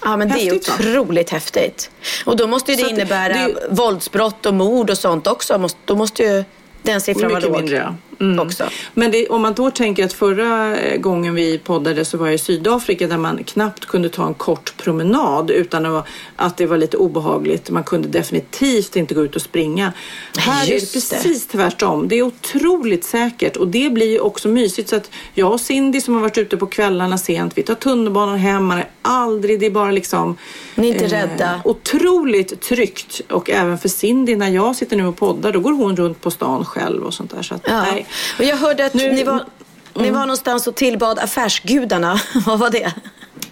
Ja 0.03 0.17
men 0.17 0.29
häftigt, 0.29 0.65
det 0.77 0.83
är 0.83 0.99
otroligt 0.99 1.31
va? 1.31 1.35
häftigt. 1.35 1.91
Och 2.25 2.37
då 2.37 2.47
måste 2.47 2.71
ju 2.71 2.83
det 2.83 2.89
innebära 2.89 3.33
det, 3.33 3.67
våldsbrott 3.69 4.45
och 4.45 4.53
mord 4.53 4.89
och 4.89 4.97
sånt 4.97 5.27
också. 5.27 5.69
Då 5.85 5.95
måste 5.95 6.23
ju 6.23 6.43
den 6.83 7.01
siffran 7.01 7.31
var 7.31 7.41
låg. 7.41 7.51
Mindre, 7.51 7.95
mm. 8.19 8.39
också. 8.39 8.69
Men 8.93 9.11
det, 9.11 9.27
om 9.27 9.41
man 9.41 9.53
då 9.53 9.71
tänker 9.71 10.05
att 10.05 10.13
förra 10.13 10.77
gången 10.97 11.35
vi 11.35 11.57
poddade 11.57 12.05
så 12.05 12.17
var 12.17 12.27
det 12.27 12.33
i 12.33 12.37
Sydafrika 12.37 13.07
där 13.07 13.17
man 13.17 13.43
knappt 13.43 13.85
kunde 13.85 14.09
ta 14.09 14.27
en 14.27 14.33
kort 14.33 14.77
promenad 14.77 15.51
utan 15.51 16.03
att 16.35 16.57
det 16.57 16.65
var 16.65 16.77
lite 16.77 16.97
obehagligt. 16.97 17.69
Man 17.69 17.83
kunde 17.83 18.07
definitivt 18.07 18.95
inte 18.95 19.13
gå 19.13 19.25
ut 19.25 19.35
och 19.35 19.41
springa. 19.41 19.93
Här 20.37 20.65
Just 20.65 20.95
är 20.95 20.99
det 20.99 21.23
precis 21.23 21.47
det. 21.47 21.57
tvärtom. 21.57 22.07
Det 22.07 22.15
är 22.15 22.21
otroligt 22.21 23.03
säkert 23.03 23.57
och 23.57 23.67
det 23.67 23.89
blir 23.89 24.11
ju 24.11 24.19
också 24.19 24.47
mysigt. 24.47 24.89
Så 24.89 24.95
att 24.95 25.11
jag 25.33 25.51
och 25.51 25.61
Cindy 25.61 26.01
som 26.01 26.13
har 26.13 26.21
varit 26.21 26.37
ute 26.37 26.57
på 26.57 26.65
kvällarna 26.65 27.17
sent, 27.17 27.57
vi 27.57 27.63
tar 27.63 27.75
tunnelbanan 27.75 28.37
hem, 28.37 28.65
man 28.65 28.77
är 28.77 28.89
aldrig, 29.01 29.59
det 29.59 29.65
är 29.65 29.71
bara 29.71 29.91
liksom 29.91 30.37
Ni 30.75 30.89
är 30.89 30.93
inte 30.93 31.05
eh, 31.05 31.09
rädda. 31.09 31.61
Otroligt 31.65 32.61
tryggt 32.61 33.21
och 33.29 33.49
äver 33.49 33.77
för 33.77 33.89
Cindy 33.89 34.35
när 34.35 34.49
jag 34.49 34.75
sitter 34.75 34.97
nu 34.97 35.07
och 35.07 35.17
poddar 35.17 35.51
då 35.51 35.59
går 35.59 35.71
hon 35.71 35.95
runt 35.95 36.21
på 36.21 36.31
stan 36.31 36.65
själv 36.65 37.03
och 37.03 37.13
sånt 37.13 37.31
där. 37.31 37.41
Så 37.41 37.55
att, 37.55 37.61
ja. 37.65 37.81
nej. 37.81 38.06
Och 38.37 38.43
jag 38.43 38.57
hörde 38.57 38.85
att 38.85 38.93
nu, 38.93 39.11
ni 39.11 39.23
var 39.23 39.45
Ni 39.93 40.09
var 40.09 40.19
någonstans 40.19 40.67
och 40.67 40.75
tillbad 40.75 41.19
affärsgudarna. 41.19 42.19
Vad 42.45 42.59
var 42.59 42.69
det? 42.69 42.93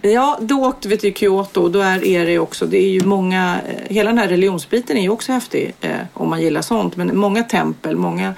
Ja, 0.01 0.38
då 0.41 0.65
åkte 0.65 0.88
vi 0.88 0.97
till 0.97 1.13
Kyoto. 1.13 1.69
Då 1.69 1.79
är 1.79 2.25
det 2.25 2.39
också, 2.39 2.65
det 2.65 2.77
är 2.77 2.89
ju 2.89 3.05
många, 3.05 3.62
eh, 3.67 3.95
hela 3.95 4.09
den 4.09 4.17
här 4.17 4.27
religionsbiten 4.27 4.97
är 4.97 5.01
ju 5.01 5.09
också 5.09 5.31
häftig 5.31 5.74
eh, 5.81 5.91
om 6.13 6.29
man 6.29 6.41
gillar 6.41 6.62
sånt. 6.62 6.95
Men 6.95 7.17
många 7.17 7.43
tempel, 7.43 7.95
många, 7.95 8.33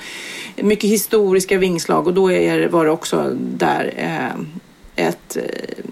mycket 0.55 0.89
historiska 0.89 1.57
vingslag 1.57 2.07
och 2.07 2.13
då 2.13 2.31
är, 2.31 2.67
var 2.67 2.85
det 2.85 2.91
också 2.91 3.31
där 3.39 3.93
eh, 3.95 5.05
ett, 5.07 5.37
eh, 5.37 5.43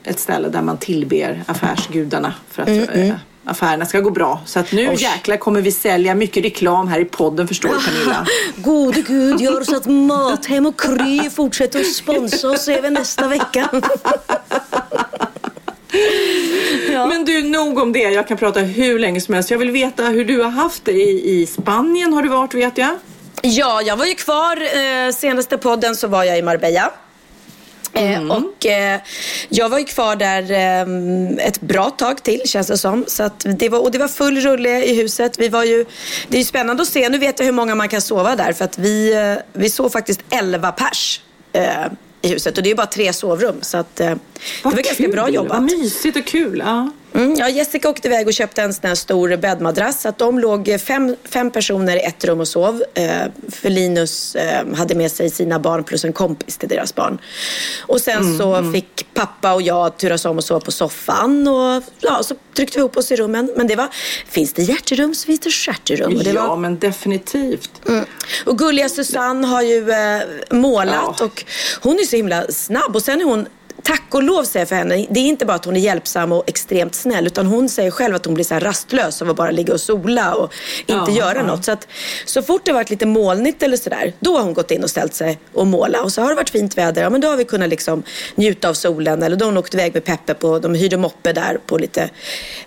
ett 0.04 0.20
ställe 0.20 0.50
där 0.50 0.62
man 0.62 0.78
tillber 0.78 1.44
affärsgudarna 1.46 2.34
för 2.50 2.62
att 2.62 2.70
mm, 2.70 2.90
mm. 2.90 3.16
Affärerna 3.46 3.86
ska 3.86 4.00
gå 4.00 4.10
bra. 4.10 4.42
Så 4.46 4.60
att 4.60 4.72
nu 4.72 4.90
Osh. 4.90 5.02
jäklar 5.02 5.38
kommer 5.38 5.62
vi 5.62 5.72
sälja 5.72 6.16
mycket 6.16 6.46
reklam 6.46 6.88
här 6.88 7.00
i 7.00 7.06
podden 7.06 7.48
förstår 7.48 7.70
du 7.70 7.76
Pernilla. 7.86 8.28
Gode 8.56 9.02
Gud, 9.02 9.42
gör 9.42 9.64
så 9.64 9.76
att 9.78 9.86
Mathem 9.86 10.66
och 10.66 10.80
Kry 10.80 11.30
fortsätter 11.30 11.80
att 11.80 11.94
sponsra 11.94 12.52
oss 12.52 12.68
även 12.68 12.94
nästa 12.94 13.28
vecka. 13.28 13.70
Ja. 16.92 17.06
Men 17.06 17.26
du, 17.26 17.44
nog 17.44 17.80
om 17.80 17.94
det. 17.94 18.00
Jag 18.00 18.28
kan 18.28 18.38
prata 18.38 18.60
hur 18.60 19.00
länge 19.00 19.22
som 19.22 19.34
helst. 19.34 19.52
Jag 19.52 19.58
vill 19.58 19.72
veta 19.72 20.04
hur 20.04 20.26
du 20.26 20.42
har 20.42 20.50
haft 20.50 20.86
det 20.86 20.92
i, 20.92 21.42
i 21.42 21.46
Spanien 21.46 22.14
har 22.14 22.24
du 22.24 22.30
varit 22.30 22.54
vet 22.54 22.78
jag. 22.78 22.98
Ja, 23.42 23.82
jag 23.82 23.98
var 23.98 24.06
ju 24.06 24.14
kvar. 24.14 24.62
Eh, 24.62 25.12
senaste 25.12 25.58
podden 25.58 25.96
så 25.96 26.08
var 26.08 26.24
jag 26.24 26.38
i 26.38 26.42
Marbella. 26.42 26.92
Eh, 27.96 28.18
mm. 28.18 28.32
och 28.32 28.66
eh, 28.66 29.00
jag 29.50 29.70
var 29.70 29.80
ju 29.80 29.86
kvar 29.86 30.16
där 30.16 30.52
eh, 30.52 31.48
ett 31.48 31.62
bra 31.62 31.90
tag 31.90 32.24
till 32.24 32.42
känns 32.46 32.68
det 32.68 32.78
som. 32.78 33.06
Så 33.08 33.30
det 33.44 33.70
var, 33.70 33.80
och 33.80 33.92
det 33.92 33.98
var 33.98 34.08
full 34.08 34.38
rulle 34.42 34.84
i 34.84 34.96
huset. 34.96 35.40
Vi 35.40 35.50
var 35.50 35.64
ju, 35.64 35.86
det 36.28 36.38
är 36.38 36.40
ju 36.40 36.46
spännande 36.46 36.84
att 36.84 36.90
se. 36.90 37.10
Nu 37.10 37.18
vet 37.18 37.40
jag 37.40 37.46
hur 37.46 37.54
många 37.54 37.76
man 37.76 37.90
kan 37.90 38.02
sova 38.02 38.36
där. 38.36 38.54
För 38.54 38.66
att 38.66 38.78
vi, 38.78 39.14
eh, 39.14 39.34
vi 39.54 39.70
sov 39.70 39.90
faktiskt 39.90 40.22
11 40.30 40.72
pers 40.72 41.22
eh, 41.54 41.64
i 42.22 42.28
huset. 42.28 42.58
Och 42.58 42.64
det 42.64 42.72
är 42.72 42.76
bara 42.76 42.88
tre 42.88 43.14
sovrum. 43.14 43.56
Så 43.62 43.78
att, 43.78 44.00
eh, 44.00 44.10
det 44.10 44.18
var 44.64 44.72
kul. 44.72 44.82
ganska 44.82 45.08
bra 45.08 45.30
jobbat. 45.30 45.52
Vad 45.52 45.64
mysigt 45.64 46.18
och 46.18 46.26
kul. 46.26 46.64
Ja. 46.66 46.92
Mm, 47.16 47.36
ja, 47.38 47.50
Jessica 47.50 47.90
åkte 47.90 48.08
iväg 48.08 48.28
och 48.28 48.34
köpte 48.34 48.62
en 48.62 48.74
sån 48.74 48.88
här 48.88 48.96
stor 48.96 49.38
bäddmadrass. 49.38 50.02
Så 50.02 50.10
att 50.10 50.18
de 50.18 50.40
låg 50.40 50.78
fem, 50.80 51.16
fem 51.24 51.52
personer 51.52 51.96
i 51.96 52.00
ett 52.00 52.26
rum 52.26 52.40
och 52.40 52.48
sov. 52.48 52.84
Eh, 52.94 53.22
för 53.50 53.70
Linus 53.70 54.36
eh, 54.36 54.76
hade 54.76 54.96
med 54.96 55.12
sig 55.12 55.30
sina 55.30 55.60
barn 55.60 55.84
plus 55.84 56.06
en 56.06 56.14
kompis 56.14 56.58
till 56.58 56.70
deras 56.70 56.96
barn. 56.96 57.18
Och 57.82 58.02
sen 58.02 58.22
mm, 58.22 58.38
så 58.38 58.56
mm. 58.56 58.74
fick 58.74 59.14
pappa 59.14 59.54
och 59.54 59.62
jag 59.62 59.98
turas 59.98 60.26
om 60.26 60.38
och 60.38 60.44
sova 60.44 60.60
på 60.60 60.72
soffan. 60.72 61.48
Och 61.48 61.84
ja, 62.00 62.24
så 62.24 62.36
tryckte 62.56 62.78
vi 62.78 62.80
ihop 62.80 62.98
oss 62.98 63.12
i 63.12 63.16
rummen. 63.16 63.54
Men 63.56 63.68
det 63.68 63.76
var, 63.76 63.88
finns 64.28 64.54
det 64.54 64.64
hjärterum 64.64 65.16
så 65.16 65.26
finns 65.26 65.40
det 65.40 65.52
stjärterum. 65.52 66.22
ja, 66.26 66.48
var... 66.48 66.58
men 66.58 66.80
definitivt. 66.80 67.72
Mm. 67.88 68.06
Och 68.46 68.58
gulliga 68.58 68.90
Susanne 68.90 69.48
har 69.48 69.62
ju 69.62 69.92
eh, 69.92 70.22
målat 70.52 71.16
ja. 71.20 71.26
och 71.26 71.46
hon 71.82 72.00
är 72.00 72.04
så 72.04 72.16
himla 72.16 72.46
snabb. 72.50 72.96
Och 72.96 73.02
sen 73.02 73.22
är 73.22 73.26
hon 73.26 73.48
tack 73.86 74.04
och 74.10 74.24
lov 74.24 74.44
säger 74.44 74.66
för 74.66 74.76
henne, 74.76 75.06
det 75.10 75.20
är 75.20 75.28
inte 75.28 75.46
bara 75.46 75.56
att 75.56 75.66
hon 75.66 75.76
är 75.76 75.80
hjälpsam 75.80 76.32
och 76.32 76.44
extremt 76.50 76.96
snäll 76.96 77.28
utan 77.28 77.46
hon 77.46 77.70
säger 77.70 77.92
själv 77.92 78.16
att 78.16 78.26
hon 78.26 78.34
blir 78.34 78.46
så 78.46 78.56
rastlös 78.56 79.22
av 79.22 79.30
att 79.30 79.36
bara 79.36 79.52
ligga 79.52 79.74
och 79.74 79.82
sola 79.82 80.36
och 80.36 80.54
inte 80.86 81.12
ja, 81.12 81.18
göra 81.18 81.38
ja. 81.38 81.44
något. 81.44 81.66
Så 81.66 81.72
att 81.72 81.88
så 82.26 82.42
fort 82.42 82.62
det 82.66 82.74
varit 82.74 82.90
lite 82.90 83.06
molnigt 83.06 83.64
eller 83.64 83.78
sådär, 83.78 84.14
då 84.20 84.38
har 84.38 84.44
hon 84.44 84.54
gått 84.54 84.72
in 84.72 84.84
och 84.84 84.90
ställt 84.90 85.14
sig 85.14 85.40
och 85.54 85.68
målat. 85.68 86.04
Och 86.04 86.12
så 86.12 86.22
har 86.22 86.30
det 86.30 86.36
varit 86.36 86.50
fint 86.50 86.78
väder, 86.78 87.02
ja 87.02 87.10
men 87.10 87.22
då 87.22 87.28
har 87.28 87.38
vi 87.38 87.46
kunnat 87.46 87.70
liksom 87.70 88.04
njuta 88.36 88.70
av 88.70 88.74
solen. 88.74 89.24
Eller 89.24 89.36
då 89.36 89.46
har 89.46 89.52
hon 89.52 89.58
åkt 89.58 89.74
iväg 89.74 89.94
med 89.94 90.04
Peppe 90.04 90.34
på, 90.34 90.60
de 90.60 90.76
hyrde 90.76 90.98
moppe 90.98 91.34
där 91.34 91.58
på 91.66 91.78
lite, 91.78 92.10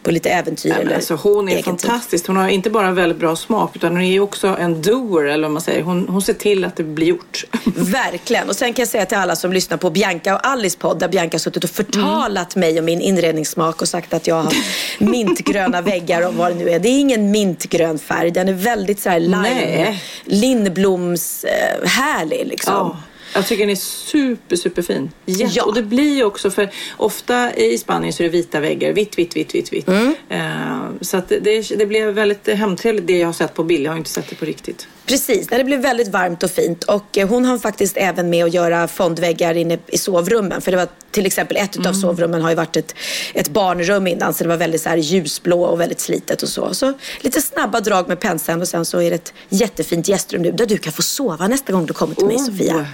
på 0.02 0.10
lite 0.10 0.30
äventyr. 0.30 0.76
Ja, 0.88 0.94
alltså, 0.94 1.14
hon 1.14 1.48
är 1.48 1.62
fantastisk. 1.62 2.26
Hon 2.26 2.36
har 2.36 2.48
inte 2.48 2.70
bara 2.70 2.90
väldigt 2.90 3.18
bra 3.18 3.36
smak 3.36 3.76
utan 3.76 3.92
hon 3.92 4.02
är 4.02 4.20
också 4.20 4.46
en 4.46 4.82
doer 4.82 5.24
eller 5.24 5.42
vad 5.42 5.52
man 5.52 5.62
säger. 5.62 5.82
Hon, 5.82 6.08
hon 6.08 6.22
ser 6.22 6.34
till 6.34 6.64
att 6.64 6.76
det 6.76 6.84
blir 6.84 7.06
gjort. 7.06 7.44
Verkligen. 7.76 8.48
Och 8.48 8.56
sen 8.56 8.72
kan 8.72 8.82
jag 8.82 8.88
säga 8.88 9.06
till 9.06 9.18
alla 9.18 9.36
som 9.36 9.52
lyssnar 9.52 9.76
på 9.76 9.90
Bianca 9.90 10.34
och 10.34 10.46
Alice 10.46 10.78
podd 10.78 11.07
där 11.08 11.12
Bianca 11.12 11.38
suttit 11.38 11.64
och 11.64 11.70
förtalat 11.70 12.56
mm. 12.56 12.68
mig 12.68 12.78
och 12.78 12.84
min 12.84 13.00
inredningssmak 13.00 13.82
och 13.82 13.88
sagt 13.88 14.14
att 14.14 14.26
jag 14.26 14.42
har 14.42 14.52
mintgröna 14.98 15.80
väggar 15.80 16.26
och 16.26 16.34
vad 16.34 16.50
det 16.50 16.54
nu 16.54 16.70
är. 16.70 16.78
Det 16.78 16.88
är 16.88 17.00
ingen 17.00 17.30
mintgrön 17.30 17.98
färg. 17.98 18.30
Den 18.30 18.48
är 18.48 18.52
väldigt 18.52 19.00
så 19.00 19.10
här 19.10 19.20
lime, 19.20 19.98
Lindbloms 20.24 21.44
eh, 21.44 21.88
härlig 21.88 22.46
liksom. 22.46 22.74
Oh. 22.74 22.96
Jag 23.34 23.46
tycker 23.46 23.62
den 23.62 23.70
är 23.70 23.76
super, 23.76 24.56
superfin. 24.56 25.10
Jätte. 25.26 25.52
Ja. 25.54 25.64
Och 25.64 25.74
det 25.74 25.82
blir 25.82 26.16
ju 26.16 26.24
också 26.24 26.50
för 26.50 26.70
ofta 26.96 27.54
i 27.54 27.78
Spanien 27.78 28.12
så 28.12 28.22
är 28.22 28.24
det 28.24 28.30
vita 28.30 28.60
väggar. 28.60 28.92
Vitt, 28.92 29.18
vitt, 29.18 29.36
vitt, 29.36 29.54
vitt, 29.54 29.72
vitt. 29.72 29.88
Mm. 29.88 30.14
Uh, 30.32 30.90
så 31.00 31.16
att 31.16 31.28
det, 31.28 31.76
det, 31.76 31.86
blev 31.86 32.14
väldigt 32.14 32.48
hemtrevligt 32.48 33.06
det 33.06 33.18
jag 33.18 33.28
har 33.28 33.32
sett 33.32 33.54
på 33.54 33.64
bild. 33.64 33.86
Jag 33.86 33.90
har 33.90 33.98
inte 33.98 34.10
sett 34.10 34.28
det 34.28 34.36
på 34.36 34.44
riktigt. 34.44 34.88
Precis, 35.06 35.46
det 35.46 35.64
blev 35.64 35.80
väldigt 35.80 36.08
varmt 36.08 36.42
och 36.42 36.50
fint. 36.50 36.84
Och 36.84 37.18
eh, 37.18 37.28
hon 37.28 37.44
har 37.44 37.58
faktiskt 37.58 37.96
även 37.96 38.30
med 38.30 38.44
att 38.44 38.54
göra 38.54 38.88
fondväggar 38.88 39.54
inne 39.54 39.78
i 39.86 39.98
sovrummen. 39.98 40.60
För 40.60 40.70
det 40.70 40.76
var 40.76 40.88
till 41.10 41.26
exempel 41.26 41.56
ett 41.56 41.76
mm. 41.76 41.90
av 41.90 41.92
sovrummen 41.92 42.42
har 42.42 42.50
ju 42.50 42.56
varit 42.56 42.76
ett, 42.76 42.94
ett 43.34 43.48
barnrum 43.48 44.06
innan. 44.06 44.34
Så 44.34 44.44
det 44.44 44.48
var 44.48 44.56
väldigt 44.56 44.80
så 44.80 44.88
här 44.88 44.96
ljusblå 44.96 45.62
och 45.62 45.80
väldigt 45.80 46.00
slitet 46.00 46.42
och 46.42 46.48
så. 46.48 46.74
Så 46.74 46.92
lite 47.20 47.42
snabba 47.42 47.80
drag 47.80 48.08
med 48.08 48.20
penseln 48.20 48.60
och 48.60 48.68
sen 48.68 48.84
så 48.84 49.02
är 49.02 49.10
det 49.10 49.16
ett 49.16 49.32
jättefint 49.48 50.08
gästrum 50.08 50.42
nu 50.42 50.52
där 50.52 50.66
du 50.66 50.78
kan 50.78 50.92
få 50.92 51.02
sova 51.02 51.48
nästa 51.48 51.72
gång 51.72 51.86
du 51.86 51.92
kommer 51.92 52.14
till 52.14 52.26
mig 52.26 52.36
oh. 52.36 52.46
Sofia. 52.46 52.86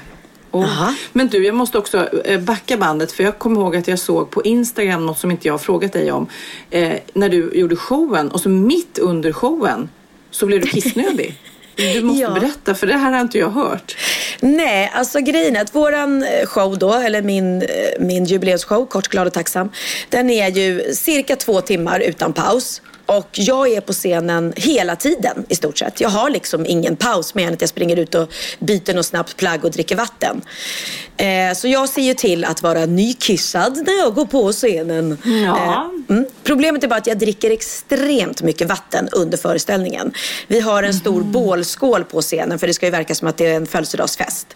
Oh. 0.55 0.91
Men 1.13 1.29
du, 1.29 1.47
jag 1.47 1.55
måste 1.55 1.79
också 1.79 2.09
eh, 2.25 2.41
backa 2.41 2.77
bandet 2.77 3.13
för 3.13 3.25
jag 3.25 3.39
kommer 3.39 3.61
ihåg 3.61 3.77
att 3.77 3.89
jag 3.89 3.99
såg 3.99 4.31
på 4.31 4.43
Instagram 4.43 5.07
något 5.07 5.19
som 5.19 5.31
inte 5.31 5.49
jag 5.49 5.55
har 5.55 5.59
frågat 5.59 5.93
dig 5.93 6.13
om. 6.13 6.27
Eh, 6.71 6.93
när 7.15 7.29
du 7.29 7.51
gjorde 7.55 7.77
showen 7.77 8.31
och 8.31 8.41
så 8.41 8.49
mitt 8.49 8.99
under 8.99 9.33
showen 9.33 9.89
så 10.31 10.47
blev 10.47 10.61
du 10.61 10.67
kissnödig. 10.67 11.41
Du 11.77 12.03
måste 12.03 12.23
ja. 12.23 12.31
berätta, 12.31 12.75
för 12.75 12.87
det 12.87 12.97
här 12.97 13.13
har 13.13 13.21
inte 13.21 13.39
jag 13.39 13.51
hört. 13.51 13.97
Nej, 14.41 14.91
alltså 14.95 15.21
grejen 15.21 15.57
är 15.57 15.61
att 15.61 15.75
våran 15.75 16.23
eh, 16.23 16.47
show 16.47 16.79
då, 16.79 16.95
eller 16.95 17.23
min, 17.23 17.63
eh, 17.63 17.69
min 18.01 18.25
jubileumsshow, 18.25 18.87
Kort, 18.87 19.09
glad 19.09 19.27
och 19.27 19.33
tacksam, 19.33 19.71
den 20.09 20.31
är 20.31 20.51
ju 20.51 20.95
cirka 20.95 21.37
två 21.37 21.61
timmar 21.61 22.01
utan 22.01 22.33
paus. 22.33 22.83
Och 23.07 23.29
jag 23.33 23.73
är 23.73 23.81
på 23.81 23.93
scenen 23.93 24.53
hela 24.57 24.97
tiden 24.97 25.47
i 25.49 25.55
stort 25.55 25.79
sett. 25.79 26.01
Jag 26.01 26.09
har 26.09 26.31
liksom 26.31 26.67
ingen 26.67 26.97
paus 26.97 27.35
mer 27.35 27.47
än 27.47 27.55
att 27.55 27.61
jag 27.61 27.71
springer 27.71 27.97
ut 27.97 28.15
och 28.15 28.33
byter 28.59 28.95
något 28.95 29.07
snabbt 29.07 29.37
plagg 29.37 29.65
och 29.65 29.71
dricker 29.71 29.97
vatten. 29.97 30.43
Eh, 31.17 31.55
så 31.55 31.69
jag 31.69 31.89
ser 31.89 32.03
ju 32.03 32.15
till 32.15 32.45
att 32.45 32.63
vara 32.63 32.87
nykissad 32.87 33.77
när 33.87 33.99
jag 33.99 34.15
går 34.15 34.27
på 34.27 34.53
scenen. 34.53 35.19
Ja. 35.25 35.57
Eh, 36.09 36.17
mm. 36.17 36.27
Problemet 36.43 36.85
är 36.85 36.89
bara 36.89 36.99
att 36.99 37.07
jag 37.07 37.19
dricker 37.19 37.51
extremt 37.51 38.43
mycket 38.43 38.69
vatten 38.69 39.09
under 39.13 39.39
föreställningen. 39.39 40.13
Vi 40.47 40.61
har 40.61 40.83
en 40.83 40.95
stor 40.95 41.21
mm. 41.21 41.33
bålskål 41.33 42.05
på 42.05 42.23
scenen 42.23 42.59
för 42.59 42.67
det 42.67 42.75
ska 42.75 42.87
ju 42.87 42.93
verka 42.93 43.15
som 43.15 43.29
att 43.29 43.37
det 43.37 43.47
är 43.47 43.57
en 43.57 43.67
födelsedagsfest. 43.67 44.47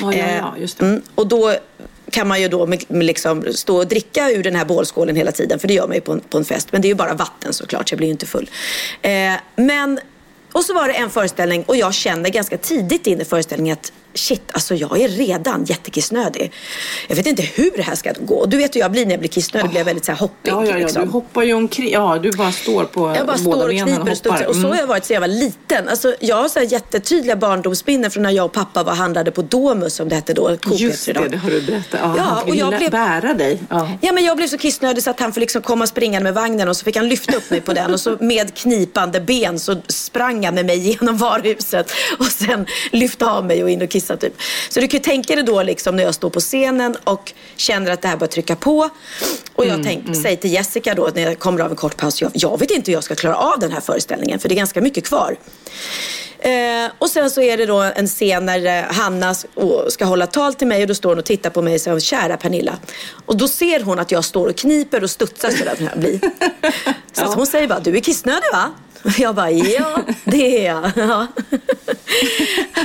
Ja, 0.00 0.14
ja, 0.14 0.26
ja, 0.38 0.54
just 0.58 0.78
det. 0.78 0.84
Eh, 0.84 0.90
mm. 0.90 1.02
och 1.14 1.26
då 1.26 1.54
kan 2.10 2.28
man 2.28 2.40
ju 2.40 2.48
då 2.48 2.68
liksom 2.88 3.44
stå 3.52 3.76
och 3.76 3.86
dricka 3.86 4.30
ur 4.30 4.42
den 4.42 4.56
här 4.56 4.64
bålskålen 4.64 5.16
hela 5.16 5.32
tiden. 5.32 5.58
För 5.58 5.68
det 5.68 5.74
gör 5.74 5.86
man 5.86 5.94
ju 5.94 6.00
på 6.00 6.12
en, 6.12 6.20
på 6.20 6.38
en 6.38 6.44
fest. 6.44 6.68
Men 6.72 6.82
det 6.82 6.86
är 6.86 6.90
ju 6.90 6.94
bara 6.94 7.14
vatten 7.14 7.52
såklart, 7.52 7.88
så 7.88 7.92
jag 7.92 7.98
blir 7.98 8.08
ju 8.08 8.12
inte 8.12 8.26
full. 8.26 8.50
Eh, 9.02 9.32
men, 9.56 10.00
och 10.52 10.64
så 10.64 10.74
var 10.74 10.88
det 10.88 10.94
en 10.94 11.10
föreställning 11.10 11.62
och 11.62 11.76
jag 11.76 11.94
kände 11.94 12.30
ganska 12.30 12.58
tidigt 12.58 13.06
in 13.06 13.20
i 13.20 13.24
föreställningen 13.24 13.72
att 13.72 13.92
shit, 14.14 14.42
alltså 14.52 14.74
jag 14.74 15.00
är 15.00 15.08
redan 15.08 15.64
jättekissnödig. 15.64 16.52
Jag 17.08 17.16
vet 17.16 17.26
inte 17.26 17.42
hur 17.42 17.70
det 17.76 17.82
här 17.82 17.94
ska 17.94 18.12
gå. 18.20 18.46
Du 18.46 18.56
vet 18.56 18.76
hur 18.76 18.80
jag 18.80 18.92
blir 18.92 19.04
när 19.04 19.12
jag 19.12 19.20
blir 19.20 19.30
kissnödig. 19.30 19.66
Oh. 19.66 19.70
blir 19.70 19.80
jag 19.80 19.84
väldigt 19.84 20.04
så 20.04 20.12
här 20.12 20.18
hoppig. 20.18 20.52
Ja, 20.52 20.64
ja, 20.64 20.70
ja. 20.70 20.78
Liksom. 20.78 21.02
Du 21.02 21.08
hoppar 21.08 21.42
ju 21.42 21.54
omkring. 21.54 21.90
Ja, 21.90 22.18
du 22.22 22.32
bara 22.32 22.52
står 22.52 22.84
på 22.84 23.14
Jag 23.16 23.26
bara 23.26 23.38
står 23.38 23.64
och 23.64 23.70
kniper 23.70 24.10
och 24.10 24.16
studsar. 24.16 24.36
Mm. 24.36 24.48
Och 24.48 24.56
så 24.56 24.68
har 24.68 24.76
jag 24.76 24.86
varit 24.86 25.04
sedan 25.04 25.14
jag 25.14 25.20
var 25.20 25.28
liten. 25.28 25.88
Alltså, 25.88 26.14
jag 26.20 26.36
har 26.36 26.48
så 26.48 26.58
här 26.58 26.66
jättetydliga 26.66 27.36
barndomsminnen 27.36 28.10
från 28.10 28.22
när 28.22 28.30
jag 28.30 28.44
och 28.44 28.52
pappa 28.52 28.82
var 28.82 28.94
handlade 28.94 29.30
på 29.30 29.42
Domus 29.42 29.94
som 29.94 30.08
det 30.08 30.14
hette 30.14 30.34
då. 30.34 30.56
Just 30.72 31.06
det, 31.06 31.12
det 31.12 31.36
har 31.36 31.50
du 31.50 31.60
berättat. 31.60 32.00
Ja, 32.02 32.14
ja, 32.16 32.42
och 32.46 32.56
jag 32.56 32.68
blev... 32.68 32.90
bära 32.90 33.34
dig. 33.34 33.58
Ja. 33.70 33.90
ja, 34.00 34.12
men 34.12 34.24
jag 34.24 34.36
blev 34.36 34.46
så 34.46 34.58
kissnödig 34.58 35.02
så 35.02 35.10
att 35.10 35.20
han 35.20 35.32
fick 35.32 35.40
liksom 35.40 35.62
komma 35.62 35.86
springande 35.86 36.24
med 36.24 36.34
vagnen 36.34 36.68
och 36.68 36.76
så 36.76 36.84
fick 36.84 36.96
han 36.96 37.08
lyfta 37.08 37.36
upp 37.36 37.50
mig 37.50 37.60
på 37.60 37.72
den 37.72 37.94
och 37.94 38.00
så 38.00 38.16
med 38.20 38.54
knipande 38.54 39.20
ben 39.20 39.58
så 39.58 39.76
sprang 39.88 40.44
han 40.44 40.54
med 40.54 40.66
mig 40.66 40.78
genom 40.78 41.16
varuhuset 41.16 41.92
och 42.18 42.26
sen 42.26 42.66
lyfte 42.92 43.26
av 43.26 43.46
mig 43.46 43.62
och 43.62 43.70
in 43.70 43.82
och 43.82 43.90
kissade 44.00 44.20
typ. 44.20 44.40
Så 44.68 44.80
du 44.80 44.88
kan 44.88 44.98
ju 44.98 45.04
tänka 45.04 45.34
dig 45.34 45.44
då 45.44 45.62
liksom 45.62 45.96
när 45.96 46.04
jag 46.04 46.14
står 46.14 46.30
på 46.30 46.40
scenen 46.40 46.96
och 47.04 47.32
känner 47.56 47.90
att 47.90 48.02
det 48.02 48.08
här 48.08 48.16
börjar 48.16 48.30
trycka 48.30 48.56
på. 48.56 48.88
Och 49.54 49.64
jag 49.64 49.74
mm, 49.74 49.84
tänk, 49.84 50.06
mm. 50.06 50.22
säger 50.22 50.36
till 50.36 50.52
Jessica 50.52 50.94
då 50.94 51.10
när 51.14 51.22
jag 51.22 51.38
kommer 51.38 51.60
av 51.60 51.70
en 51.70 51.76
kort 51.76 51.96
paus, 51.96 52.22
jag, 52.22 52.30
jag 52.34 52.58
vet 52.58 52.70
inte 52.70 52.90
hur 52.90 52.96
jag 52.96 53.04
ska 53.04 53.14
klara 53.14 53.36
av 53.36 53.58
den 53.60 53.72
här 53.72 53.80
föreställningen 53.80 54.38
för 54.38 54.48
det 54.48 54.54
är 54.54 54.56
ganska 54.56 54.80
mycket 54.80 55.04
kvar. 55.04 55.36
Eh, 56.38 56.90
och 56.98 57.10
sen 57.10 57.30
så 57.30 57.42
är 57.42 57.56
det 57.56 57.66
då 57.66 57.80
en 57.80 58.06
scen 58.06 58.46
när 58.46 58.66
eh, 58.66 58.84
Hanna 58.84 59.34
ska 59.88 60.04
hålla 60.04 60.26
tal 60.26 60.54
till 60.54 60.66
mig 60.66 60.82
och 60.82 60.88
då 60.88 60.94
står 60.94 61.08
hon 61.08 61.18
och 61.18 61.24
tittar 61.24 61.50
på 61.50 61.62
mig 61.62 61.74
och 61.74 61.80
säger 61.80 62.00
kära 62.00 62.36
Pernilla. 62.36 62.78
Och 63.26 63.36
då 63.36 63.48
ser 63.48 63.80
hon 63.80 63.98
att 63.98 64.10
jag 64.10 64.24
står 64.24 64.48
och 64.48 64.56
kniper 64.56 65.02
och 65.02 65.10
studsar 65.10 65.50
sådär 65.50 65.74
som 65.76 65.86
jag 65.86 65.98
blir. 65.98 66.20
Så 67.12 67.24
ja. 67.24 67.32
hon 67.36 67.46
säger 67.46 67.68
bara, 67.68 67.80
du 67.80 67.96
är 67.96 68.00
kissnödig 68.00 68.48
va? 68.52 68.70
Jag 69.18 69.34
bara, 69.34 69.50
ja 69.50 69.98
det 70.24 70.66
är 70.66 70.74
jag. 70.74 70.90
Ja. 71.08 71.26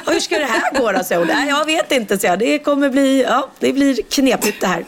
hur 0.06 0.20
ska 0.20 0.40
det 0.40 0.46
här 0.46 0.80
gå 0.80 0.92
då? 0.92 1.18
hon. 1.18 1.28
Nej, 1.28 1.50
jag 1.50 1.66
vet 1.66 1.92
inte, 1.92 2.20
så 2.20 2.28
jag. 2.28 2.40
Det 2.40 2.60
kommer 2.60 2.90
bli, 2.90 3.22
ja, 3.22 3.50
det 3.60 3.74
blir 3.74 4.02
knepigt 4.10 4.62
det 4.62 4.68
här. 4.68 4.86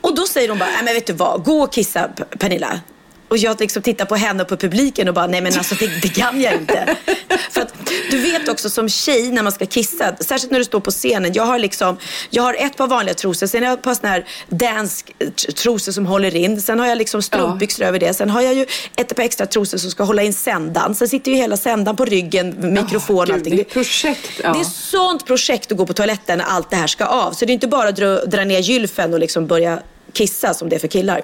Och 0.00 0.14
då 0.14 0.26
säger 0.26 0.48
hon 0.48 0.58
bara, 0.58 0.68
nej 0.68 0.84
men 0.84 0.94
vet 0.94 1.06
du 1.06 1.12
vad, 1.12 1.44
gå 1.44 1.62
och 1.62 1.72
kissa 1.72 2.08
Pernilla. 2.38 2.80
Och 3.28 3.36
jag 3.38 3.60
liksom 3.60 3.82
tittar 3.82 4.04
på 4.04 4.16
henne 4.16 4.42
och 4.42 4.48
på 4.48 4.56
publiken 4.56 5.08
och 5.08 5.14
bara, 5.14 5.26
nej 5.26 5.40
men 5.40 5.58
alltså 5.58 5.74
det, 5.74 5.86
det 6.02 6.08
kan 6.08 6.40
jag 6.40 6.54
inte. 6.54 6.96
För 7.50 7.60
att 7.60 7.74
du 8.10 8.18
vet 8.18 8.48
också 8.48 8.70
som 8.70 8.88
tjej 8.88 9.32
när 9.32 9.42
man 9.42 9.52
ska 9.52 9.66
kissa, 9.66 10.16
särskilt 10.20 10.52
när 10.52 10.58
du 10.58 10.64
står 10.64 10.80
på 10.80 10.90
scenen. 10.90 11.32
Jag 11.32 11.42
har 11.42 11.58
liksom, 11.58 11.96
jag 12.30 12.42
har 12.42 12.54
ett 12.54 12.76
par 12.76 12.86
vanliga 12.86 13.14
trosor, 13.14 13.46
sen 13.46 13.62
har 13.62 13.70
jag 13.70 13.78
ett 13.78 13.84
par 13.84 13.94
såna 13.94 14.08
här 14.08 14.26
dance-trosor 14.48 15.92
som 15.92 16.06
håller 16.06 16.36
in. 16.36 16.62
Sen 16.62 16.80
har 16.80 16.86
jag 16.86 16.98
liksom 16.98 17.22
strumpbyxor 17.22 17.84
över 17.84 17.98
det. 17.98 18.14
Sen 18.14 18.30
har 18.30 18.40
jag 18.40 18.54
ju 18.54 18.66
ett 18.96 19.16
par 19.16 19.22
extra 19.22 19.46
trosor 19.46 19.78
som 19.78 19.90
ska 19.90 20.04
hålla 20.04 20.22
in 20.22 20.32
sändan. 20.32 20.94
Sen 20.94 21.08
sitter 21.08 21.30
ju 21.30 21.36
hela 21.36 21.56
sändan 21.56 21.96
på 21.96 22.04
ryggen, 22.04 22.74
mikrofon 22.74 23.28
och 23.28 23.34
allting. 23.34 23.56
det 23.56 23.62
är 23.62 23.64
projekt. 23.64 24.30
Ja. 24.42 24.52
Det 24.52 24.60
är 24.60 24.64
sånt 24.64 25.26
projekt 25.26 25.72
att 25.72 25.78
gå 25.78 25.86
på 25.86 25.92
toaletten 25.92 26.38
när 26.38 26.44
allt 26.44 26.70
det 26.70 26.76
här 26.76 26.86
ska 26.86 27.04
av. 27.06 27.32
Så 27.32 27.44
det 27.44 27.52
är 27.52 27.54
inte 27.54 27.68
bara 27.68 27.88
att 27.88 27.96
dra, 27.96 28.24
dra 28.24 28.44
ner 28.44 28.58
gylfen 28.58 29.14
och 29.14 29.20
liksom 29.20 29.46
börja 29.46 29.82
kissa 30.12 30.54
som 30.54 30.68
det 30.68 30.76
är 30.76 30.80
för 30.80 30.88
killar. 30.88 31.22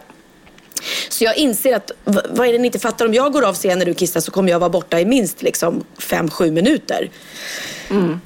Så 1.08 1.24
jag 1.24 1.36
inser 1.36 1.76
att 1.76 1.90
vad 2.04 2.48
är 2.48 2.52
det 2.52 2.58
ni 2.58 2.66
inte 2.66 2.78
fattar? 2.78 3.06
Om 3.06 3.14
jag 3.14 3.32
går 3.32 3.44
av 3.44 3.54
scenen 3.54 3.78
när 3.78 3.86
du 3.86 3.94
kissar 3.94 4.20
så 4.20 4.30
kommer 4.30 4.50
jag 4.50 4.58
vara 4.58 4.70
borta 4.70 5.00
i 5.00 5.04
minst 5.04 5.42
liksom 5.42 5.84
5-7 5.98 6.50
minuter. 6.50 7.10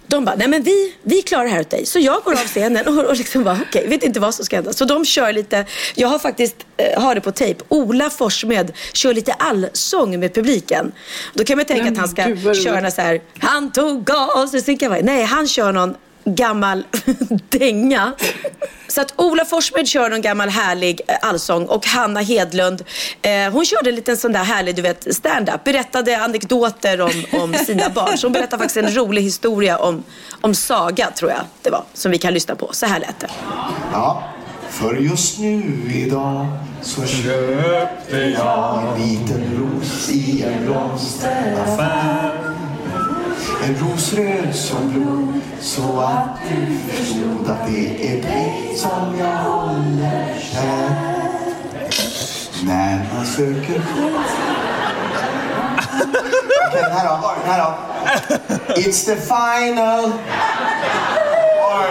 De 0.06 0.24
bara, 0.24 0.36
nej 0.36 0.48
men 0.48 0.62
vi, 0.62 0.94
vi 1.02 1.22
klarar 1.22 1.44
det 1.44 1.50
här 1.50 1.60
åt 1.60 1.70
dig. 1.70 1.86
Så 1.86 1.98
jag 1.98 2.22
går 2.22 2.32
av 2.32 2.46
scenen 2.46 2.88
och, 2.88 3.04
och 3.04 3.16
liksom 3.16 3.44
bara, 3.44 3.58
okej, 3.68 3.86
vet 3.88 4.02
inte 4.02 4.20
vad 4.20 4.34
som 4.34 4.44
ska 4.44 4.56
hända. 4.56 4.72
Så 4.72 4.84
de 4.84 5.04
kör 5.04 5.32
lite, 5.32 5.64
jag 5.94 6.08
har 6.08 6.18
faktiskt, 6.18 6.56
eh, 6.76 7.02
har 7.02 7.14
det 7.14 7.20
på 7.20 7.32
tejp, 7.32 7.64
Ola 7.68 8.10
Forssmed 8.10 8.72
kör 8.92 9.14
lite 9.14 9.32
allsång 9.32 10.20
med 10.20 10.34
publiken. 10.34 10.92
Då 11.34 11.44
kan 11.44 11.56
man 11.56 11.66
tänka 11.66 11.82
Nej, 11.82 11.92
att 11.92 11.98
han 11.98 12.08
ska 12.08 12.24
gud, 12.24 12.62
köra 12.62 12.90
så 12.90 13.02
här, 13.02 13.20
han 13.38 13.72
tog 13.72 14.04
gas 14.04 14.54
i 14.54 14.60
sin 14.60 14.78
kavaj. 14.78 15.02
Nej, 15.02 15.22
han 15.22 15.48
kör 15.48 15.72
någon 15.72 15.94
gammal 16.34 16.84
dänga. 17.48 18.12
Så 18.88 19.00
att 19.00 19.14
Ola 19.16 19.44
Forssmed 19.44 19.88
kör 19.88 20.10
någon 20.10 20.20
gammal 20.20 20.48
härlig 20.48 21.00
eh, 21.08 21.14
allsång 21.22 21.66
och 21.66 21.86
Hanna 21.86 22.20
Hedlund, 22.20 22.84
eh, 23.22 23.52
hon 23.52 23.64
körde 23.64 23.88
en 23.88 23.94
liten 23.94 24.16
sån 24.16 24.32
där 24.32 24.44
härlig 24.44 24.76
du 24.76 24.82
vet, 24.82 25.16
stand-up. 25.16 25.64
Berättade 25.64 26.18
anekdoter 26.18 27.00
om, 27.00 27.24
om 27.32 27.54
sina 27.54 27.88
barn. 27.88 28.18
Så 28.18 28.26
hon 28.26 28.32
berättade 28.32 28.62
faktiskt 28.62 28.76
en 28.76 28.96
rolig 28.96 29.22
historia 29.22 29.78
om, 29.78 30.04
om 30.40 30.54
Saga, 30.54 31.10
tror 31.10 31.30
jag 31.30 31.40
det 31.62 31.70
var, 31.70 31.84
som 31.94 32.10
vi 32.10 32.18
kan 32.18 32.34
lyssna 32.34 32.54
på. 32.54 32.68
Så 32.72 32.86
här 32.86 33.00
lät 33.00 33.20
det. 33.20 33.28
Ja, 33.92 34.24
för 34.70 34.94
just 34.94 35.38
nu 35.38 35.62
idag 35.94 36.46
så 36.82 37.06
köpte 37.06 38.16
jag 38.16 38.82
en 38.82 39.08
liten 39.08 39.58
ros 39.58 40.10
i 40.10 40.42
en 40.42 40.64
blomsteraffär. 40.64 42.67
En 43.64 43.76
ros 43.78 44.12
röd 44.12 44.54
som 44.54 44.92
blod 44.92 45.40
så 45.60 46.00
att 46.00 46.38
du 46.48 46.78
förstod 46.88 47.50
att 47.50 47.66
det 47.66 48.12
är 48.12 48.22
dig 48.22 48.74
som 48.76 49.18
jag 49.18 49.36
håller 49.36 50.38
kär. 50.40 50.90
När 52.62 53.08
man 53.14 53.26
söker 53.26 53.82
Okej, 56.68 56.82
den 56.82 56.92
här 56.92 57.08
då. 57.08 57.34
Den 57.42 57.50
här 57.52 57.58
då. 57.64 57.74
It's 58.74 59.04
the 59.04 59.16
final. 59.16 60.12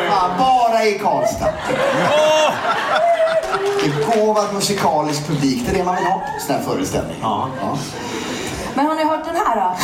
Fan, 0.10 0.32
bara 0.40 0.86
i 0.86 1.00
Karlstad. 1.00 1.54
Begåvad 3.84 4.54
musikalisk 4.54 5.28
publik, 5.28 5.64
det 5.66 5.72
är 5.72 5.78
det 5.78 5.84
man 5.84 5.96
vill 5.96 6.06
ha. 6.06 6.22
Sån 6.48 6.56
här 6.56 6.62
föreställning. 6.64 7.18
Ja. 7.22 7.50
Men 8.74 8.86
har 8.86 8.96
ni 8.96 9.04
hört 9.04 9.26
den 9.26 9.36
här 9.36 9.56
då? 9.56 9.76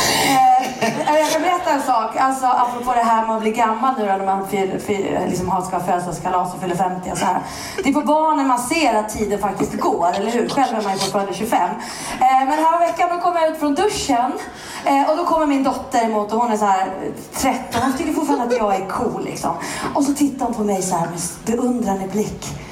Jag 1.06 1.30
kan 1.32 1.42
berätta 1.42 1.70
en 1.70 1.82
sak, 1.82 2.16
alltså 2.16 2.46
apropå 2.46 2.92
det 2.94 3.02
här 3.02 3.26
med 3.26 3.36
att 3.36 3.42
bli 3.42 3.50
gammal 3.50 3.94
nu 3.98 4.06
då, 4.06 4.12
när 4.12 4.26
man 4.26 4.48
fyr, 4.48 4.78
fyr, 4.86 5.26
liksom 5.28 5.48
har 5.48 5.62
ska 5.62 5.76
ha 5.76 5.84
födelsedagskalas 5.84 6.54
och 6.54 6.60
fyller 6.60 6.76
50 6.76 7.10
och 7.12 7.18
så 7.18 7.24
här. 7.24 7.40
Det 7.82 7.88
är 7.88 7.92
på 7.92 8.00
barnen 8.00 8.46
man 8.46 8.58
ser 8.58 8.94
att 8.94 9.08
tiden 9.08 9.38
faktiskt 9.38 9.74
går, 9.74 10.12
eller 10.14 10.30
hur? 10.30 10.48
Själv 10.48 10.78
är 10.78 10.82
man 10.82 10.92
ju 10.92 10.98
fortfarande 10.98 11.34
25. 11.34 11.60
Eh, 11.60 11.76
men 12.20 12.50
här 12.50 12.78
veckan 12.78 13.08
då 13.12 13.20
kom 13.20 13.36
jag 13.36 13.50
ut 13.50 13.58
från 13.58 13.74
duschen 13.74 14.32
eh, 14.84 15.10
och 15.10 15.16
då 15.16 15.24
kommer 15.24 15.46
min 15.46 15.64
dotter 15.64 16.04
emot 16.04 16.32
och 16.32 16.40
hon 16.40 16.52
är 16.52 16.56
så 16.56 16.64
här 16.64 16.92
13. 17.32 17.82
Hon 17.82 17.92
tycker 17.92 18.12
fortfarande 18.12 18.44
att 18.44 18.60
jag 18.60 18.74
är 18.74 18.88
cool 18.88 19.24
liksom. 19.24 19.50
Och 19.94 20.04
så 20.04 20.14
tittar 20.14 20.46
hon 20.46 20.54
på 20.54 20.64
mig 20.64 20.82
så 20.82 20.96
här 20.96 21.06
med 21.06 21.20
beundrande 21.46 22.06
blick. 22.06 22.63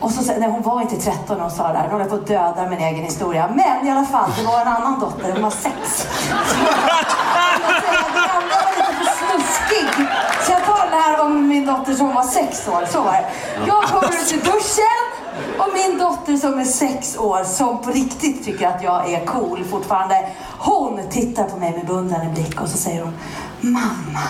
Och 0.00 0.10
så, 0.10 0.32
nej, 0.38 0.50
hon 0.50 0.62
var 0.62 0.82
inte 0.82 0.96
13 0.96 1.36
när 1.36 1.42
hon 1.44 1.50
sa 1.50 1.72
det 1.72 1.78
här. 1.78 1.88
håller 1.88 2.04
jag 2.04 2.10
på 2.10 2.16
att 2.16 2.26
döda 2.26 2.70
min 2.70 2.78
egen 2.78 3.04
historia. 3.04 3.48
Men 3.54 3.86
i 3.86 3.90
alla 3.90 4.04
fall, 4.04 4.30
det 4.38 4.44
var 4.44 4.60
en 4.60 4.68
annan 4.68 5.00
dotter. 5.00 5.32
Hon 5.32 5.42
var 5.42 5.50
sex. 5.50 6.06
Så 6.28 6.56
jag 6.64 8.42
var 8.42 8.72
lite 8.76 8.92
för 8.98 9.04
snuskig. 9.18 10.06
Så 10.46 10.52
jag 10.52 10.64
tar 10.64 10.90
det 10.90 10.96
här 10.96 11.24
om 11.24 11.48
min 11.48 11.66
dotter 11.66 11.94
som 11.94 12.14
var 12.14 12.22
sex 12.22 12.68
år. 12.68 12.86
Så 12.92 13.02
var 13.02 13.12
det. 13.12 13.26
Jag 13.66 13.84
kommer 13.84 14.08
ut 14.08 14.32
ur 14.32 14.36
duschen. 14.36 15.18
Och 15.58 15.68
min 15.74 15.98
dotter 15.98 16.36
som 16.36 16.58
är 16.58 16.64
sex 16.64 17.18
år, 17.18 17.44
som 17.44 17.82
på 17.82 17.90
riktigt 17.90 18.44
tycker 18.44 18.68
att 18.68 18.82
jag 18.82 19.12
är 19.12 19.26
cool 19.26 19.64
fortfarande. 19.64 20.28
Hon 20.58 21.00
tittar 21.10 21.44
på 21.44 21.56
mig 21.56 21.72
med 21.72 21.86
beundrande 21.86 22.32
blick 22.32 22.60
och 22.60 22.68
så 22.68 22.76
säger 22.76 23.02
hon 23.02 23.14
Mamma, 23.60 24.20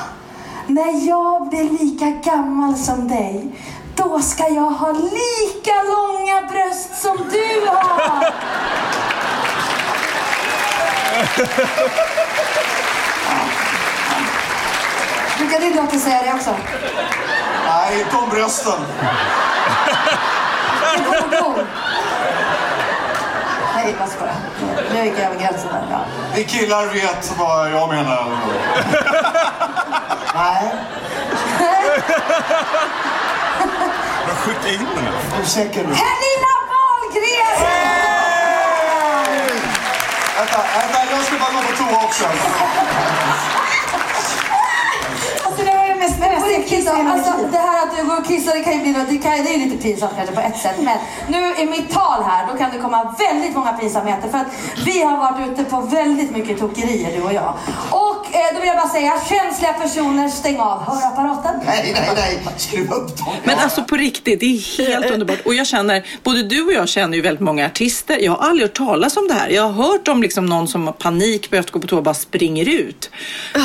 när 0.67 1.09
jag 1.09 1.49
blir 1.49 1.71
lika 1.71 2.11
gammal 2.31 2.77
som 2.77 3.09
dig 3.09 3.53
då 3.99 4.21
ska 4.21 4.49
jag 4.49 4.71
ha 4.71 4.93
lika 4.93 5.83
långa 5.83 6.43
bröst 6.43 7.03
som 7.03 7.17
du 7.31 7.67
har. 7.67 8.33
Brukar 15.39 15.61
din 15.61 15.77
dotter 15.77 15.99
säga 15.99 16.23
det 16.23 16.35
också? 16.35 16.55
Nej, 17.67 18.01
inte 18.01 18.17
om 18.17 18.31
brösten. 18.31 18.81
Nej, 23.75 23.97
jag 24.01 24.09
skojar. 24.09 24.35
Nu 24.93 25.05
gick 25.05 25.19
jag 25.19 25.27
över 25.27 25.41
gränsen 25.41 25.69
där. 25.73 25.87
Ja. 25.91 26.01
Vi 26.35 26.45
killar 26.45 26.87
vet 26.87 27.33
vad 27.39 27.71
jag 27.71 27.89
menar. 27.89 28.39
Nej. 30.35 30.73
Skicka 34.43 34.69
in 34.69 34.87
den 34.95 35.05
här. 35.05 35.41
Osäker 35.43 35.83
nu. 35.85 35.95
Pernilla 35.95 36.55
Wahlgren! 36.71 37.69
Vänta, 40.37 40.59
vänta, 40.79 40.99
jag 41.11 41.25
ska 41.25 41.37
bara 41.39 41.53
gå 41.53 41.61
på 41.69 41.77
toa 41.77 42.05
också. 42.05 42.25
Alltså 46.09 46.21
det 46.21 46.41
var 46.41 46.49
ju 46.49 46.59
mest 46.59 46.71
mest 46.71 46.71
kissa. 46.71 46.93
Alltså 46.93 47.33
det 47.53 47.59
här 47.59 47.83
att 47.87 47.97
du 47.97 48.05
går 48.05 48.17
och 48.17 48.27
kissar 48.27 48.55
det 48.55 48.61
kan 48.61 48.73
ju 48.73 48.81
bli 48.81 48.93
det, 48.93 49.19
kan, 49.19 49.33
det 49.33 49.55
är 49.55 49.59
ju 49.59 49.65
lite 49.65 49.83
pinsamt 49.83 50.13
kanske 50.17 50.35
på 50.35 50.41
ett 50.41 50.59
sätt. 50.59 50.77
Men 50.79 50.99
nu 51.29 51.63
i 51.63 51.67
mitt 51.67 51.91
tal 51.91 52.23
här 52.23 52.47
då 52.53 52.59
kan 52.59 52.71
det 52.71 52.79
komma 52.79 53.15
väldigt 53.19 53.55
många 53.55 53.73
pinsamheter. 53.73 54.29
För 54.29 54.39
att 54.39 54.47
vi 54.85 55.03
har 55.03 55.17
varit 55.19 55.51
ute 55.51 55.65
på 55.65 55.81
väldigt 55.81 56.31
mycket 56.31 56.59
tokerier 56.59 57.17
du 57.17 57.23
och 57.23 57.33
jag. 57.33 57.55
Och 57.91 58.35
eh, 58.35 58.55
då 58.55 58.61
vill 58.61 58.69
jag 58.69 58.77
bara 58.77 58.89
säga 58.89 59.13
känsliga 59.29 59.73
personer 59.73 60.29
stäng 60.29 60.59
av 60.59 60.83
hörapparaten. 60.83 61.61
Nej, 61.67 61.95
nej, 61.95 62.11
nej. 62.17 62.55
Skruva 62.57 62.95
upp 62.95 63.19
dem. 63.19 63.35
Men 63.45 63.59
alltså 63.59 63.85
på 63.85 63.97
riktigt, 63.97 64.41
det 64.41 64.47
är 64.47 64.79
helt 64.79 65.11
underbart. 65.11 65.41
Och 65.45 65.55
jag 65.55 65.67
känner, 65.67 66.07
både 66.23 66.43
du 66.43 66.67
och 66.67 66.73
jag 66.73 66.89
känner 66.89 67.17
ju 67.17 67.23
väldigt 67.23 67.41
många 67.41 67.67
artister. 67.67 68.19
Jag 68.19 68.33
har 68.33 68.49
aldrig 68.49 68.69
hört 68.69 68.77
talas 68.77 69.17
om 69.17 69.29
det 69.29 69.35
här. 69.35 69.49
Jag 69.49 69.63
har 69.63 69.85
hört 69.85 70.09
om 70.09 70.23
liksom 70.23 70.47
någon 70.47 70.69
som 70.69 70.87
har 70.87 70.93
panik, 70.93 71.51
behövt 71.51 71.71
gå 71.71 71.81
på 71.81 71.87
toa 71.87 71.99
och 71.99 72.05
bara 72.05 72.15
springer 72.15 72.69
ut. 72.69 73.11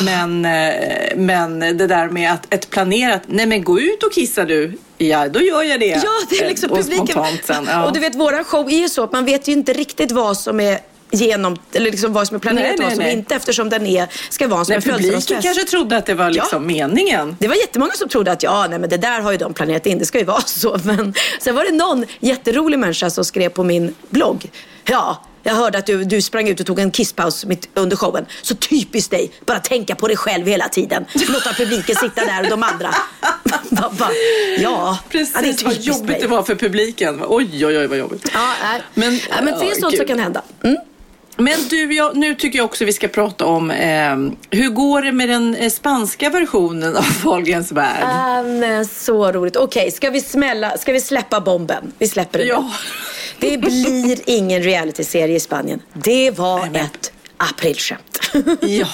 Men, 0.04 0.46
eh, 0.46 0.74
men 1.16 1.60
det 1.60 1.88
där 1.88 2.10
med 2.10 2.33
att 2.34 2.54
ett 2.54 2.70
planerat, 2.70 3.22
nej 3.28 3.46
men 3.46 3.64
gå 3.64 3.80
ut 3.80 4.04
och 4.04 4.14
kissa 4.14 4.46
du. 4.46 4.78
Ja, 4.98 5.28
då 5.30 5.42
gör 5.42 5.64
jag 5.64 5.80
det. 5.80 5.86
Ja, 5.86 6.12
det 6.30 6.40
är 6.40 6.50
liksom 6.50 6.72
och 6.72 6.78
publiken. 6.78 7.24
sen. 7.44 7.66
Ja. 7.68 7.86
Och 7.86 7.94
du 7.94 8.00
vet, 8.00 8.16
våran 8.16 8.44
show 8.44 8.70
är 8.70 8.78
ju 8.78 8.90
så 8.90 9.04
att 9.04 9.12
man 9.12 9.26
vet 9.26 9.48
ju 9.48 9.52
inte 9.52 9.74
riktigt 9.74 10.12
vad 10.12 10.38
som 10.38 10.60
är 10.60 10.80
genom, 11.12 11.58
eller 11.74 11.92
liksom 11.92 12.14
vad 12.14 12.28
som 12.28 12.36
är 12.36 12.40
planerat 12.40 12.68
Nej, 12.68 12.78
och 12.78 12.84
vad 12.84 12.92
som 12.92 13.04
nej. 13.04 13.14
inte 13.14 13.36
eftersom 13.36 13.70
den 13.70 13.86
är, 13.86 14.08
ska 14.30 14.48
vara 14.48 14.60
en 14.60 14.66
sån 14.66 14.74
Nej, 14.74 14.82
publiken 14.82 15.04
födelsedagsfest. 15.12 15.44
kanske 15.44 15.64
trodde 15.64 15.98
att 15.98 16.06
det 16.06 16.14
var 16.14 16.30
liksom 16.30 16.68
meningen. 16.68 17.38
Det 17.40 17.48
var 17.48 17.56
jättemånga 17.56 17.92
som 17.92 18.10
trodde 18.10 18.32
att 18.32 18.44
ja, 18.44 18.68
nej 18.70 18.80
men 18.80 18.90
det 18.90 18.98
där 18.98 19.22
har 19.22 19.32
ju 19.32 19.38
de 19.38 19.54
planerat 19.54 19.86
in, 19.86 20.00
det 20.00 20.06
ska 20.06 20.18
ju 20.20 20.26
vara 20.26 20.42
så. 20.46 20.80
Men 20.84 21.14
sen 21.42 21.56
var 21.56 21.64
det 21.66 21.72
någon 21.72 22.06
jätterolig 22.20 22.80
människa 22.80 23.10
som 23.10 23.26
skrev 23.26 23.50
på 23.50 23.64
min 23.64 23.96
blogg. 24.10 24.52
Ja, 24.84 25.22
jag 25.44 25.54
hörde 25.56 25.78
att 25.78 25.86
du, 25.86 26.04
du 26.04 26.22
sprang 26.22 26.48
ut 26.50 26.60
och 26.60 26.66
tog 26.66 26.80
en 26.80 26.92
kisspaus 26.92 27.46
mitt 27.46 27.70
under 27.74 27.96
showen. 27.98 28.26
Så 28.42 28.56
typiskt 28.56 29.12
dig, 29.12 29.32
bara 29.46 29.60
tänka 29.60 29.96
på 29.96 30.08
dig 30.08 30.18
själv 30.18 30.48
hela 30.48 30.70
tiden. 30.70 31.06
Låta 31.30 31.54
publiken 31.54 31.96
sitta 31.96 32.26
där 32.26 32.44
och 32.44 32.50
de 32.50 32.64
andra. 32.64 32.90
Ja, 34.60 35.00
Precis, 35.10 35.36
ja, 35.36 35.42
det 35.42 35.50
är 35.62 35.66
vad 35.66 35.74
jobbigt 35.74 36.10
mig. 36.10 36.22
det 36.22 36.28
var 36.28 36.44
för 36.44 36.56
publiken. 36.56 37.22
Oj, 37.28 37.66
oj, 37.66 37.78
oj, 37.78 37.88
vad 37.88 37.98
jobbigt. 37.98 38.32
Ja, 38.34 38.54
nej. 38.64 38.82
Men- 38.94 39.20
ja, 39.30 39.36
men 39.42 39.60
det 39.60 39.66
är 39.66 39.70
ja, 39.70 39.76
sånt 39.80 39.98
som 39.98 40.06
kan 40.08 40.20
hända. 40.20 40.42
Mm. 40.64 40.78
Men 41.38 41.60
du, 41.70 41.94
jag, 41.96 42.16
nu 42.18 42.36
tycker 42.36 42.58
jag 42.60 42.66
också 42.66 42.86
vi 42.86 42.94
ska 42.94 43.08
prata 43.08 43.46
om 43.46 43.72
eh, 43.72 44.16
hur 44.60 44.70
går 44.70 45.02
det 45.02 45.12
med 45.12 45.30
den 45.30 45.56
eh, 45.56 45.70
spanska 45.70 46.30
versionen 46.30 46.98
av 46.98 47.06
Wahlgrens 47.24 47.72
värld? 47.72 48.46
Men 48.46 48.86
så 48.86 49.32
roligt. 49.32 49.56
Okej, 49.56 49.92
ska 49.92 50.10
vi 50.10 50.22
smälla, 50.22 50.78
ska 50.78 50.92
vi 50.94 51.02
släppa 51.02 51.40
bomben? 51.42 51.92
Vi 51.98 52.08
släpper 52.08 52.40
den. 52.40 52.48
Ja. 52.48 52.72
Det 53.40 53.58
blir 53.58 54.20
ingen 54.26 54.64
realityserie 54.64 55.36
i 55.36 55.40
Spanien. 55.40 55.80
Det 55.94 56.32
var 56.38 56.60
Nej, 56.60 56.70
men- 56.74 56.82
ett 56.86 57.12
aprilskämt. 57.38 58.20
Ja. 58.62 58.88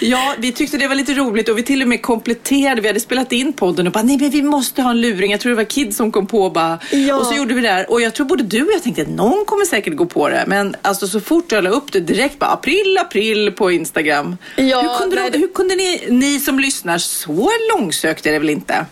ja, 0.00 0.34
vi 0.38 0.52
tyckte 0.52 0.76
det 0.76 0.88
var 0.88 0.94
lite 0.94 1.14
roligt 1.14 1.48
och 1.48 1.58
vi 1.58 1.62
till 1.62 1.82
och 1.82 1.88
med 1.88 2.02
kompletterade. 2.02 2.80
Vi 2.80 2.86
hade 2.86 3.00
spelat 3.00 3.32
in 3.32 3.52
podden 3.52 3.86
och 3.86 3.92
bara, 3.92 4.02
nej 4.02 4.18
men 4.18 4.30
vi 4.30 4.42
måste 4.42 4.82
ha 4.82 4.90
en 4.90 5.00
luring. 5.00 5.30
Jag 5.30 5.40
tror 5.40 5.50
det 5.50 5.56
var 5.56 5.64
Kid 5.64 5.96
som 5.96 6.12
kom 6.12 6.26
på 6.26 6.50
bara. 6.50 6.78
Ja. 6.90 7.16
Och 7.16 7.26
så 7.26 7.34
gjorde 7.34 7.54
vi 7.54 7.60
det 7.60 7.68
här. 7.68 7.90
Och 7.90 8.00
jag 8.00 8.14
tror 8.14 8.26
både 8.26 8.42
du 8.42 8.62
och 8.62 8.72
jag 8.72 8.82
tänkte 8.82 9.02
att 9.02 9.08
någon 9.08 9.44
kommer 9.44 9.64
säkert 9.64 9.96
gå 9.96 10.06
på 10.06 10.28
det. 10.28 10.44
Men 10.46 10.76
alltså 10.82 11.08
så 11.08 11.20
fort 11.20 11.52
jag 11.52 11.64
la 11.64 11.70
upp 11.70 11.92
det 11.92 12.00
direkt 12.00 12.38
bara 12.38 12.50
april, 12.50 12.98
april 13.00 13.52
på 13.52 13.70
Instagram. 13.70 14.36
Ja, 14.56 14.80
hur 14.80 14.98
kunde, 14.98 15.16
nej, 15.16 15.30
de, 15.30 15.38
hur 15.38 15.48
kunde 15.48 15.74
ni, 15.74 16.04
ni 16.08 16.40
som 16.40 16.58
lyssnar, 16.58 16.98
så 16.98 17.50
långsökt 17.74 18.26
är 18.26 18.32
det 18.32 18.38
väl 18.38 18.50
inte? 18.50 18.86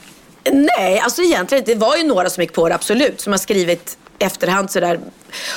Nej, 0.52 0.98
alltså 0.98 1.22
egentligen 1.22 1.64
det 1.66 1.74
var 1.74 1.96
ju 1.96 2.04
några 2.04 2.30
som 2.30 2.42
gick 2.42 2.52
på 2.52 2.68
det 2.68 2.74
absolut. 2.74 3.20
Som 3.20 3.32
har 3.32 3.38
skrivit 3.38 3.98
efterhand 4.20 4.70
sådär. 4.70 5.00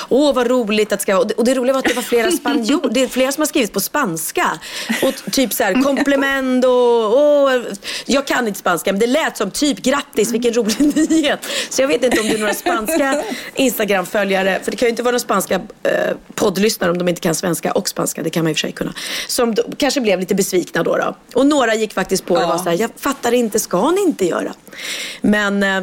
Åh 0.08 0.34
vad 0.34 0.46
roligt 0.46 0.92
att 0.92 0.98
det 0.98 1.02
ska 1.02 1.16
vara. 1.16 1.28
Och 1.36 1.44
det, 1.44 1.54
roliga 1.54 1.72
var 1.72 1.78
att 1.78 1.88
det 1.88 1.94
var 1.94 2.02
flera 2.02 2.30
spanjor. 2.30 2.90
Det 2.90 3.02
är 3.02 3.08
flera 3.08 3.32
som 3.32 3.40
har 3.40 3.46
skrivit 3.46 3.72
på 3.72 3.80
spanska. 3.80 4.58
Och 5.02 5.32
typ 5.32 5.52
såhär 5.52 5.82
komplement 5.82 6.64
och 6.64 7.18
åh, 7.18 7.62
Jag 8.06 8.26
kan 8.26 8.48
inte 8.48 8.58
spanska 8.58 8.92
men 8.92 9.00
det 9.00 9.06
lät 9.06 9.36
som 9.36 9.50
typ 9.50 9.78
grattis 9.78 10.32
vilken 10.32 10.54
rolig 10.54 10.80
nyhet. 11.10 11.46
Så 11.70 11.82
jag 11.82 11.88
vet 11.88 12.04
inte 12.04 12.20
om 12.20 12.28
det 12.28 12.34
är 12.34 12.38
några 12.38 12.54
spanska 12.54 13.22
Instagram-följare. 13.54 14.60
För 14.64 14.70
det 14.70 14.76
kan 14.76 14.86
ju 14.86 14.90
inte 14.90 15.02
vara 15.02 15.12
några 15.12 15.20
spanska 15.20 15.54
eh, 15.54 16.16
poddlyssnare 16.34 16.90
om 16.90 16.98
de 16.98 17.08
inte 17.08 17.20
kan 17.20 17.34
svenska 17.34 17.72
och 17.72 17.88
spanska. 17.88 18.22
Det 18.22 18.30
kan 18.30 18.44
man 18.44 18.50
i 18.50 18.52
och 18.52 18.56
för 18.56 18.60
sig 18.60 18.72
kunna. 18.72 18.94
Som 19.28 19.54
kanske 19.78 20.00
blev 20.00 20.20
lite 20.20 20.34
besvikna 20.34 20.82
då. 20.82 20.96
då. 20.96 21.16
Och 21.34 21.46
några 21.46 21.74
gick 21.74 21.92
faktiskt 21.92 22.26
på 22.26 22.38
det 22.38 22.44
och 22.44 22.50
var 22.50 22.58
såhär. 22.58 22.80
Jag 22.80 22.90
fattar 22.96 23.32
inte, 23.32 23.58
ska 23.58 23.90
ni 23.90 24.00
inte 24.00 24.26
göra? 24.26 24.54
Men 25.20 25.62
eh, 25.62 25.80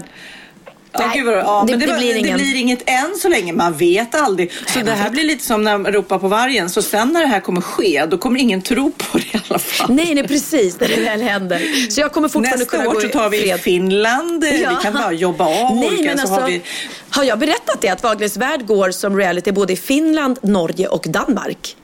Ja, 0.93 1.11
gud 1.15 1.25
vad, 1.25 1.35
ja, 1.37 1.63
det- 1.67 1.71
men 1.71 1.79
det, 1.79 1.85
det 1.85 1.93
blir 1.97 2.13
det 2.13 2.19
ingen- 2.19 2.37
blir 2.37 2.55
inget 2.55 2.89
än 2.89 3.15
så 3.21 3.29
länge. 3.29 3.53
Man 3.53 3.73
vet 3.77 4.15
aldrig. 4.15 4.51
Så 4.67 4.79
det 4.79 4.91
här 4.91 5.09
blir 5.09 5.23
lite 5.23 5.45
som 5.45 5.63
när 5.63 5.77
man 5.77 5.91
ropar 5.91 6.19
på 6.19 6.27
vargen. 6.27 6.69
Så 6.69 6.81
sen 6.81 7.09
när 7.13 7.19
det 7.21 7.27
här 7.27 7.39
kommer 7.39 7.61
ske, 7.61 8.05
då 8.09 8.17
kommer 8.17 8.39
ingen 8.39 8.61
tro 8.61 8.91
på 8.91 9.17
det 9.17 9.23
i 9.37 9.41
alla 9.49 9.59
fall. 9.59 9.95
Nej, 9.95 10.15
nej 10.15 10.27
precis 10.27 10.79
när 10.79 10.87
det 10.87 11.01
väl 11.01 11.21
händer. 11.21 11.89
Så 11.91 12.01
jag 12.01 12.11
kommer 12.11 12.29
fortfarande 12.29 12.57
Nästa 12.63 12.77
kunna 12.77 12.89
år 12.89 12.93
gå 12.93 13.01
så 13.01 13.07
tar 13.07 13.29
vi 13.29 13.39
fred. 13.41 13.59
Finland. 13.59 14.43
Ja. 14.45 14.69
Vi 14.69 14.75
kan 14.83 14.93
bara 14.93 15.11
jobba 15.13 15.45
av 15.45 15.75
Nej, 15.75 15.87
olika. 15.87 16.03
men 16.03 16.17
så 16.17 16.21
alltså, 16.21 16.39
har 16.41 16.47
vi... 16.47 16.61
har 17.09 17.23
jag 17.23 17.39
berättat 17.39 17.81
det 17.81 17.89
att 17.89 18.03
Wahlgrens 18.03 18.37
värld 18.37 18.65
går 18.65 18.91
som 18.91 19.17
reality 19.17 19.51
både 19.51 19.73
i 19.73 19.77
Finland, 19.77 20.39
Norge 20.43 20.87
och 20.87 21.05
Danmark? 21.09 21.75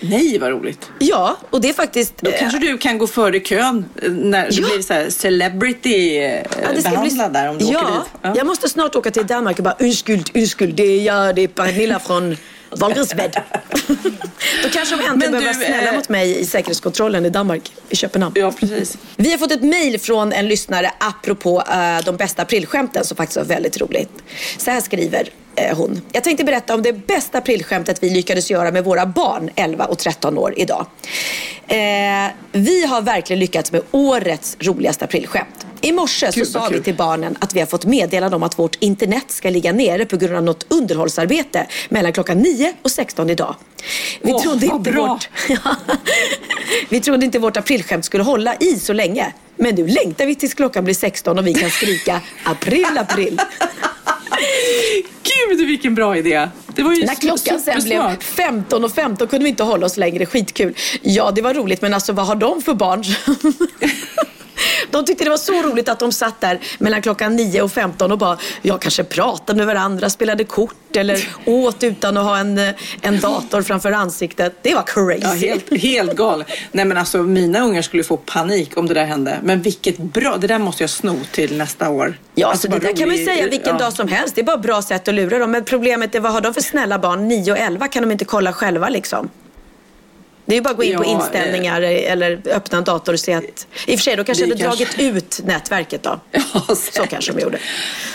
Nej, 0.00 0.38
vad 0.38 0.50
roligt. 0.50 0.90
Ja, 0.98 1.36
och 1.50 1.60
det 1.60 1.68
är 1.68 1.72
faktiskt... 1.72 2.14
Då 2.20 2.30
eh, 2.30 2.38
kanske 2.38 2.58
du 2.58 2.78
kan 2.78 2.98
gå 2.98 3.06
före 3.06 3.40
kön 3.40 3.84
eh, 4.02 4.10
när 4.10 4.48
Ja. 4.50 4.66
blir 4.66 4.82
så 4.82 4.92
här 4.92 5.10
celebrity 5.10 6.16
eh, 6.16 6.34
ja, 6.62 6.82
behandlad 6.84 7.32
där 7.32 7.48
om 7.48 7.58
du 7.58 7.64
ja, 7.64 7.80
åker 7.80 7.92
dit. 7.92 8.10
Ja. 8.22 8.32
jag 8.36 8.46
måste 8.46 8.68
snart 8.68 8.96
åka 8.96 9.10
till 9.10 9.26
Danmark 9.26 9.58
och 9.58 9.64
bara 9.64 9.76
urskuld, 9.78 10.30
urskuld, 10.34 10.74
det 10.74 10.82
är 10.82 11.02
jag, 11.02 11.34
det 11.34 11.42
är 11.42 11.48
Pernilla 11.48 11.98
från 11.98 12.36
Wahlgrens 12.70 13.14
värld. 13.14 13.42
Då 14.62 14.68
kanske 14.72 14.96
de 14.96 15.02
äntligen 15.02 15.18
Men 15.18 15.18
behöver 15.18 15.40
du, 15.40 15.44
vara 15.44 15.54
snälla 15.54 15.90
eh, 15.90 15.96
mot 15.96 16.08
mig 16.08 16.40
i 16.40 16.44
säkerhetskontrollen 16.44 17.26
i 17.26 17.30
Danmark, 17.30 17.72
i 17.88 17.96
Köpenhamn. 17.96 18.34
ja, 18.38 18.52
precis. 18.52 18.98
Vi 19.16 19.30
har 19.30 19.38
fått 19.38 19.52
ett 19.52 19.62
mejl 19.62 20.00
från 20.00 20.32
en 20.32 20.48
lyssnare 20.48 20.90
apropå 20.98 21.62
eh, 21.72 22.04
de 22.04 22.16
bästa 22.16 22.42
aprilskämten 22.42 23.04
som 23.04 23.16
faktiskt 23.16 23.36
var 23.36 23.44
väldigt 23.44 23.80
roligt. 23.80 24.10
Så 24.58 24.70
här 24.70 24.80
skriver 24.80 25.28
eh, 25.56 25.76
hon. 25.76 26.02
Jag 26.12 26.24
tänkte 26.24 26.44
berätta 26.44 26.74
om 26.74 26.82
det 26.82 26.92
bästa 26.92 27.38
aprilskämtet 27.38 28.02
vi 28.02 28.10
lyckades 28.10 28.50
göra 28.50 28.70
med 28.70 28.84
våra 28.84 29.06
barn 29.06 29.50
11 29.56 29.84
och 29.84 29.98
13 29.98 30.38
år 30.38 30.54
idag. 30.56 30.86
Eh, 31.68 31.76
vi 32.52 32.86
har 32.86 33.02
verkligen 33.02 33.40
lyckats 33.40 33.72
med 33.72 33.82
årets 33.90 34.56
roligaste 34.60 35.04
aprilskämt. 35.04 35.66
I 35.80 35.92
morse 35.92 36.32
så 36.32 36.44
sa 36.44 36.68
vi 36.68 36.74
kul. 36.74 36.84
till 36.84 36.94
barnen 36.94 37.36
att 37.40 37.54
vi 37.54 37.60
har 37.60 37.66
fått 37.66 37.84
meddelande 37.84 38.36
om 38.36 38.42
att 38.42 38.58
vårt 38.58 38.76
internet 38.80 39.24
ska 39.28 39.50
ligga 39.50 39.72
nere 39.72 40.06
på 40.06 40.16
grund 40.16 40.36
av 40.36 40.42
något 40.42 40.66
underhållsarbete 40.68 41.66
mellan 41.88 42.12
klockan 42.12 42.38
9 42.38 42.72
och 42.82 42.90
16 42.90 43.30
idag. 43.30 43.54
Vi, 44.22 44.32
Åh, 44.32 44.42
trodde 44.42 44.66
inte 44.66 44.90
bra. 44.90 45.06
vårt, 45.06 45.28
vi 46.88 47.00
trodde 47.00 47.24
inte 47.24 47.38
vårt 47.38 47.56
aprilskämt 47.56 48.04
skulle 48.04 48.24
hålla 48.24 48.54
i 48.56 48.76
så 48.78 48.92
länge. 48.92 49.32
Men 49.56 49.74
nu 49.74 49.86
längtar 49.86 50.26
vi 50.26 50.34
tills 50.34 50.54
klockan 50.54 50.84
blir 50.84 50.94
16 50.94 51.38
och 51.38 51.46
vi 51.46 51.54
kan 51.54 51.70
skrika 51.70 52.20
april, 52.44 52.98
april. 52.98 53.40
Gud, 55.22 55.66
vilken 55.66 55.94
bra 55.94 56.16
idé. 56.16 56.48
Det 56.74 56.82
var 56.82 56.92
ju 56.94 57.04
När 57.04 57.14
klockan 57.14 57.60
sen 57.60 57.74
blev 57.74 57.80
supersmart. 57.80 58.22
15 58.22 58.84
och 58.84 58.92
15 58.92 59.28
kunde 59.28 59.44
vi 59.44 59.50
inte 59.50 59.62
hålla 59.62 59.86
oss 59.86 59.96
längre. 59.96 60.26
Skitkul. 60.26 60.74
Ja, 61.02 61.30
det 61.30 61.42
var 61.42 61.54
roligt, 61.54 61.82
men 61.82 61.94
alltså 61.94 62.12
vad 62.12 62.26
har 62.26 62.34
de 62.34 62.62
för 62.62 62.74
barn? 62.74 63.04
De 64.90 65.04
tyckte 65.04 65.24
det 65.24 65.30
var 65.30 65.36
så 65.36 65.62
roligt 65.62 65.88
att 65.88 65.98
de 65.98 66.12
satt 66.12 66.40
där 66.40 66.60
mellan 66.78 67.02
klockan 67.02 67.36
9 67.36 67.62
och 67.62 67.72
15 67.72 68.12
och 68.12 68.18
bara, 68.18 68.38
jag 68.62 68.80
kanske 68.80 69.04
pratade 69.04 69.56
med 69.56 69.66
varandra, 69.66 70.10
spelade 70.10 70.44
kort 70.44 70.96
eller 70.96 71.28
åt 71.44 71.82
utan 71.82 72.16
att 72.16 72.24
ha 72.24 72.38
en, 72.38 72.60
en 73.00 73.20
dator 73.20 73.62
framför 73.62 73.92
ansiktet. 73.92 74.54
Det 74.62 74.74
var 74.74 74.82
crazy. 74.82 75.20
Ja, 75.22 75.48
helt, 75.48 75.82
helt 75.82 76.16
gal. 76.16 76.44
Nej 76.72 76.84
men 76.84 76.96
alltså 76.96 77.18
mina 77.18 77.60
ungar 77.60 77.82
skulle 77.82 78.04
få 78.04 78.16
panik 78.16 78.76
om 78.76 78.86
det 78.86 78.94
där 78.94 79.04
hände. 79.04 79.38
Men 79.42 79.62
vilket 79.62 79.98
bra, 79.98 80.36
det 80.36 80.46
där 80.46 80.58
måste 80.58 80.82
jag 80.82 80.90
sno 80.90 81.16
till 81.32 81.56
nästa 81.56 81.90
år. 81.90 82.18
Ja, 82.34 82.46
Alltså, 82.50 82.68
så 82.68 82.78
det 82.78 82.86
där 82.86 82.96
kan 82.96 83.08
man 83.08 83.16
säga 83.16 83.46
vilken 83.46 83.72
ja. 83.72 83.78
dag 83.78 83.92
som 83.92 84.08
helst. 84.08 84.34
Det 84.34 84.40
är 84.40 84.44
bara 84.44 84.58
bra 84.58 84.82
sätt 84.82 85.08
att 85.08 85.14
lura 85.14 85.38
dem. 85.38 85.50
Men 85.50 85.64
problemet 85.64 86.14
är, 86.14 86.20
vad 86.20 86.32
har 86.32 86.40
de 86.40 86.54
för 86.54 86.60
snälla 86.60 86.98
barn? 86.98 87.28
9 87.28 87.52
och 87.52 87.58
11 87.58 87.88
kan 87.88 88.02
de 88.02 88.12
inte 88.12 88.24
kolla 88.24 88.52
själva 88.52 88.88
liksom. 88.88 89.30
Det 90.50 90.56
är 90.56 90.60
bara 90.60 90.70
att 90.70 90.76
gå 90.76 90.82
in 90.84 90.96
på 90.98 91.04
Ja, 91.04 91.08
inställningar 91.10 91.80
eller 91.82 92.40
öppna 92.50 92.78
en 92.78 92.84
dator 92.84 93.12
och 93.12 93.20
se 93.20 93.32
att... 93.34 93.44
I 93.86 93.94
och 93.94 93.98
för 93.98 94.04
sig, 94.04 94.16
då 94.16 94.24
kanske 94.24 94.44
hade 94.44 94.56
kanske- 94.58 94.84
dragit 94.84 95.16
ut 95.16 95.40
nätverket 95.44 96.02
då. 96.02 96.20
Ja, 96.54 96.74
Så 96.76 97.06
kanske 97.06 97.32
de 97.32 97.40
gjorde. 97.42 97.58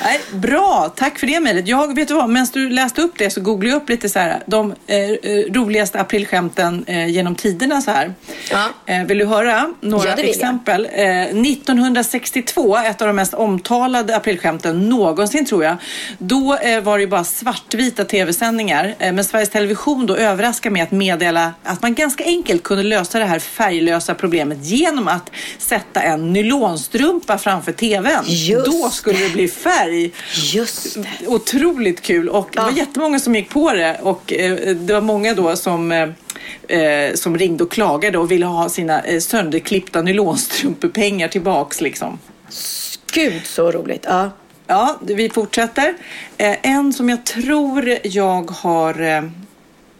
Nej, 0.03 0.21
bra, 0.33 0.93
tack 0.95 1.19
för 1.19 1.27
det 1.27 1.39
mejlet. 1.39 1.67
Jag 1.67 1.95
vet 1.95 2.07
du 2.07 2.13
vad, 2.13 2.29
medan 2.29 2.47
du 2.53 2.69
läste 2.69 3.01
upp 3.01 3.13
det 3.17 3.29
så 3.29 3.41
googlade 3.41 3.69
jag 3.69 3.81
upp 3.81 3.89
lite 3.89 4.09
så 4.09 4.19
här, 4.19 4.43
de 4.45 4.75
eh, 4.87 4.97
eh, 4.97 5.15
roligaste 5.53 5.99
aprilskämten 5.99 6.83
eh, 6.87 7.07
genom 7.07 7.35
tiderna 7.35 7.81
så 7.81 7.91
här. 7.91 8.13
Ja. 8.51 8.67
Eh, 8.85 9.03
vill 9.03 9.17
du 9.17 9.25
höra 9.25 9.73
några 9.81 10.09
Ja, 10.09 10.15
exempel? 10.23 10.87
Eh, 10.93 11.21
1962, 11.21 12.77
ett 12.77 13.01
av 13.01 13.07
de 13.07 13.15
mest 13.15 13.33
omtalade 13.33 14.15
aprilskämten 14.15 14.89
någonsin 14.89 15.45
tror 15.45 15.63
jag. 15.63 15.77
Då 16.17 16.55
eh, 16.57 16.81
var 16.81 16.97
det 16.97 17.01
ju 17.01 17.07
bara 17.07 17.23
svartvita 17.23 18.05
tv-sändningar. 18.05 18.95
Eh, 18.99 19.13
men 19.13 19.23
Sveriges 19.23 19.49
Television 19.49 20.05
då 20.05 20.15
överraskade 20.15 20.73
med 20.73 20.83
att 20.83 20.91
meddela 20.91 21.53
att 21.63 21.81
man 21.81 21.93
ganska 21.95 22.23
enkelt 22.25 22.63
kunde 22.63 22.83
lösa 22.83 23.19
det 23.19 23.25
här 23.25 23.39
färglösa 23.39 24.15
problemet 24.15 24.57
genom 24.65 25.07
att 25.07 25.31
sätta 25.57 26.01
en 26.01 26.33
nylonstrumpa 26.33 27.37
framför 27.37 27.71
tvn. 27.71 28.23
Just 28.27 28.65
då 28.65 28.89
skulle 28.89 29.19
det 29.19 29.29
bli 29.33 29.47
färg. 29.47 30.11
Just 30.53 30.95
det. 30.95 31.27
Otroligt 31.27 32.01
kul 32.01 32.29
och 32.29 32.49
det 32.53 32.59
var 32.59 32.69
Ja. 32.71 32.77
jättemånga 32.77 33.19
som 33.19 33.35
gick 33.35 33.49
på 33.49 33.73
det 33.73 33.97
och 34.01 34.33
eh, 34.33 34.75
det 34.75 34.93
var 34.93 35.01
många 35.01 35.33
då 35.33 35.55
som 35.55 35.91
eh, 35.91 36.09
eh, 36.79 37.13
som 37.13 37.37
ringde 37.37 37.63
och 37.63 37.71
klagade 37.71 38.17
och 38.17 38.31
ville 38.31 38.45
ha 38.45 38.69
sina 38.69 39.01
eh, 39.01 39.19
sönderklippta 39.19 40.01
nylonstrumpepengar 40.01 41.27
tillbaks 41.27 41.81
liksom. 41.81 42.19
Gud 43.13 43.45
så 43.45 43.71
roligt. 43.71 44.05
Ja. 44.09 44.31
Ja, 44.67 44.99
vi 45.01 45.29
fortsätter. 45.29 45.93
Eh, 46.37 46.55
en 46.61 46.93
som 46.93 47.09
jag 47.09 47.23
tror 47.25 47.97
jag 48.03 48.51
har... 48.51 49.01
Eh, 49.01 49.23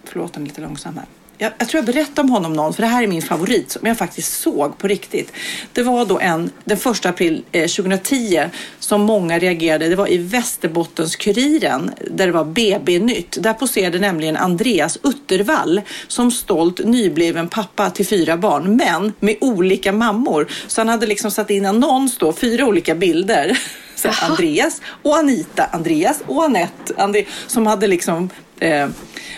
förlåt, 0.04 0.34
den 0.34 0.44
är 0.44 0.48
lite 0.48 0.62
långsam 0.62 0.98
här. 0.98 1.06
Jag, 1.38 1.52
jag 1.58 1.70
tror 1.70 1.80
jag 1.80 1.96
berättade 1.96 2.22
om 2.22 2.30
honom 2.30 2.54
någon, 2.54 2.74
för 2.74 2.82
det 2.82 2.88
här 2.88 3.04
är 3.04 3.08
min 3.08 3.22
favorit 3.22 3.72
som 3.72 3.88
jag 3.88 3.98
faktiskt 3.98 4.42
såg 4.42 4.78
på 4.78 4.88
riktigt. 4.88 5.32
Det 5.74 5.84
var 5.84 6.06
då 6.06 6.20
en, 6.20 6.52
den 6.64 6.78
första 6.78 7.10
april 7.10 7.44
eh, 7.52 7.68
2010 7.68 8.44
som 8.80 9.02
många 9.02 9.40
reagerade. 9.40 9.90
Det 9.90 9.96
var 9.96 10.08
i 10.08 10.18
Västerbottens-Kuriren 10.18 11.92
där 12.12 12.26
det 12.26 12.34
var 12.34 12.46
BB-nytt. 12.46 13.38
Där 13.44 13.54
poserade 13.54 14.00
nämligen 14.00 14.38
Andreas 14.38 14.98
Uttervall 15.04 15.82
som 16.08 16.32
stolt 16.32 16.80
nybliven 16.86 17.50
pappa 17.50 17.90
till 17.90 18.08
fyra 18.08 18.38
barn, 18.38 18.76
men 18.76 19.14
med 19.20 19.36
olika 19.42 19.92
mammor. 19.92 20.48
Så 20.68 20.82
han 20.82 20.90
hade 20.90 21.06
liksom 21.06 21.32
satt 21.32 21.50
in 21.50 21.66
annons 21.66 22.18
då, 22.18 22.34
fyra 22.34 22.66
olika 22.66 22.96
bilder. 22.96 23.60
Så 23.96 24.10
Andreas 24.30 24.82
och 25.04 25.18
Anita, 25.18 25.66
Andreas 25.66 26.22
och 26.28 26.44
Anette, 26.44 26.94
Andre, 26.98 27.24
som 27.48 27.68
hade 27.68 27.88
liksom 27.88 28.30
eh, 28.60 28.88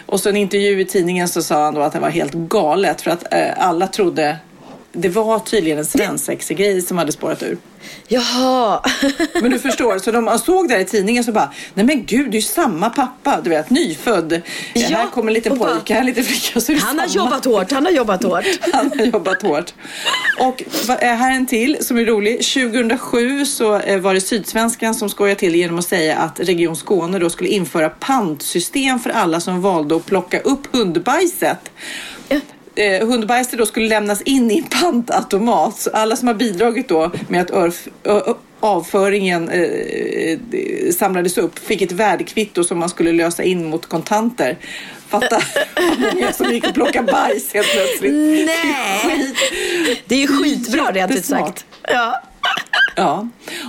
och 0.05 0.19
så 0.19 0.29
en 0.29 0.37
intervju 0.37 0.81
i 0.81 0.85
tidningen 0.85 1.27
så 1.27 1.43
sa 1.43 1.63
han 1.63 1.73
då 1.73 1.81
att 1.81 1.93
det 1.93 1.99
var 1.99 2.09
helt 2.09 2.33
galet 2.33 3.01
för 3.01 3.11
att 3.11 3.33
eh, 3.33 3.67
alla 3.67 3.87
trodde 3.87 4.37
det 4.97 5.09
var 5.09 5.39
tydligen 5.39 5.77
en 5.77 5.85
svensexegrej 5.85 6.81
som 6.81 6.97
hade 6.97 7.11
spårat 7.11 7.43
ur. 7.43 7.57
Jaha. 8.07 8.81
Men 9.41 9.51
du 9.51 9.59
förstår, 9.59 9.99
så 9.99 10.11
de 10.11 10.25
man 10.25 10.39
såg 10.39 10.69
där 10.69 10.79
i 10.79 10.85
tidningen 10.85 11.23
så 11.23 11.31
bara, 11.31 11.53
nej 11.73 11.85
men 11.85 12.05
gud, 12.05 12.31
det 12.31 12.37
är 12.37 12.39
ju 12.39 12.47
samma 12.47 12.89
pappa, 12.89 13.41
du 13.43 13.49
vet, 13.49 13.69
nyfödd. 13.69 14.41
Ja, 14.73 14.87
här 14.87 15.07
kommer 15.09 15.27
en 15.27 15.33
liten 15.33 15.59
pojke, 15.59 15.93
här 15.93 15.99
en 15.99 16.05
liten 16.05 16.23
flicka. 16.23 16.61
Så 16.61 16.71
är 16.71 16.75
det 16.75 16.81
Han 16.81 16.99
har 16.99 17.07
samma. 17.07 17.25
jobbat 17.25 17.45
hårt. 17.45 17.71
Han 17.71 17.85
har 17.85 17.91
jobbat 17.91 18.23
hårt. 18.23 18.45
Han 18.73 18.91
har 18.97 19.05
jobbat 19.05 19.41
hårt. 19.41 19.73
Och 20.39 20.63
här 20.87 21.29
är 21.29 21.35
en 21.35 21.45
till 21.45 21.77
som 21.81 21.97
är 21.97 22.05
rolig. 22.05 22.37
2007 22.43 23.45
så 23.45 23.79
eh, 23.79 23.99
var 23.99 24.13
det 24.13 24.21
Sydsvenskan 24.21 24.95
som 24.95 25.09
skojade 25.09 25.39
till 25.39 25.55
genom 25.55 25.79
att 25.79 25.87
säga 25.87 26.17
att 26.17 26.39
Region 26.39 26.75
Skåne 26.75 27.19
då 27.19 27.29
skulle 27.29 27.49
införa 27.49 27.89
pantsystem 27.89 28.99
för 28.99 29.09
alla 29.09 29.39
som 29.39 29.61
valde 29.61 29.95
att 29.95 30.05
plocka 30.05 30.39
upp 30.39 30.75
hundbajset. 30.75 31.69
Eh, 32.77 33.07
hundbajset 33.07 33.59
då 33.59 33.65
skulle 33.65 33.87
lämnas 33.87 34.21
in 34.21 34.51
i 34.51 34.57
en 34.57 34.63
pantautomat. 34.63 35.77
Så 35.77 35.89
alla 35.89 36.15
som 36.15 36.27
har 36.27 36.35
bidragit 36.35 36.87
då 36.87 37.11
med 37.27 37.41
att 37.41 37.51
örf, 37.51 37.87
ö, 38.03 38.33
avföringen 38.59 39.49
eh, 39.49 39.61
eh, 39.61 40.91
samlades 40.97 41.37
upp 41.37 41.59
fick 41.59 41.81
ett 41.81 41.91
värdekvitto 41.91 42.63
som 42.63 42.79
man 42.79 42.89
skulle 42.89 43.11
lösa 43.11 43.43
in 43.43 43.69
mot 43.69 43.85
kontanter. 43.85 44.57
Fatta 45.07 45.35
hur 45.75 46.13
många 46.13 46.33
som 46.33 46.51
gick 46.51 46.67
och 46.67 46.73
plockade 46.73 47.11
bajs 47.11 47.53
helt 47.53 47.71
plötsligt. 47.71 48.13
Nej! 48.45 49.33
Det 50.05 50.15
är 50.15 50.19
ju 50.19 50.27
skitbra 50.27 50.91
rent 50.91 51.11
ut 51.11 51.25
sagt. 51.25 51.65
Ja. 51.83 52.21
Ja, 52.99 53.27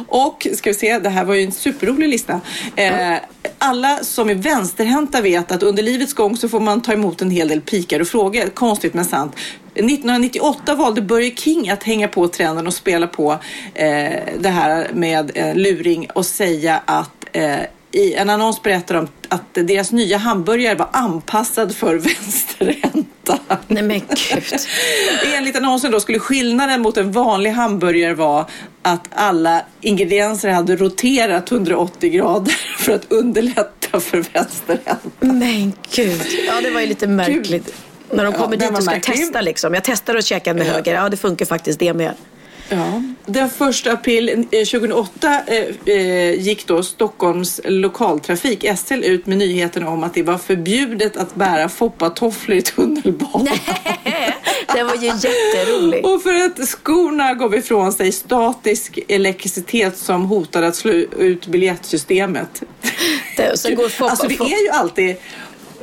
och 0.09 0.47
ska 0.55 0.71
vi 0.71 0.75
se, 0.75 0.99
det 0.99 1.09
här 1.09 1.25
var 1.25 1.35
ju 1.35 1.45
en 1.45 1.53
superrolig 1.53 2.09
lista. 2.09 2.41
Eh, 2.77 3.17
alla 3.59 3.99
som 4.03 4.31
är 4.31 4.35
vänsterhänta 4.35 5.21
vet 5.21 5.53
att 5.53 5.63
under 5.63 5.83
livets 5.83 6.15
gång 6.15 6.37
så 6.37 6.49
får 6.49 6.61
man 6.61 6.83
ta 6.83 6.93
emot 6.93 7.23
en 7.23 7.31
hel 7.31 7.49
del 7.49 7.61
pikar 7.61 8.01
och 8.01 8.09
frågor. 8.09 8.49
Konstigt 8.55 8.95
men 8.95 9.05
sant. 9.05 9.37
1998 9.75 10.75
valde 10.75 11.01
Börje 11.01 11.35
King 11.35 11.71
att 11.71 11.83
hänga 11.83 12.09
på 12.09 12.29
trenden 12.29 12.67
och 12.67 12.75
spela 12.75 13.07
på 13.07 13.33
eh, 13.75 14.21
det 14.39 14.49
här 14.49 14.91
med 14.93 15.31
eh, 15.35 15.55
luring 15.55 16.11
och 16.11 16.27
säga 16.27 16.83
att 16.85 17.25
eh, 17.33 17.59
i 17.99 18.15
en 18.15 18.31
annons 18.31 18.63
berättar 18.63 18.95
de 18.95 19.09
att 19.29 19.55
deras 19.55 19.93
nya 19.93 20.17
hamburgare 20.19 20.75
var 20.75 20.89
anpassad 20.93 21.75
för 21.77 21.95
vänsterhänta. 21.99 23.39
Nej 23.67 23.83
men 23.83 23.99
gud. 24.01 24.45
Enligt 25.35 25.57
annonsen 25.57 25.91
då 25.91 26.01
skulle 26.01 26.19
skillnaden 26.19 26.81
mot 26.83 26.97
en 26.97 27.13
vanlig 27.13 27.51
hamburgare 27.51 28.15
vara 28.15 28.47
att 28.83 29.09
alla 29.11 29.63
ingredienser 29.81 30.49
hade 30.49 30.77
roterat 30.77 31.53
180 31.53 32.11
grader 32.11 32.53
för 32.79 32.93
att 32.93 33.13
underlätta 33.13 34.01
för 34.01 34.17
vänsterhänta. 34.33 34.97
Men 35.21 35.73
gud. 35.95 36.23
Ja, 36.47 36.61
det 36.63 36.71
var 36.71 36.81
ju 36.81 36.87
lite 36.87 37.07
märkligt. 37.07 37.75
När 38.13 38.25
de 38.25 38.33
kommer 38.33 38.57
Ja, 38.61 38.69
dit 38.69 38.79
och 38.79 38.83
ska 38.83 38.93
märklig. 38.95 39.17
testa 39.17 39.41
liksom. 39.41 39.75
Jag 39.75 39.85
testar 39.85 40.17
att 40.17 40.25
käka 40.25 40.55
med 40.55 40.67
höger. 40.67 40.95
Ja, 40.95 41.09
det 41.09 41.17
funkar 41.17 41.47
faktiskt 41.47 41.79
det 41.79 41.95
med. 41.95 42.13
Ja. 42.69 43.03
Den 43.27 43.47
1 43.47 43.87
april 43.87 44.29
eh, 44.29 44.65
2008 44.65 45.41
eh, 45.47 45.95
eh, 45.95 46.41
gick 46.41 46.67
då 46.67 46.83
Stockholms 46.83 47.61
lokaltrafik, 47.65 48.65
SL, 48.77 49.05
ut 49.05 49.27
med 49.27 49.39
nyheten 49.39 49.87
om 49.87 50.03
att 50.03 50.15
det 50.15 50.23
var 50.23 50.39
förbjudet 50.39 51.17
att 51.17 51.35
bära 51.35 51.69
foppatofflor 51.69 52.57
i 52.57 52.63
tunnelbanan. 52.63 53.59
Det 54.75 54.83
var 54.83 54.95
ju 54.95 55.07
jätteroligt. 55.07 56.07
Och 56.07 56.23
för 56.23 56.47
att 56.47 56.69
skorna 56.69 57.35
gav 57.35 57.55
ifrån 57.55 57.93
sig 57.93 58.13
statisk 58.13 58.99
elektricitet 59.09 59.97
som 59.97 60.25
hotade 60.25 60.67
att 60.67 60.77
slå 60.77 60.93
ut 60.93 61.47
biljettsystemet. 61.47 62.63
Det, 63.37 63.59
sen 63.59 63.75
går 63.75 63.89
foppa, 63.89 64.11
Alltså 64.11 64.27
det 64.29 64.35
är 64.35 64.65
ju 64.65 64.69
alltid, 64.71 65.11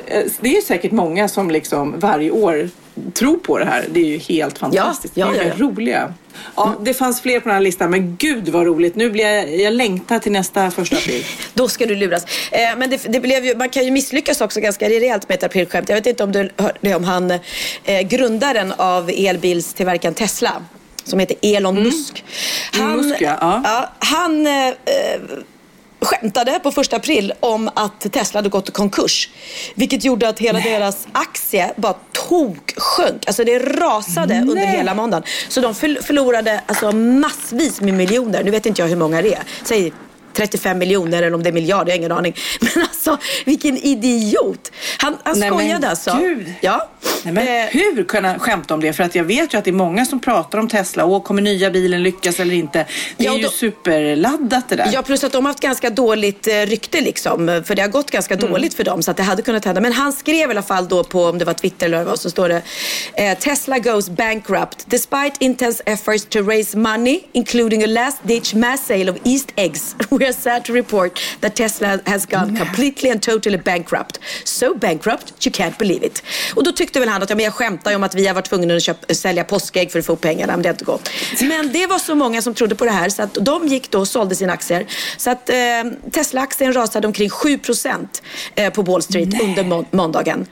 eh, 0.06 0.24
det 0.40 0.50
är 0.50 0.56
ju 0.56 0.62
säkert 0.62 0.92
många 0.92 1.28
som 1.28 1.52
liksom 1.52 2.00
varje 2.00 2.32
år 2.32 2.70
tror 3.14 3.38
på 3.38 3.58
det 3.58 3.66
här. 3.66 3.86
Det 3.92 4.00
är 4.00 4.06
ju 4.06 4.18
helt 4.18 4.58
fantastiskt. 4.58 5.18
ja, 5.18 5.26
det 5.26 5.38
är 5.38 5.38
ja, 5.38 5.44
ju 5.44 5.50
ja. 5.50 5.56
roliga. 5.58 6.14
Ja, 6.56 6.76
det 6.82 6.94
fanns 6.94 7.22
fler 7.22 7.40
på 7.40 7.50
den 7.50 7.56
här 7.56 7.62
listan, 7.62 7.92
men 7.92 8.16
gud 8.16 8.50
vad 8.50 8.66
roligt. 8.66 8.96
Nu 8.96 9.10
blir 9.10 9.24
jag, 9.24 9.60
jag 9.60 9.74
längtar 9.74 10.20
till 10.20 10.32
nästa 10.32 10.72
första 10.72 10.96
april. 10.96 11.26
Då 11.54 11.68
ska 11.68 11.86
du 11.86 11.96
luras. 11.96 12.26
Eh, 12.52 12.60
men 12.78 12.90
det, 12.90 13.06
det 13.08 13.20
blev 13.20 13.46
ju, 13.46 13.56
man 13.56 13.70
kan 13.70 13.86
ju 13.86 13.92
misslyckas 13.92 14.42
också 14.42 14.60
ganska 14.60 14.90
rejält 14.90 15.30
med 15.30 15.38
ett 15.38 15.44
aprilskämt. 15.44 15.90
Jag 15.90 15.96
vet 15.96 16.06
inte 16.06 16.24
om 16.24 16.32
du 16.32 16.50
hörde 16.58 16.96
om 16.96 17.04
han, 17.04 17.32
eh, 17.32 18.02
grundaren 18.02 18.74
av 18.78 19.10
elbilstillverkaren 19.10 20.14
Tesla. 20.14 20.52
Som 21.04 21.20
heter 21.20 21.38
Elon 21.42 21.84
Musk. 21.84 22.24
Mm, 22.78 22.92
Musk, 22.92 23.22
ja. 23.22 23.62
Ja. 23.64 23.92
han 24.00 24.48
eh, 24.48 24.68
eh, 24.68 24.74
skämtade 26.02 26.60
på 26.60 26.72
första 26.72 26.96
april 26.96 27.34
om 27.40 27.70
att 27.74 28.14
Tesla 28.14 28.38
hade 28.38 28.50
gått 28.50 28.70
i 28.70 28.72
konkurs. 28.72 29.30
Vilket 29.76 30.04
gjorde 30.04 30.30
att 30.30 30.40
hela 30.40 30.60
deras 30.60 31.08
aktie 31.12 31.74
bara 31.76 31.96
toksjönk. 32.30 33.24
Alltså 33.28 33.44
det 33.44 33.60
rasade 33.60 34.42
under 34.42 34.66
hela 34.66 34.94
måndagen. 34.94 35.24
Så 35.50 35.62
de 35.62 35.74
förl- 35.74 36.02
förlorade 36.04 36.62
alltså 36.66 36.92
massvis 36.92 37.82
med 37.82 37.94
miljoner. 37.94 38.44
Nu 38.44 38.52
vet 38.52 38.66
inte 38.66 38.82
jag 38.82 38.90
hur 38.90 38.96
många 38.96 39.22
det 39.22 39.34
är. 39.34 39.44
Säg 39.64 39.94
35 40.34 40.78
miljoner 40.78 41.18
eller 41.18 41.34
om 41.34 41.44
det 41.44 41.50
är 41.50 41.54
miljarder, 41.54 41.92
jag 41.92 41.94
har 41.94 41.98
ingen 41.98 42.12
aning. 42.12 42.36
Men 42.62 42.84
alltså 42.84 43.18
vilken 43.46 43.78
idiot. 43.78 44.72
Han, 44.98 45.18
han 45.24 45.40
Nej, 45.40 45.50
men 45.52 45.60
skojade 45.60 45.90
alltså. 45.90 46.18
gud. 46.20 46.54
Ja. 46.62 46.90
Nej, 47.26 47.34
men 47.34 47.48
Eh, 47.48 47.70
hur 47.72 48.04
kunna 48.04 48.40
skämta 48.40 48.74
om 48.74 48.80
det? 48.82 48.94
För 48.94 49.04
att 49.04 49.16
jag 49.16 49.24
vet 49.24 49.54
ju 49.54 49.58
att 49.58 49.64
det 49.64 49.70
är 49.70 49.74
många 49.74 50.06
som 50.06 50.20
pratar 50.20 50.58
om 50.60 50.68
Tesla. 50.68 51.06
Åh, 51.06 51.24
kommer 51.24 51.42
nya 51.42 51.72
bilen 51.72 52.04
lyckas 52.04 52.40
eller 52.40 52.56
inte? 52.56 52.86
Det 53.18 53.24
är 53.24 53.28
Ja, 53.32 53.38
ju 53.38 53.44
då- 53.44 53.50
superladdat 53.50 54.70
det 54.70 54.76
där. 54.76 54.90
Ja, 54.94 55.02
plus 55.02 55.24
att 55.24 55.32
de 55.32 55.46
har 55.46 55.50
haft 55.50 55.60
ganska 55.60 55.90
dåligt 55.90 56.48
eh, 56.48 56.54
rykte 56.54 57.02
liksom. 57.02 57.64
För 57.66 57.76
det 57.76 57.82
har 57.82 57.90
gått 57.90 58.12
ganska 58.12 58.34
Mm. 58.34 58.52
dåligt 58.52 58.74
för 58.74 58.84
dem. 58.84 59.04
Så 59.04 59.12
att 59.12 59.18
det 59.18 59.24
hade 59.24 59.42
kunnat 59.42 59.66
hända. 59.66 59.82
Men 59.82 59.92
han 59.94 60.14
skrev 60.14 60.50
i 60.50 60.52
alla 60.52 60.62
fall 60.62 60.88
då 60.88 61.04
på, 61.04 61.26
om 61.26 61.38
det 61.38 61.46
var 61.46 61.54
Twitter 61.54 61.86
eller 61.86 62.04
vad 62.04 62.20
så 62.20 62.30
står 62.30 62.50
det 62.50 62.62
eh, 63.14 63.38
Tesla 63.38 63.80
goes 63.80 64.10
bankrupt 64.10 64.84
despite 64.86 65.32
intense 65.40 65.84
efforts 65.86 66.26
to 66.26 66.40
raise 66.42 66.78
money 66.78 67.20
including 67.32 67.84
a 67.84 67.88
last 67.88 68.18
ditch 68.24 68.54
mass 68.54 68.86
sale 68.88 69.12
of 69.12 69.18
East 69.24 69.52
eggs. 69.56 69.96
We 70.10 70.26
are 70.26 70.34
sad 70.34 70.64
to 70.66 70.74
report 70.74 71.20
that 71.40 71.56
Tesla 71.56 72.00
has 72.06 72.26
gone 72.26 72.58
completely 72.60 73.10
and 73.10 73.22
totally 73.22 73.58
bankrupt. 73.58 74.20
So 74.44 74.74
bankrupt 74.76 75.46
you 75.46 75.54
can't 75.56 75.78
believe 75.78 76.06
it. 76.06 76.24
Och 76.56 76.64
då 76.64 76.72
tyckte 76.72 77.00
väl 77.00 77.10
han 77.10 77.15
att 77.24 77.30
ja, 77.30 77.36
men 77.36 77.46
jag 77.46 77.54
skämtar 77.54 77.92
ju 77.92 77.96
om 77.98 78.04
att 78.04 78.16
vi 78.16 78.28
har 78.28 78.34
varit 78.34 78.46
tvungna 78.50 78.76
att 78.76 78.84
köpa, 78.84 79.14
sälja 79.14 79.44
påskägg 79.44 79.92
för 79.92 80.00
att 80.00 80.06
få 80.06 80.14
upp 80.14 80.22
pengarna. 80.22 80.54
Men 80.54 80.62
det 80.62 80.70
har 80.70 80.74
inte 80.74 80.86
gått. 80.86 81.10
Men 81.42 81.72
det 81.74 81.88
var 81.88 82.00
så 82.00 82.16
många 82.16 82.42
som 82.42 82.54
trodde 82.54 82.76
på 82.76 82.86
det 82.86 82.92
här 82.92 83.10
så 83.10 83.22
att 83.24 83.34
de 83.34 83.68
gick 83.68 83.92
då 83.92 84.00
och 84.00 84.08
sålde 84.08 84.36
sina 84.36 84.54
aktier. 84.54 84.86
Så 85.18 85.30
att 85.30 85.50
eh, 85.50 85.56
Tesla-aktien 86.12 86.74
rasade 86.74 87.08
omkring 87.08 87.30
7 87.30 87.58
procent 87.58 88.22
eh, 88.56 88.74
på 88.74 88.82
Wall 88.82 89.02
Street 89.02 89.42
under 89.42 89.64
må- 89.64 89.86
måndagen. 89.92 90.46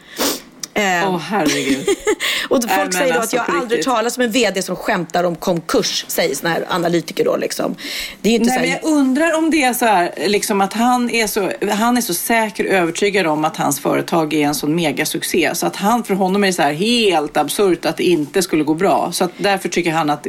Åh, 0.76 1.18
herregud. 1.20 1.88
och 2.50 2.64
folk 2.64 2.68
men 2.68 2.92
säger 2.92 3.14
då 3.14 3.20
alltså, 3.20 3.38
att 3.38 3.48
jag 3.48 3.56
aldrig 3.56 3.78
riktigt. 3.80 3.94
talat 3.94 4.14
som 4.14 4.24
en 4.24 4.32
VD 4.32 4.62
som 4.62 4.76
skämtar 4.76 5.24
om 5.24 5.36
konkurs, 5.36 6.06
säger 6.08 6.36
såna 6.36 6.50
här 6.50 6.66
analytiker 6.70 7.26
då 7.26 7.38
liksom. 7.38 7.76
Det 8.22 8.30
är 8.30 8.34
inte 8.34 8.46
Nej, 8.46 8.56
så 8.56 8.60
men 8.62 8.70
här, 8.70 8.80
jag 8.84 8.92
undrar 8.92 9.38
om 9.38 9.50
det 9.52 9.64
är 9.64 9.74
så 9.74 9.86
här, 9.86 10.14
liksom 10.28 10.62
att 10.62 10.74
han 10.74 11.10
är 11.10 11.28
så, 11.28 11.52
han 11.72 11.98
är 11.98 12.02
så 12.02 12.14
säker 12.14 12.66
och 12.68 12.72
övertygad 12.74 13.28
om 13.28 13.46
att 13.46 13.58
hans 13.58 13.80
företag 13.80 14.34
är 14.34 14.48
en 14.48 14.56
sån 14.56 14.76
megasuccé. 14.76 15.52
Så 15.54 15.68
att 15.68 15.76
han, 15.76 16.04
för 16.04 16.14
honom 16.14 16.44
är 16.44 16.48
det 16.48 16.54
så 16.54 16.62
här 16.62 16.74
helt 16.74 17.38
absurt 17.38 17.86
att 17.86 17.98
det 17.98 18.04
inte 18.04 18.42
skulle 18.42 18.64
gå 18.64 18.74
bra. 18.74 19.10
Så 19.12 19.24
att 19.24 19.32
därför 19.38 19.70
tycker 19.70 19.92
han 19.92 20.10
att, 20.10 20.28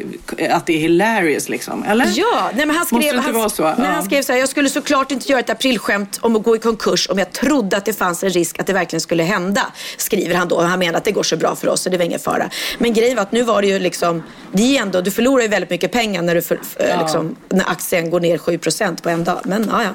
att 0.50 0.66
det 0.66 0.72
är 0.74 0.78
hilarious 0.78 1.48
liksom. 1.48 1.82
Eller? 1.84 2.06
Ja, 2.14 2.50
nej 2.54 2.66
men 2.66 2.76
han 2.76 2.86
skrev, 2.86 2.96
Måste 2.98 3.10
det 3.12 3.16
inte 3.16 3.26
han, 3.30 3.34
vara 3.34 3.48
så? 3.48 3.62
Nej, 3.62 3.74
Ja. 3.78 3.84
han 3.84 4.04
skrev 4.04 4.22
så 4.22 4.32
här, 4.32 4.40
jag 4.40 4.48
skulle 4.48 4.68
såklart 4.68 5.10
inte 5.10 5.28
göra 5.32 5.40
ett 5.40 5.50
aprilskämt 5.50 6.18
om 6.22 6.36
att 6.36 6.42
gå 6.42 6.56
i 6.56 6.58
konkurs 6.58 7.08
om 7.10 7.18
jag 7.18 7.32
trodde 7.32 7.76
att 7.76 7.84
det 7.84 7.92
fanns 7.92 8.22
en 8.24 8.30
risk 8.30 8.58
att 8.60 8.66
det 8.66 8.72
verkligen 8.72 9.00
skulle 9.00 9.22
hända. 9.22 9.62
Skriver 9.96 10.33
han 10.34 10.48
då. 10.48 10.60
Han 10.60 10.78
menar 10.78 10.98
att 10.98 11.04
det 11.04 11.12
går 11.12 11.22
så 11.22 11.36
bra 11.36 11.56
för 11.56 11.68
oss 11.68 11.80
så 11.80 11.90
det 11.90 11.96
var 11.96 12.04
ingen 12.04 12.20
fara. 12.20 12.50
Men 12.78 12.92
grejen 12.92 13.16
var 13.16 13.22
att 13.22 13.32
nu 13.32 13.42
var 13.42 13.62
det 13.62 13.68
ju 13.68 13.78
liksom, 13.78 14.22
det 14.52 14.76
är 14.76 14.82
ändå, 14.82 15.00
du 15.00 15.10
förlorar 15.10 15.42
ju 15.42 15.48
väldigt 15.48 15.70
mycket 15.70 15.92
pengar 15.92 16.22
när, 16.22 16.34
du 16.34 16.42
för, 16.42 16.56
för, 16.56 16.98
liksom, 17.00 17.36
när 17.48 17.70
aktien 17.70 18.10
går 18.10 18.20
ner 18.20 18.38
7% 18.38 19.02
på 19.02 19.08
en 19.08 19.24
dag. 19.24 19.40
Men 19.44 19.68
ja, 19.70 19.82
ja. 19.82 19.94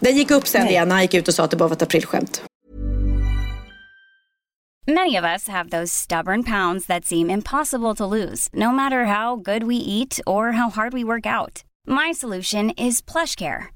Den 0.00 0.16
gick 0.16 0.30
upp 0.30 0.46
sen 0.46 0.68
igen 0.68 0.88
när 0.88 0.94
han 0.94 1.02
gick 1.02 1.14
ut 1.14 1.28
och 1.28 1.34
sa 1.34 1.44
att 1.44 1.50
det 1.50 1.56
bara 1.56 1.68
var 1.68 1.76
ett 1.76 1.82
aprilskämt. 1.82 2.42
Many 4.88 5.16
of 5.16 5.24
us 5.24 5.48
have 5.48 5.70
those 5.70 5.92
stubborn 5.92 6.44
pounds 6.44 6.86
that 6.86 7.04
seem 7.04 7.30
impossible 7.30 7.94
to 7.94 8.06
lose, 8.06 8.48
no 8.52 8.70
matter 8.70 9.04
how 9.04 9.36
good 9.36 9.64
we 9.64 9.74
eat 9.74 10.20
or 10.26 10.52
how 10.52 10.70
hard 10.70 10.92
we 10.92 11.02
work 11.02 11.26
out. 11.26 11.64
My 11.88 12.12
solution 12.12 12.70
is 12.70 13.02
PlushCare. 13.02 13.75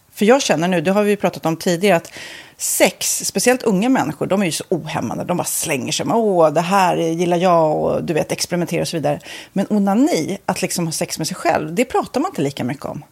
För 0.13 0.25
jag 0.25 0.41
känner 0.41 0.67
nu, 0.67 0.81
det 0.81 0.91
har 0.91 1.03
vi 1.03 1.15
pratat 1.15 1.45
om 1.45 1.57
tidigare, 1.57 1.95
att 1.97 2.11
sex, 2.57 3.25
speciellt 3.25 3.63
unga 3.63 3.89
människor, 3.89 4.25
de 4.25 4.41
är 4.41 4.45
ju 4.45 4.51
så 4.51 4.63
ohämmade. 4.69 5.23
De 5.23 5.37
bara 5.37 5.43
slänger 5.43 5.91
sig 5.91 6.05
med, 6.05 6.17
åh, 6.17 6.49
det 6.49 6.61
här 6.61 6.97
gillar 6.97 7.37
jag 7.37 7.75
och 7.75 8.03
du 8.03 8.13
vet, 8.13 8.31
experimentera 8.31 8.81
och 8.81 8.87
så 8.87 8.97
vidare. 8.97 9.19
Men 9.53 9.65
onani, 9.69 10.37
att 10.45 10.61
liksom 10.61 10.87
ha 10.87 10.91
sex 10.91 11.17
med 11.17 11.27
sig 11.27 11.35
själv, 11.35 11.75
det 11.75 11.85
pratar 11.85 12.21
man 12.21 12.31
inte 12.31 12.41
lika 12.41 12.63
mycket 12.63 12.85
om. 12.85 13.03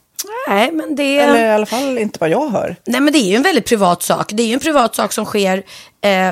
Nej, 0.47 0.71
men 0.71 0.95
det. 0.95 1.19
Eller 1.19 1.45
i 1.45 1.51
alla 1.51 1.65
fall 1.65 1.97
inte 1.97 2.17
vad 2.19 2.29
jag 2.29 2.49
hör. 2.49 2.75
Nej, 2.85 3.01
men 3.01 3.13
det 3.13 3.19
är 3.19 3.29
ju 3.29 3.35
en 3.35 3.43
väldigt 3.43 3.67
privat 3.67 4.03
sak. 4.03 4.31
Det 4.33 4.43
är 4.43 4.47
ju 4.47 4.53
en 4.53 4.59
privat 4.59 4.95
sak 4.95 5.13
som 5.13 5.25
sker 5.25 5.63
eh, 6.01 6.31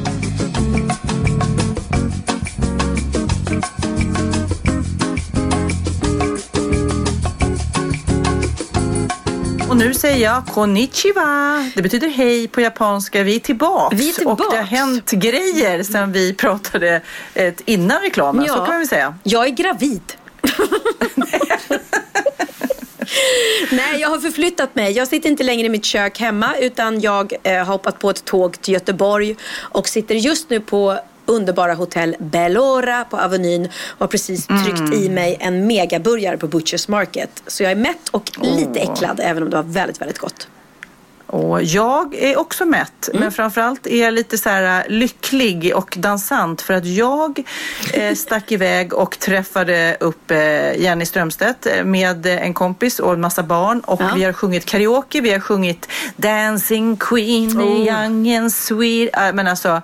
Och 9.71 9.77
nu 9.77 9.93
säger 9.93 10.17
jag 10.17 10.45
konnichiwa. 10.45 11.69
Det 11.75 11.81
betyder 11.81 12.07
hej 12.07 12.47
på 12.47 12.61
japanska. 12.61 13.23
Vi 13.23 13.35
är 13.35 13.39
tillbaks. 13.39 13.99
Vi 13.99 14.09
är 14.09 14.13
tillbaks. 14.13 14.45
Och 14.45 14.51
det 14.51 14.57
har 14.57 14.63
hänt 14.63 15.11
grejer 15.11 15.83
sen 15.83 16.11
vi 16.11 16.33
pratade 16.33 17.01
innan 17.65 18.01
reklamen. 18.01 18.45
Ja. 18.45 18.55
Så 18.55 18.65
kan 18.65 18.79
vi 18.79 18.87
säga. 18.87 19.15
Jag 19.23 19.45
är 19.45 19.49
gravid. 19.49 20.01
Nej, 23.71 23.99
jag 23.99 24.09
har 24.09 24.19
förflyttat 24.19 24.75
mig. 24.75 24.91
Jag 24.91 25.07
sitter 25.07 25.29
inte 25.29 25.43
längre 25.43 25.65
i 25.65 25.69
mitt 25.69 25.85
kök 25.85 26.19
hemma 26.19 26.55
utan 26.57 27.01
jag 27.01 27.33
eh, 27.43 27.57
har 27.57 27.65
hoppat 27.65 27.99
på 27.99 28.09
ett 28.09 28.25
tåg 28.25 28.61
till 28.61 28.73
Göteborg 28.73 29.35
och 29.59 29.87
sitter 29.87 30.15
just 30.15 30.49
nu 30.49 30.59
på 30.59 30.99
underbara 31.25 31.73
hotell 31.73 32.15
Bellora 32.19 33.03
på 33.03 33.17
Avenyn 33.17 33.65
och 33.65 33.99
har 33.99 34.07
precis 34.07 34.47
tryckt 34.47 34.79
mm. 34.79 34.93
i 34.93 35.09
mig 35.09 35.37
en 35.39 35.67
megaburgare 35.67 36.37
på 36.37 36.47
Butchers 36.47 36.87
Market. 36.87 37.43
Så 37.47 37.63
jag 37.63 37.71
är 37.71 37.75
mätt 37.75 38.09
och 38.11 38.31
lite 38.41 38.79
oh. 38.79 38.91
äcklad 38.91 39.19
även 39.23 39.43
om 39.43 39.49
det 39.49 39.55
var 39.55 39.63
väldigt, 39.63 40.01
väldigt 40.01 40.19
gott. 40.19 40.47
Och 41.31 41.63
jag 41.63 42.15
är 42.15 42.39
också 42.39 42.65
mätt, 42.65 43.09
mm. 43.09 43.19
men 43.21 43.31
framförallt 43.31 43.87
är 43.87 44.03
jag 44.03 44.13
lite 44.13 44.37
så 44.37 44.49
här 44.49 44.79
äh, 44.79 44.91
lycklig 44.91 45.71
och 45.75 45.95
dansant 45.99 46.61
för 46.61 46.73
att 46.73 46.85
jag 46.85 47.43
eh, 47.93 48.15
stack 48.15 48.51
iväg 48.51 48.93
och 48.93 49.19
träffade 49.19 49.97
upp 49.99 50.31
eh, 50.31 50.81
Jenny 50.81 51.05
Strömstedt 51.05 51.67
med 51.85 52.25
en 52.25 52.53
kompis 52.53 52.99
och 52.99 53.13
en 53.13 53.21
massa 53.21 53.43
barn 53.43 53.79
och 53.79 54.01
ja. 54.01 54.11
vi 54.15 54.23
har 54.23 54.33
sjungit 54.33 54.65
karaoke, 54.65 55.21
vi 55.21 55.31
har 55.31 55.39
sjungit 55.39 55.87
Dancing 56.15 56.97
Queen, 56.97 57.61
oh. 57.61 57.87
Young 57.87 58.35
and 58.35 58.53
Sweet. 58.53 59.17
Äh, 59.17 59.33
men 59.33 59.47
alltså, 59.47 59.81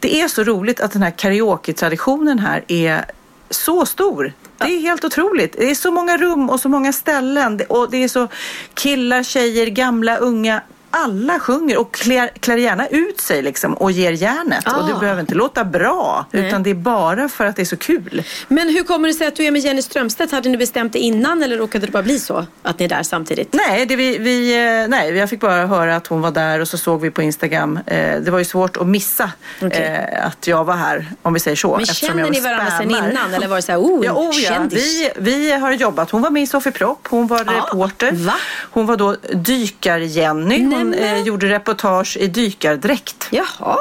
det 0.00 0.20
är 0.20 0.28
så 0.28 0.44
roligt 0.44 0.80
att 0.80 0.92
den 0.92 1.02
här 1.02 1.10
karaoke-traditionen 1.10 2.38
här 2.38 2.64
är 2.68 3.04
så 3.50 3.86
stor. 3.86 4.32
Det 4.58 4.64
är 4.64 4.80
helt 4.80 5.04
otroligt. 5.04 5.52
Det 5.58 5.70
är 5.70 5.74
så 5.74 5.90
många 5.90 6.16
rum 6.16 6.50
och 6.50 6.60
så 6.60 6.68
många 6.68 6.92
ställen 6.92 7.60
och 7.68 7.90
det 7.90 8.04
är 8.04 8.08
så 8.08 8.28
killar, 8.74 9.22
tjejer, 9.22 9.66
gamla, 9.66 10.16
unga 10.16 10.62
alla 10.90 11.38
sjunger 11.38 11.78
och 11.78 11.94
klär, 11.94 12.30
klär 12.40 12.56
gärna 12.56 12.86
ut 12.86 13.20
sig 13.20 13.42
liksom 13.42 13.74
och 13.74 13.92
ger 13.92 14.12
järnet. 14.12 14.64
Ah. 14.66 14.76
Och 14.76 14.88
det 14.88 14.94
behöver 15.00 15.20
inte 15.20 15.34
låta 15.34 15.64
bra, 15.64 16.26
Nej. 16.30 16.46
utan 16.46 16.62
det 16.62 16.70
är 16.70 16.74
bara 16.74 17.28
för 17.28 17.46
att 17.46 17.56
det 17.56 17.62
är 17.62 17.66
så 17.66 17.76
kul. 17.76 18.22
Men 18.48 18.68
hur 18.68 18.82
kommer 18.82 19.08
det 19.08 19.14
sig 19.14 19.26
att 19.26 19.36
du 19.36 19.44
är 19.44 19.50
med 19.50 19.60
Jenny 19.60 19.82
Strömstedt? 19.82 20.32
Hade 20.32 20.48
ni 20.48 20.56
bestämt 20.56 20.92
det 20.92 20.98
innan 20.98 21.42
eller 21.42 21.56
råkade 21.56 21.86
det 21.86 21.92
bara 21.92 22.02
bli 22.02 22.18
så 22.18 22.46
att 22.62 22.78
ni 22.78 22.84
är 22.84 22.88
där 22.88 23.02
samtidigt? 23.02 23.52
Nej, 23.52 23.86
det 23.86 23.96
vi, 23.96 24.18
vi, 24.18 24.52
eh, 24.82 24.88
nej, 24.88 25.16
jag 25.16 25.30
fick 25.30 25.40
bara 25.40 25.66
höra 25.66 25.96
att 25.96 26.06
hon 26.06 26.20
var 26.20 26.30
där 26.30 26.60
och 26.60 26.68
så 26.68 26.78
såg 26.78 27.00
vi 27.00 27.10
på 27.10 27.22
Instagram. 27.22 27.78
Eh, 27.86 28.20
det 28.20 28.30
var 28.30 28.38
ju 28.38 28.44
svårt 28.44 28.76
att 28.76 28.86
missa 28.86 29.30
eh, 29.60 30.26
att 30.26 30.46
jag 30.46 30.64
var 30.64 30.76
här, 30.76 31.06
om 31.22 31.34
vi 31.34 31.40
säger 31.40 31.56
så. 31.56 31.76
Men 31.76 31.86
känner 31.86 32.30
ni 32.30 32.40
varandra 32.40 32.70
spammar. 32.70 33.10
innan 33.10 33.34
eller 33.34 33.48
var 33.48 33.56
det 33.56 33.62
så 33.62 33.72
här, 33.72 33.78
oh, 33.78 34.04
Ja, 34.04 34.12
oh, 34.12 34.40
ja. 34.40 34.66
Vi, 34.70 35.10
vi 35.16 35.52
har 35.52 35.72
jobbat. 35.72 36.10
Hon 36.10 36.22
var 36.22 36.30
med 36.30 36.42
i 36.42 36.46
Sofie 36.46 36.72
Propp. 36.72 37.08
Hon 37.08 37.26
var 37.26 37.44
reporter. 37.44 38.12
va? 38.12 38.34
Hon 38.70 38.86
var 38.86 38.96
då 38.96 39.16
dykar-Jenny. 39.32 40.79
Hon 40.80 40.94
eh, 40.94 41.22
gjorde 41.22 41.48
reportage 41.48 42.16
i 42.20 42.26
dykardräkt. 42.26 43.26
Jaha. 43.30 43.76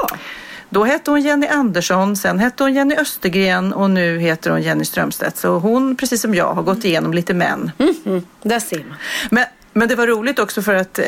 Då 0.70 0.84
hette 0.84 1.12
hon 1.12 1.22
Jenny 1.22 1.47
Andersson, 1.47 2.16
sen 2.16 2.39
hette 2.39 2.64
hon 2.64 2.74
Jenny 2.74 2.95
Östergren 2.95 3.74
och 3.74 3.89
nu 3.89 4.20
heter 4.20 4.50
hon 4.52 4.62
Jenny 4.62 4.86
Strömstedt. 4.86 5.38
Så 5.38 5.60
hon, 5.60 5.95
precis 5.95 6.22
som 6.22 6.36
jag, 6.36 6.54
har 6.54 6.64
gått 6.64 6.86
igenom 6.86 7.14
lite 7.14 7.34
män. 7.34 7.72
Mhm, 7.78 8.26
Där 8.43 8.60
ser 8.60 8.78
man. 8.84 8.97
Men, 9.30 9.45
men 9.80 9.88
det 9.88 9.95
var 9.95 10.07
roligt 10.07 10.39
också 10.39 10.61
för 10.61 10.73
att 10.73 10.99
eh, 10.99 11.05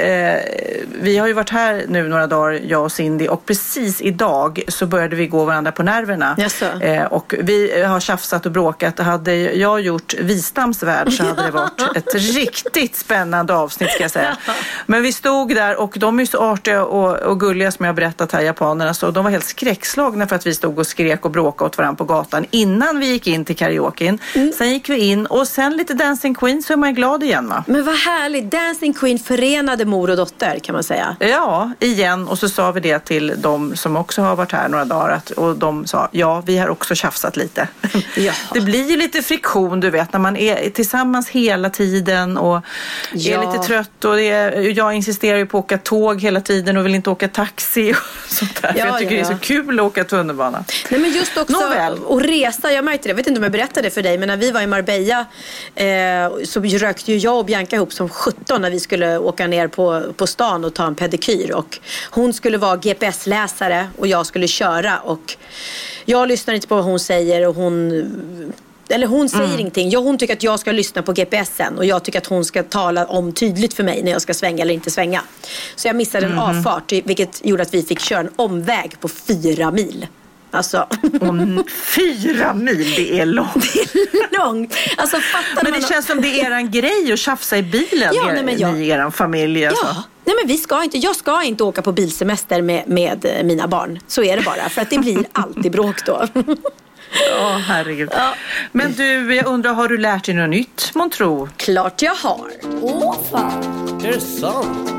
vi 1.01 1.17
har 1.17 1.27
ju 1.27 1.33
varit 1.33 1.49
här 1.49 1.85
nu 1.87 2.07
några 2.07 2.27
dagar, 2.27 2.59
jag 2.67 2.83
och 2.83 2.91
Cindy, 2.91 3.27
och 3.27 3.45
precis 3.45 4.01
idag 4.01 4.61
så 4.67 4.85
började 4.85 5.15
vi 5.15 5.27
gå 5.27 5.45
varandra 5.45 5.71
på 5.71 5.83
nerverna. 5.83 6.35
Jaså? 6.37 6.65
Eh, 6.65 7.03
och 7.03 7.33
vi 7.39 7.81
har 7.81 7.99
tjafsat 7.99 8.45
och 8.45 8.51
bråkat. 8.51 8.99
Hade 8.99 9.35
jag 9.35 9.81
gjort 9.81 10.13
Wistams 10.13 10.83
värld 10.83 11.13
så 11.13 11.23
hade 11.23 11.43
det 11.43 11.51
varit 11.51 11.81
ett 11.95 12.15
riktigt 12.15 12.95
spännande 12.95 13.53
avsnitt 13.53 13.89
ska 13.89 14.03
jag 14.03 14.11
säga. 14.11 14.37
Men 14.85 15.03
vi 15.03 15.13
stod 15.13 15.55
där 15.55 15.75
och 15.79 15.93
de 15.97 16.19
är 16.19 16.23
ju 16.23 16.27
så 16.27 16.37
artiga 16.37 16.85
och, 16.85 17.17
och 17.17 17.39
gulliga 17.39 17.71
som 17.71 17.85
jag 17.85 17.93
har 17.93 17.95
berättat 17.95 18.31
här, 18.31 18.41
japanerna. 18.41 18.93
Så 18.93 19.11
de 19.11 19.23
var 19.23 19.31
helt 19.31 19.45
skräckslagna 19.45 20.27
för 20.27 20.35
att 20.35 20.45
vi 20.45 20.53
stod 20.53 20.79
och 20.79 20.87
skrek 20.87 21.25
och 21.25 21.31
bråkade 21.31 21.67
åt 21.67 21.77
varandra 21.77 21.97
på 21.97 22.03
gatan 22.03 22.45
innan 22.51 22.99
vi 22.99 23.05
gick 23.05 23.27
in 23.27 23.45
till 23.45 23.55
karaoken. 23.55 24.19
Sen 24.57 24.69
gick 24.69 24.89
vi 24.89 24.97
in 24.97 25.25
och 25.25 25.47
sen 25.47 25.77
lite 25.77 25.93
Dancing 25.93 26.35
Queen 26.35 26.63
så 26.63 26.73
är 26.73 26.77
man 26.77 26.93
glad 26.93 27.23
igen 27.23 27.47
va? 27.47 27.63
Men 27.67 27.85
vad 27.85 27.95
härligt. 27.95 28.51
Dancing 28.67 28.93
Queen 28.93 29.19
förenade 29.19 29.85
mor 29.85 30.09
och 30.09 30.17
dotter 30.17 30.59
kan 30.59 30.73
man 30.73 30.83
säga. 30.83 31.15
Ja, 31.19 31.71
igen. 31.79 32.27
Och 32.27 32.39
så 32.39 32.49
sa 32.49 32.71
vi 32.71 32.79
det 32.79 32.99
till 32.99 33.33
de 33.37 33.75
som 33.75 33.97
också 33.97 34.21
har 34.21 34.35
varit 34.35 34.51
här 34.51 34.69
några 34.69 34.85
dagar. 34.85 35.09
Att, 35.13 35.31
och 35.31 35.55
de 35.55 35.87
sa, 35.87 36.09
ja, 36.11 36.43
vi 36.45 36.57
har 36.57 36.69
också 36.69 36.95
tjafsat 36.95 37.37
lite. 37.37 37.67
Ja. 38.15 38.33
Det 38.53 38.61
blir 38.61 38.89
ju 38.91 38.97
lite 38.97 39.21
friktion, 39.21 39.79
du 39.79 39.89
vet, 39.89 40.13
när 40.13 40.19
man 40.19 40.37
är 40.37 40.69
tillsammans 40.69 41.29
hela 41.29 41.69
tiden 41.69 42.37
och 42.37 42.61
Ja. 43.13 43.41
är 43.43 43.45
lite 43.53 43.67
trött. 43.67 44.05
Och 44.05 44.21
är, 44.21 44.77
jag 44.77 44.93
insisterar 44.93 45.37
ju 45.37 45.45
på 45.45 45.57
att 45.57 45.63
åka 45.63 45.77
tåg 45.77 46.21
hela 46.21 46.41
tiden 46.41 46.77
och 46.77 46.85
vill 46.85 46.95
inte 46.95 47.09
åka 47.09 47.27
taxi 47.27 47.91
och 47.93 47.95
sånt 48.27 48.61
där. 48.61 48.71
för 48.73 48.79
Ja, 48.79 48.85
jag 48.85 48.97
tycker 48.99 49.15
det 49.15 49.21
är 49.21 49.25
så 49.25 49.37
kul 49.41 49.79
att 49.79 49.85
åka 49.85 50.03
tunnelbana. 50.03 50.63
Nej 50.89 50.99
men 51.01 51.11
just 51.11 51.37
också 51.37 51.59
Nåväl. 51.59 51.97
att 52.09 52.21
resa, 52.21 52.71
jag 52.71 52.85
märkte 52.85 53.07
det, 53.07 53.09
jag 53.09 53.15
vet 53.15 53.27
inte 53.27 53.39
om 53.39 53.43
jag 53.43 53.51
berättade 53.51 53.81
det 53.81 53.91
för 53.91 54.01
dig 54.03 54.17
men 54.17 54.27
när 54.27 54.37
vi 54.37 54.51
var 54.51 54.61
i 54.61 54.67
Marbella 54.67 55.25
eh, 55.75 55.85
så 56.45 56.59
rökte 56.61 57.11
ju 57.11 57.17
jag 57.17 57.37
och 57.37 57.45
Bianca 57.45 57.75
ihop 57.75 57.93
som 57.93 58.09
17 58.09 58.50
när 58.57 58.71
vi 58.71 58.79
skulle 58.79 59.17
åka 59.17 59.47
ner 59.47 59.67
på, 59.67 60.13
på 60.17 60.27
stan 60.27 60.65
och 60.65 60.73
ta 60.73 60.87
en 60.87 60.95
pedikyr 60.95 61.51
och 61.51 61.79
hon 62.11 62.33
skulle 62.33 62.57
vara 62.57 62.75
GPS-läsare 62.77 63.87
och 63.97 64.07
jag 64.07 64.25
skulle 64.25 64.47
köra 64.47 64.99
och 64.99 65.37
jag 66.05 66.27
lyssnar 66.27 66.53
inte 66.53 66.67
på 66.67 66.75
vad 66.75 66.83
hon 66.83 66.99
säger 66.99 67.47
och 67.47 67.55
hon 67.55 67.91
eller 68.89 69.07
hon 69.07 69.29
säger 69.29 69.45
Mm. 69.45 69.59
ingenting. 69.59 69.89
Ja, 69.89 69.99
hon 69.99 70.17
tycker 70.17 70.33
att 70.33 70.43
jag 70.43 70.59
ska 70.59 70.71
lyssna 70.71 71.01
på 71.01 71.11
GPSen 71.13 71.77
och 71.77 71.85
jag 71.85 72.03
tycker 72.03 72.19
att 72.19 72.25
hon 72.27 72.45
ska 72.45 72.63
tala 72.63 73.05
om 73.05 73.33
tydligt 73.33 73.73
för 73.73 73.83
mig 73.83 74.03
när 74.03 74.11
jag 74.11 74.21
ska 74.21 74.33
svänga 74.33 74.61
eller 74.63 74.73
inte 74.73 74.91
svänga. 74.91 75.21
Så 75.75 75.87
jag 75.87 75.95
missade 75.95 76.25
en 76.25 76.31
Mhm. 76.31 76.39
avfart 76.39 76.91
vilket 76.91 77.45
gjorde 77.45 77.63
att 77.63 77.73
vi 77.73 77.83
fick 77.83 77.99
köra 77.99 78.19
en 78.19 78.29
omväg 78.35 78.99
på 78.99 79.07
fyra 79.07 79.71
mil. 79.71 80.07
Alltså. 80.51 80.87
Och 81.59 81.69
fyra 81.69 82.53
mil, 82.53 82.93
det 82.95 83.19
är 83.19 83.25
långt. 83.25 83.65
långt. 84.31 84.75
Alltså 84.97 85.17
fattar 85.17 85.63
Men 85.63 85.71
man 85.71 85.81
det 85.81 85.87
känns 85.87 86.05
som 86.05 86.21
det 86.21 86.27
är 86.41 86.45
eran 86.45 86.71
grej 86.71 87.13
att 87.13 87.19
tjafsa 87.19 87.57
i 87.57 87.63
bilen, 87.63 88.11
Ja, 88.13 88.29
er, 88.29 88.33
nej, 88.33 88.43
men 88.43 88.59
jag- 88.59 88.73
ni 88.73 88.85
i 88.85 88.89
er 88.89 89.09
familj. 89.09 89.65
Alltså. 89.65 89.85
Ja. 89.85 90.03
Nej 90.25 90.35
men 90.41 90.47
vi 90.47 90.57
ska 90.57 90.83
inte, 90.83 90.97
jag 90.97 91.15
ska 91.15 91.43
inte 91.43 91.63
åka 91.63 91.81
på 91.81 91.91
bilsemester 91.91 92.61
med, 92.61 92.83
med 92.87 93.25
eh, 93.25 93.43
mina 93.43 93.67
barn. 93.67 93.99
Så 94.07 94.23
är 94.23 94.37
det 94.37 94.43
bara. 94.43 94.69
För 94.69 94.81
att 94.81 94.89
det 94.89 94.97
blir 94.99 95.25
alltid 95.33 95.71
bråk 95.71 96.05
då. 96.05 96.27
Ja, 97.29 97.61
herregud. 97.67 98.09
Men 98.71 98.93
du, 98.93 99.35
jag 99.35 99.45
undrar, 99.45 99.73
har 99.73 99.87
du 99.87 99.97
lärt 99.97 100.25
dig 100.25 100.35
något 100.35 100.49
nytt, 100.49 100.91
månntro? 100.95 101.49
Klart 101.57 102.01
jag 102.01 102.15
har. 102.15 102.51
Åh 102.81 103.15
fan, 103.31 104.01
Är 104.05 104.11
det 104.11 104.19
sant? 104.21 104.89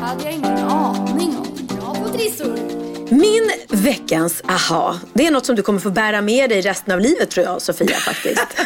hade 0.00 0.24
jag 0.24 0.32
ingen 0.32 0.58
aning 0.58 1.36
om. 1.38 1.76
Bra 1.76 1.94
på 1.94 2.08
trissor. 2.18 2.77
Min 3.10 3.50
veckans 3.68 4.42
aha, 4.48 4.98
det 5.12 5.26
är 5.26 5.30
något 5.30 5.46
som 5.46 5.56
du 5.56 5.62
kommer 5.62 5.80
få 5.80 5.90
bära 5.90 6.20
med 6.20 6.50
dig 6.50 6.60
resten 6.60 6.94
av 6.94 7.00
livet 7.00 7.30
tror 7.30 7.46
jag 7.46 7.62
Sofia 7.62 7.96
faktiskt. 7.96 8.46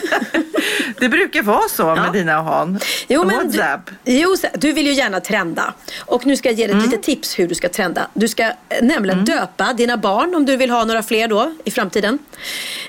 Det 1.01 1.09
brukar 1.09 1.43
vara 1.43 1.68
så 1.68 1.95
med 1.95 2.12
dina 2.12 2.43
han. 2.43 2.78
Jo, 3.09 3.24
men 3.24 3.51
du, 3.51 3.62
jo, 4.05 4.36
du 4.55 4.72
vill 4.72 4.86
ju 4.86 4.93
gärna 4.93 5.20
trenda. 5.20 5.74
Och 6.01 6.26
nu 6.26 6.36
ska 6.36 6.49
jag 6.49 6.59
ge 6.59 6.66
dig 6.66 6.72
Mm. 6.72 6.84
litet 6.84 7.03
tips 7.03 7.38
hur 7.38 7.49
du 7.49 7.55
ska 7.55 7.68
trenda. 7.68 8.07
Du 8.14 8.28
ska 8.28 8.43
eh, 8.43 8.53
nämligen 8.82 9.24
döpa 9.24 9.72
dina 9.72 9.97
barn 9.97 10.34
om 10.34 10.47
du 10.47 10.57
vill 10.57 10.70
ha 10.70 10.84
några 10.84 11.03
fler 11.03 11.28
då 11.28 11.55
i 11.64 11.70
framtiden. 11.70 12.18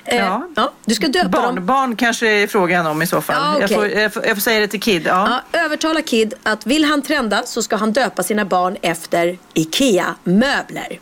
Eh, 0.04 0.16
Ja. 0.16 0.48
ja. 0.56 0.72
Du 0.84 0.94
ska 0.94 1.08
döpa 1.08 1.28
dem. 1.28 1.54
Barnbarn 1.54 1.96
kanske 1.96 2.28
är 2.28 2.46
frågan 2.46 2.86
om 2.86 3.02
i 3.02 3.06
så 3.06 3.20
fall. 3.20 3.36
Ja, 3.38 3.52
jag, 3.60 3.64
okej. 3.64 3.76
får, 3.76 4.00
jag, 4.00 4.12
får, 4.12 4.26
jag 4.26 4.36
får 4.36 4.40
säga 4.42 4.60
det 4.60 4.68
till 4.68 4.80
Kid. 4.80 5.02
Ja. 5.06 5.40
Ja, 5.52 5.60
övertala 5.60 6.02
Kid 6.02 6.34
att 6.42 6.66
vill 6.66 6.84
han 6.84 7.02
trenda 7.02 7.42
så 7.46 7.62
ska 7.62 7.76
han 7.76 7.92
döpa 7.92 8.22
sina 8.22 8.44
barn 8.44 8.76
efter 8.82 9.38
IKEA-möbler. 9.54 10.98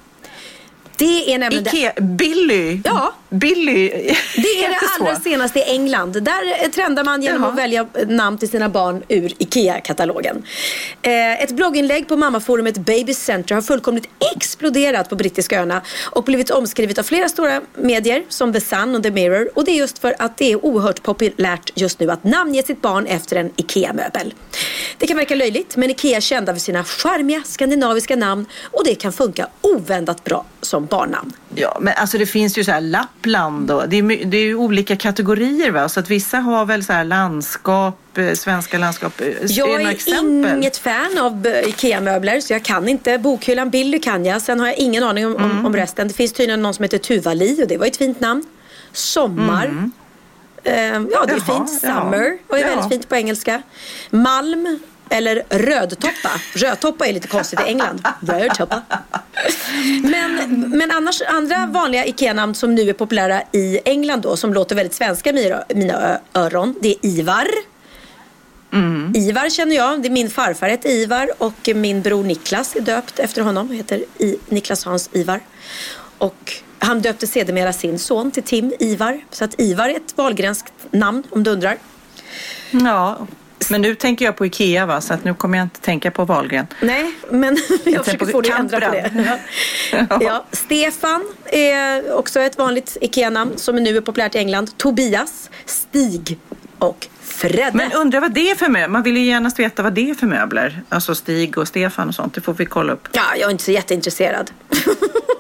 Det 1.03 1.35
är 1.35 1.39
nämligen 1.39 1.67
Ikea, 1.67 1.93
Billy. 2.01 2.81
Ja. 2.85 3.15
Billy. 3.33 3.89
Det 4.37 4.65
är 4.65 4.69
det 4.69 4.79
allra 4.99 5.21
senaste 5.21 5.59
i 5.59 5.63
England. 5.63 6.13
Där 6.13 6.69
trendar 6.69 7.05
man 7.05 7.23
genom 7.23 7.43
Jaha. 7.43 7.51
att 7.51 7.59
välja 7.59 7.87
namn 8.07 8.39
till 8.39 8.49
sina 8.49 8.69
barn 8.69 9.03
ur 9.09 9.33
IKEA-katalogen. 9.39 10.43
Eh, 11.03 11.43
ett 11.43 11.51
blogginlägg 11.51 12.09
på 12.09 12.17
mammaforumet 12.17 12.79
Baby 12.79 13.15
Center 13.15 13.55
har 13.55 13.63
fullkomligt 13.63 14.09
exploderat 14.37 15.09
på 15.09 15.17
brittiska 15.17 15.59
öarna 15.59 15.83
och 16.11 16.25
blivit 16.25 16.51
omskrivet 16.51 16.99
av 16.99 17.03
flera 17.03 17.29
stora 17.29 17.61
medier 17.75 18.25
som 18.29 18.53
The 18.53 18.61
Sun 18.61 18.95
och 18.95 19.03
The 19.03 19.11
Mirror. 19.11 19.51
Och 19.55 19.65
det 19.65 19.71
är 19.71 19.77
just 19.77 19.99
för 19.99 20.15
att 20.19 20.37
det 20.37 20.53
är 20.53 20.65
oerhört 20.65 21.03
populärt 21.03 21.71
just 21.75 22.01
nu 22.01 22.11
att 22.11 22.25
namnge 22.25 22.63
sitt 22.63 22.83
barn 22.83 23.07
efter 23.07 23.37
en 23.37 23.51
IKEA-möbel. 23.57 24.35
Det 24.99 25.07
kan 25.07 25.17
verka 25.17 25.35
löjligt 25.35 25.77
men 25.77 25.91
IKEA 25.91 26.17
är 26.17 26.21
kända 26.21 26.53
för 26.53 26.61
sina 26.61 26.85
charmiga 26.85 27.43
skandinaviska 27.45 28.17
namn 28.17 28.47
och 28.71 28.85
det 28.85 28.95
kan 28.95 29.13
funka 29.13 29.49
ovändat 29.61 30.25
bra 30.25 30.45
som 30.61 30.87
barnnamn. 30.87 31.33
Ja, 31.55 31.79
men 31.81 31.95
alltså 31.97 32.19
det 32.19 32.27
finns 32.27 32.59
ju 32.59 32.65
så 32.65 32.71
här 32.71 32.81
Lappland 33.27 33.71
och 33.71 33.89
det 33.89 33.97
är, 33.99 34.25
det 34.25 34.37
är 34.37 34.55
olika 34.55 34.97
kategorier 34.97 35.71
va? 35.71 35.89
Så 35.89 36.01
att 36.01 36.11
vissa 36.11 36.39
har 36.39 36.65
väl 36.65 36.85
så 36.85 36.93
här 36.93 37.05
landskap, 37.05 38.19
eh, 38.19 38.33
svenska 38.33 38.79
landskap. 38.79 39.21
Eh, 39.21 39.29
Jag 39.45 39.83
är 39.83 39.89
exempel? 39.91 40.57
inget 40.59 40.77
fan 40.77 41.19
av 41.19 41.47
eh, 41.47 41.69
IKEA-möbler 41.69 42.41
så 42.41 42.53
jag 42.53 42.63
kan 42.63 42.89
inte. 42.89 43.19
Bokhyllan 43.19 43.71
Billy 43.71 43.99
kan 44.01 44.25
jag. 44.25 44.43
Sen 44.43 44.61
har 44.61 44.67
jag 44.67 44.77
ingen 44.77 45.03
aning 45.05 45.27
om, 45.27 45.37
Mm. 45.37 45.67
om, 45.67 45.77
resten. 45.77 46.09
Det 46.09 46.15
finns 46.15 46.33
tydligen 46.33 46.63
någon 46.63 46.75
som 46.75 46.83
heter 46.83 46.99
Tuvali 46.99 47.63
och 47.63 47.69
det 47.69 47.77
var 47.77 47.87
ett 47.87 47.97
fint 47.97 48.21
namn. 48.21 48.45
Sommar. 48.93 49.91
Eh, 50.65 50.75
ja, 50.75 50.75
det 50.75 50.75
är 50.81 50.97
Mm. 50.97 51.09
Jaha, 51.13 51.27
fint. 51.67 51.81
ja. 51.83 51.89
Summer 52.01 52.39
var 52.49 52.59
ju 52.59 52.65
Ja. 52.65 52.69
väldigt 52.71 52.89
fint 52.93 53.09
på 53.09 53.17
engelska. 53.17 53.63
Malm 54.11 54.79
eller 55.13 55.43
rödtoppa. 55.49 56.31
Rödtoppa 56.55 57.07
är 57.07 57.13
lite 57.13 57.29
konstigt 57.29 57.61
i 57.61 57.63
England. 57.63 58.09
Rödtoppa. 58.21 58.83
Men, 60.03 60.71
men 60.71 60.91
annars 60.91 61.23
andra 61.23 61.67
vanliga 61.67 62.07
IKEA-namn 62.07 62.55
som 62.55 62.75
nu 62.75 62.89
är 62.89 62.93
populära 62.93 63.43
i 63.53 63.81
England 63.85 64.21
då 64.21 64.37
som 64.37 64.55
låter 64.55 64.77
väldigt 64.77 64.95
svenska 64.95 65.31
i 65.31 65.55
mina, 65.75 66.19
öron. 66.35 66.75
Det 66.81 66.89
är 66.89 67.07
Ivar. 67.07 67.47
Ivar 69.15 69.51
känner 69.51 69.77
jag. 69.77 70.03
Det 70.03 70.09
är 70.09 70.11
min 70.11 70.31
farfar 70.31 70.69
heter 70.69 70.91
Ivar 70.91 71.31
och 71.39 71.69
min 71.75 72.03
bror 72.03 72.25
Niklas 72.25 72.77
är 72.77 72.81
döpt 72.81 73.19
efter 73.19 73.43
honom. 73.43 73.67
Han 73.69 73.77
heter 73.77 74.05
I, 74.19 74.37
Niklas 74.49 74.85
Hans 74.85 75.11
Ivar. 75.13 75.41
Och 76.19 76.53
han 76.79 77.01
döpte 77.01 77.27
sedermera 77.27 77.73
sin 77.73 77.99
son 77.99 78.31
till 78.31 78.43
Tim 78.43 78.73
Ivar. 78.79 79.21
Så 79.31 79.45
att 79.45 79.61
Ivar 79.61 79.89
är 79.89 79.97
ett 79.97 80.17
valgrenskt 80.17 80.73
namn 80.91 81.23
om 81.31 81.43
du 81.43 81.51
undrar. 81.51 81.79
Ja, 82.71 83.27
men 83.71 83.83
nu 83.83 83.95
tänker 83.95 84.25
jag 84.25 84.37
på 84.37 84.47
Ikea 84.47 84.87
va? 84.87 85.01
Så 85.01 85.15
att 85.15 85.25
nu 85.25 85.35
kommer 85.35 85.59
jag 85.59 85.65
inte 85.65 85.81
tänka 85.81 86.11
på 86.11 86.25
Wahlgren. 86.25 86.67
Nej, 86.81 87.15
men 87.31 87.57
jag 87.85 88.05
försöker 88.05 88.27
på 88.27 88.33
få 88.33 88.41
dig 88.41 88.53
att 88.53 88.59
ändra 88.61 88.81
på 88.81 88.95
det. 88.95 89.03
Kamprad. 89.03 89.39
Ja. 90.11 90.19
Ja. 90.21 90.45
Stefan 90.53 91.25
är 91.47 92.13
också 92.15 92.41
ett 92.41 92.59
vanligt 92.59 92.97
IKEA-namn 93.01 93.53
som 93.57 93.77
nu 93.77 93.97
är 93.97 94.01
populärt 94.01 94.35
i 94.35 94.39
England. 94.39 94.79
Tobias, 94.79 95.51
Stig 95.65 96.39
och 96.79 97.09
Fredde. 97.43 97.71
Men 97.75 97.93
undrar 97.93 98.21
vad 98.21 98.33
det 98.33 98.51
är 98.51 98.55
för 98.55 98.69
möbler? 98.69 98.89
Man 98.89 99.03
vill 99.03 99.17
ju 99.17 99.25
gärna 99.25 99.51
veta 99.57 99.83
vad 99.83 99.93
det 99.93 100.11
är 100.11 100.15
för 100.15 100.27
möbler. 100.27 100.83
Alltså 100.89 101.15
Stig 101.15 101.59
och 101.59 101.69
Stefan 101.69 102.09
och 102.09 102.15
sånt. 102.15 102.35
Det 102.35 102.41
får 102.41 102.55
vi 102.55 102.67
kolla 102.67 102.93
upp. 102.93 103.09
Ja, 103.13 103.23
jag 103.37 103.47
är 103.47 103.51
inte 103.51 103.65
så 103.65 103.71
jätteintresserad. 103.71 104.51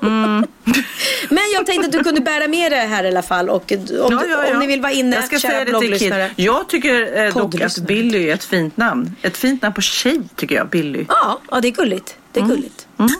Mm. 0.02 0.46
Men 1.28 1.42
jag 1.54 1.66
tänkte 1.66 1.86
att 1.86 1.92
du 1.92 2.04
kunde 2.04 2.20
bära 2.20 2.48
med 2.48 2.72
det 2.72 2.76
här 2.76 3.04
i 3.04 3.08
alla 3.08 3.22
fall. 3.22 3.48
Och 3.50 3.72
om, 3.72 3.86
Ja, 3.88 4.08
ja, 4.10 4.46
ja. 4.46 4.52
om 4.52 4.58
ni 4.58 4.66
vill 4.66 4.80
vara 4.80 4.92
inne, 4.92 5.16
Jag 5.16 5.24
ska 5.24 5.38
säga 5.38 5.64
det 5.64 5.80
till 5.80 5.98
Kid. 5.98 6.14
Jag 6.36 6.68
tycker 6.68 7.24
eh, 7.26 7.34
dock 7.34 7.60
att. 7.60 7.78
Billy 7.78 8.28
är 8.28 8.34
ett 8.34 8.44
fint 8.44 8.76
namn. 8.76 9.16
Ett 9.22 9.36
fint 9.36 9.62
namn 9.62 9.74
på 9.74 9.80
tjej 9.80 10.20
tycker 10.36 10.54
jag, 10.54 10.68
Billy. 10.68 11.04
Ja, 11.08 11.40
ja, 11.50 11.60
det 11.60 11.68
är 11.68 11.72
gulligt. 11.72 12.16
Det 12.32 12.40
är 12.40 12.44
gulligt. 12.44 12.86
Mm. 12.98 13.10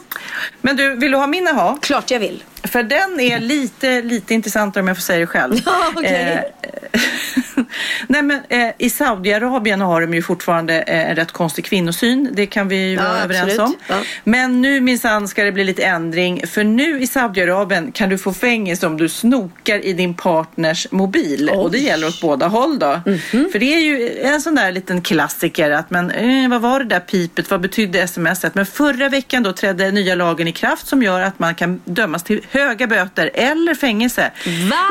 Men 0.61 0.75
du, 0.75 0.95
vill 0.95 1.11
du 1.11 1.17
ha 1.17 1.27
min 1.27 1.47
aha? 1.47 1.77
Klart 1.81 2.11
jag 2.11 2.19
vill. 2.19 2.43
För 2.67 2.83
den 2.83 3.19
är 3.19 3.39
lite, 3.39 4.01
lite 4.01 4.33
intressantare 4.33 4.81
om 4.81 4.87
jag 4.87 4.97
får 4.97 5.01
säga 5.01 5.19
det 5.19 5.27
själv. 5.27 5.53
Ja, 5.65 5.91
okej. 5.95 6.43
Eh, 6.61 6.69
Nej 8.07 8.21
men 8.21 8.39
eh, 8.49 8.69
i 8.77 8.89
Saudiarabien 8.89 9.81
har 9.81 10.01
de 10.01 10.13
ju 10.13 10.21
fortfarande 10.21 10.81
eh, 10.81 11.09
en 11.09 11.15
rätt 11.15 11.31
konstig 11.31 11.65
kvinnosyn. 11.65 12.29
Det 12.33 12.45
kan 12.45 12.67
vi 12.67 12.75
ju 12.75 12.93
Ja, 12.93 13.03
vara 13.03 13.19
överens 13.19 13.43
absolut. 13.43 13.59
om. 13.59 13.75
Ja. 13.87 13.95
Men 14.23 14.61
nu 14.61 14.81
minsann 14.81 15.27
ska 15.27 15.43
det 15.43 15.51
bli 15.51 15.63
lite 15.63 15.83
ändring. 15.83 16.47
För 16.47 16.63
nu 16.63 17.01
i 17.01 17.07
Saudiarabien 17.07 17.91
kan 17.91 18.09
du 18.09 18.17
få 18.17 18.33
fängelse 18.33 18.87
om 18.87 18.97
du 18.97 19.09
snokar 19.09 19.85
i 19.85 19.93
din 19.93 20.13
partners 20.13 20.87
mobil. 20.91 21.49
Och 21.49 21.71
det 21.71 21.77
gäller 21.79 22.07
åt 22.07 22.21
båda 22.21 22.47
håll 22.47 22.79
då. 22.79 23.01
Mhm. 23.05 23.49
För 23.51 23.59
det 23.59 23.73
är 23.73 23.79
ju 23.79 24.19
en 24.19 24.41
sån 24.41 24.55
där 24.55 24.71
liten 24.71 25.01
klassiker 25.01 25.71
att 25.71 25.89
men 25.89 26.11
eh, 26.11 26.49
vad 26.49 26.61
var 26.61 26.79
det 26.79 26.85
där 26.85 26.99
pipet? 26.99 27.51
Vad 27.51 27.61
betydde 27.61 28.07
smset? 28.07 28.55
Men 28.55 28.65
förra 28.65 29.09
veckan 29.09 29.43
då 29.43 29.53
trädde 29.53 29.91
nya 29.91 30.15
lagen 30.15 30.47
i 30.47 30.51
kraft 30.51 30.87
som 30.87 31.03
gör 31.03 31.21
att 31.21 31.39
man 31.39 31.55
kan 31.55 31.81
dömas 31.85 32.23
till 32.23 32.41
höga 32.53 32.87
böter 32.87 33.31
eller 33.33 33.75
fängelse 33.75 34.31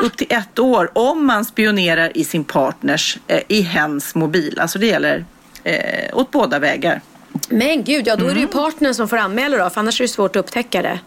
upp 0.03 0.17
till 0.17 0.27
ett 0.29 0.59
år 0.59 0.89
om 0.93 1.25
man 1.25 1.45
spionerar 1.45 2.17
i 2.17 2.23
sin 2.23 2.43
partners, 2.43 3.17
eh, 3.27 3.41
i 3.47 3.61
hens 3.61 4.15
mobil. 4.15 4.59
Alltså 4.59 4.79
det 4.79 4.85
gäller 4.87 5.25
eh, 5.63 6.17
åt 6.17 6.31
båda 6.31 6.59
vägar. 6.59 7.01
Men 7.49 7.83
gud, 7.83 8.07
ja 8.07 8.15
då 8.15 8.27
är 8.27 8.33
det 8.33 8.39
ju 8.39 8.47
partnern 8.47 8.93
som 8.93 9.07
får 9.07 9.17
anmäla 9.17 9.57
då. 9.57 9.69
För 9.69 9.79
annars 9.79 9.99
är 10.01 10.03
det 10.03 10.07
svårt 10.07 10.35
att 10.35 10.39
upptäcka 10.45 10.81
det. 10.81 10.99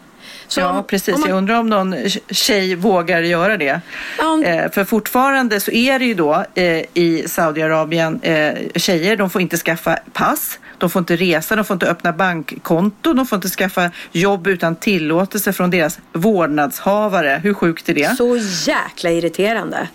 Så 0.49 0.61
ja, 0.61 0.71
om- 0.79 0.85
precis. 0.87 1.15
om 1.15 1.21
man- 1.21 1.31
Jag 1.31 1.37
undrar 1.39 1.55
om 1.59 1.69
någon 1.69 1.95
tjej 2.31 2.75
vågar 2.75 3.21
göra 3.23 3.57
det. 3.57 3.81
Eh, 4.45 4.71
för 4.73 4.85
fortfarande 4.85 5.61
så 5.61 5.71
är 5.71 5.99
det 5.99 6.05
ju 6.05 6.15
då 6.15 6.45
eh, 6.55 6.65
i 6.95 7.25
Saudiarabien 7.27 8.21
eh, 8.23 8.55
tjejer, 8.75 9.17
de 9.17 9.31
får 9.31 9.43
inte 9.43 9.57
skaffa 9.57 9.99
pass. 10.13 10.59
De 10.79 10.91
får 10.91 11.01
inte 11.01 11.17
resa, 11.17 11.57
de 11.57 11.65
får 11.65 11.75
inte 11.75 11.87
öppna 11.87 12.13
bankkonto, 12.13 13.13
de 13.13 13.27
får 13.27 13.37
inte 13.37 13.49
skaffa 13.49 13.91
jobb 14.13 14.47
utan 14.47 14.77
tillåtelse 14.77 15.53
från 15.53 15.71
deras 15.71 15.99
vårdnadshavare. 16.13 17.41
Hur 17.43 17.55
sjukt 17.55 17.89
är 17.89 17.95
det? 17.95 18.17
Så 18.17 18.37
jäkla 18.71 19.11
irriterande. 19.11 19.89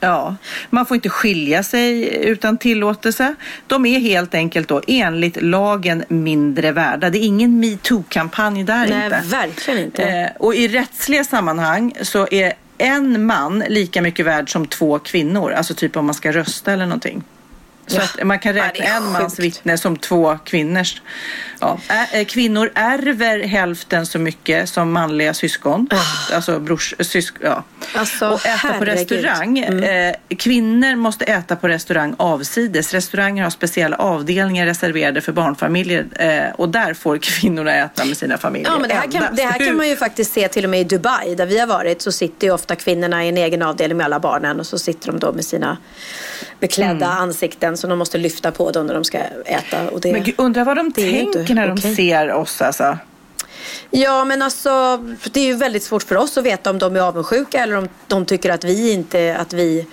Ja, 0.00 0.36
man 0.70 0.86
får 0.86 0.94
inte 0.94 1.08
skilja 1.08 1.62
sig 1.62 2.16
utan 2.26 2.58
tillåtelse. 2.58 3.34
De 3.66 3.86
är 3.86 3.98
helt 4.00 4.34
enkelt 4.34 4.68
då 4.68 4.82
enligt 4.86 5.42
lagen 5.42 6.04
mindre 6.08 6.72
värda. 6.72 7.10
Det 7.10 7.18
är 7.18 7.26
ingen 7.26 7.60
metoo-kampanj 7.60 8.64
där 8.64 8.86
Nej, 8.86 9.04
inte. 9.04 9.22
verkligen 9.24 9.80
inte. 9.80 10.02
Eh, 10.02 10.30
och 10.38 10.54
i 10.54 10.68
rättsliga 10.68 11.24
sammanhang 11.24 11.92
så 12.02 12.28
är 12.30 12.52
en 12.78 13.26
man 13.26 13.64
lika 13.68 14.02
mycket 14.02 14.26
värd 14.26 14.52
som 14.52 14.66
två 14.66 14.98
kvinnor. 14.98 15.52
Alltså 15.52 15.74
typ 15.74 15.96
om 15.96 16.06
man 16.06 16.14
ska 16.14 16.32
rösta 16.32 16.72
eller 16.72 16.86
någonting. 16.86 17.22
Så 17.88 17.96
Ja. 17.96 18.02
att 18.02 18.26
man 18.26 18.38
kan 18.38 18.56
Ja, 18.56 18.64
räkna 18.64 18.84
är 18.84 18.96
en 18.96 19.12
mans 19.12 19.38
vittne 19.38 19.78
som 19.78 19.96
två 19.96 20.38
kvinnors. 20.44 21.02
Ja. 21.60 21.78
Eh, 22.12 22.24
Kvinnor 22.24 22.70
ärver 22.74 23.40
hälften 23.40 24.06
så 24.06 24.18
mycket 24.18 24.68
som 24.68 24.92
manliga 24.92 25.34
syskon. 25.34 25.88
Alltså 26.32 26.58
brors, 26.60 26.94
sysk, 27.00 27.34
ja. 27.42 27.64
Alltså, 27.94 28.28
och 28.28 28.46
äta 28.46 28.58
på 28.68 28.74
herregud. 28.84 28.88
restaurang. 28.88 29.58
Mm. 29.58 30.08
Eh, 30.08 30.36
kvinnor 30.36 30.96
måste 30.96 31.24
äta 31.24 31.56
på 31.56 31.68
restaurang 31.68 32.14
avsides. 32.18 32.94
Restauranger 32.94 33.42
har 33.42 33.50
speciella 33.50 33.96
avdelningar 33.96 34.66
reserverade 34.66 35.20
för 35.20 35.32
barnfamiljer 35.32 36.06
eh, 36.14 36.54
och 36.54 36.68
där 36.68 36.94
får 36.94 37.18
kvinnorna 37.18 37.74
äta 37.74 38.04
med 38.04 38.16
sina 38.16 38.38
familjer. 38.38 38.70
Ja, 38.72 38.78
men 38.78 38.88
det 38.88 38.94
här, 38.94 39.10
kan, 39.10 39.34
det 39.36 39.42
här 39.42 39.66
kan 39.66 39.76
man 39.76 39.88
ju 39.88 39.96
faktiskt 39.96 40.32
se 40.32 40.48
till 40.48 40.64
och 40.64 40.70
med 40.70 40.80
i 40.80 40.84
Dubai 40.84 41.34
där 41.34 41.46
vi 41.46 41.58
har 41.58 41.66
varit 41.66 42.02
så 42.02 42.12
sitter 42.12 42.46
ju 42.46 42.52
ofta 42.52 42.76
kvinnorna 42.76 43.24
i 43.24 43.28
en 43.28 43.36
egen 43.36 43.62
avdelning 43.62 43.96
med 43.98 44.04
alla 44.04 44.20
barnen 44.20 44.60
och 44.60 44.66
så 44.66 44.78
sitter 44.78 45.06
de 45.12 45.18
då 45.18 45.32
med 45.32 45.44
sina 45.44 45.76
beklädda 46.60 47.06
Mm. 47.06 47.18
ansikten 47.18 47.76
som 47.76 47.90
de 47.90 47.98
måste 47.98 48.18
lyfta 48.18 48.50
på 48.52 48.70
då 48.70 48.82
när 48.82 48.94
de 48.94 49.04
ska 49.04 49.18
äta. 49.44 49.88
Och 49.90 50.00
det, 50.00 50.12
Men 50.12 50.22
gud, 50.22 50.34
undrar 50.38 50.64
vad 50.64 50.76
de 50.76 50.92
tänker 50.92 51.20
inte 51.42 51.54
när 51.54 51.66
de 51.68 51.72
okej. 51.72 51.96
ser 51.96 52.32
oss 52.32 52.62
alltså. 52.62 52.98
Ja 53.90 54.24
men 54.24 54.42
alltså 54.42 54.96
det 55.32 55.40
är 55.40 55.44
ju 55.44 55.54
väldigt 55.56 55.82
svårt 55.82 56.02
för 56.02 56.16
oss 56.16 56.38
att 56.38 56.44
veta 56.44 56.70
om 56.70 56.78
de 56.78 56.96
är 56.96 57.00
avundsjuka 57.00 57.58
eller 57.62 57.76
om 57.76 57.88
de 58.06 58.26
tycker 58.26 58.50
att 58.50 58.64
vi 58.64 58.92
inte 58.92 59.36
att 59.40 59.52
vi 59.52 59.86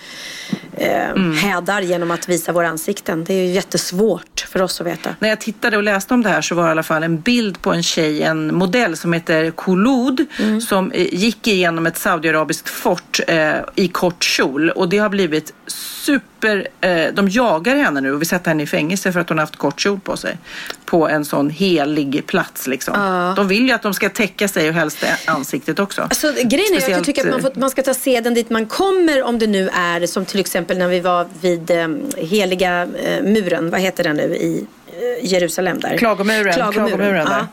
eh, 0.77 1.09
Mm. 1.09 1.33
hädar 1.37 1.81
genom 1.81 2.11
att 2.11 2.29
visa 2.29 2.51
våra 2.51 2.67
ansikten. 2.69 3.23
Det 3.23 3.33
är 3.33 3.37
ju 3.45 3.51
jättesvårt 3.53 4.45
för 4.49 4.61
oss 4.61 4.81
att 4.81 4.87
veta. 4.87 5.15
När 5.19 5.29
jag 5.29 5.39
tittade 5.41 5.77
och 5.77 5.83
läste 5.83 6.13
om 6.13 6.23
det 6.23 6.29
här 6.29 6.41
så 6.41 6.55
var 6.55 6.63
det 6.63 6.67
i 6.69 6.71
alla 6.71 6.83
fall 6.83 7.03
en 7.03 7.19
bild 7.21 7.61
på 7.61 7.73
en 7.73 7.83
tjej, 7.83 8.23
en 8.23 8.55
modell 8.55 8.97
som 8.97 9.13
heter 9.13 9.51
Khulud 9.57 10.25
Mm. 10.39 10.61
som 10.61 10.91
eh, 10.91 11.13
gick 11.13 11.47
igenom 11.47 11.85
ett 11.85 11.97
saudiarabiskt 11.97 12.69
fort 12.69 13.19
eh, 13.27 13.53
i 13.75 13.87
kort 13.87 14.23
kjol 14.23 14.69
och 14.69 14.89
det 14.89 14.97
har 14.97 15.09
blivit 15.09 15.53
super, 15.67 16.67
eh, 16.81 17.13
de 17.13 17.29
jagar 17.29 17.75
henne 17.75 18.01
nu 18.01 18.13
och 18.13 18.21
vill 18.21 18.27
sätta 18.27 18.49
henne 18.49 18.63
i 18.63 18.67
fängelse 18.67 19.11
för 19.11 19.19
att 19.19 19.29
hon 19.29 19.37
har 19.37 19.43
haft 19.45 19.55
kort 19.55 19.79
kjol 19.79 19.99
på 19.99 20.17
sig. 20.17 20.37
På 20.85 21.09
en 21.09 21.25
sån 21.25 21.49
helig 21.49 22.23
plats 22.27 22.67
liksom. 22.67 22.93
Ja. 22.97 23.33
De 23.35 23.47
vill 23.47 23.65
ju 23.65 23.71
att 23.71 23.81
de 23.81 23.93
ska 23.93 24.09
täcka 24.09 24.47
sig 24.47 24.69
och 24.69 24.75
helst 24.75 24.97
ansiktet 25.25 25.79
också. 25.79 26.01
Alltså, 26.01 26.27
grejen 26.31 26.51
är, 26.51 26.73
jag 26.73 26.81
Speciellt, 26.81 27.05
tycker 27.05 27.21
att 27.21 27.29
man, 27.31 27.39
eh, 27.39 27.45
får, 27.53 27.59
man 27.59 27.69
ska 27.69 27.81
ta 27.81 27.93
seden 27.93 28.33
dit 28.33 28.49
man 28.49 28.65
kommer 28.65 29.23
om 29.23 29.39
det 29.39 29.47
nu 29.47 29.69
är 29.73 30.07
som 30.07 30.25
till 30.35 30.41
exempel 30.41 30.77
när 30.77 30.87
vi 30.87 30.99
var 30.99 31.27
vid 31.41 31.71
eh, 31.71 31.87
heliga 32.17 32.87
eh, 33.03 33.23
muren, 33.23 33.69
vad 33.69 33.81
heter 33.81 34.03
den 34.03 34.15
nu 34.15 34.35
i 34.35 34.65
eh, 34.87 35.31
Jerusalem 35.31 35.79
där? 35.79 35.97
Klagomuren, 35.97 36.53
klagomuren 36.53 37.25
där. 37.25 37.47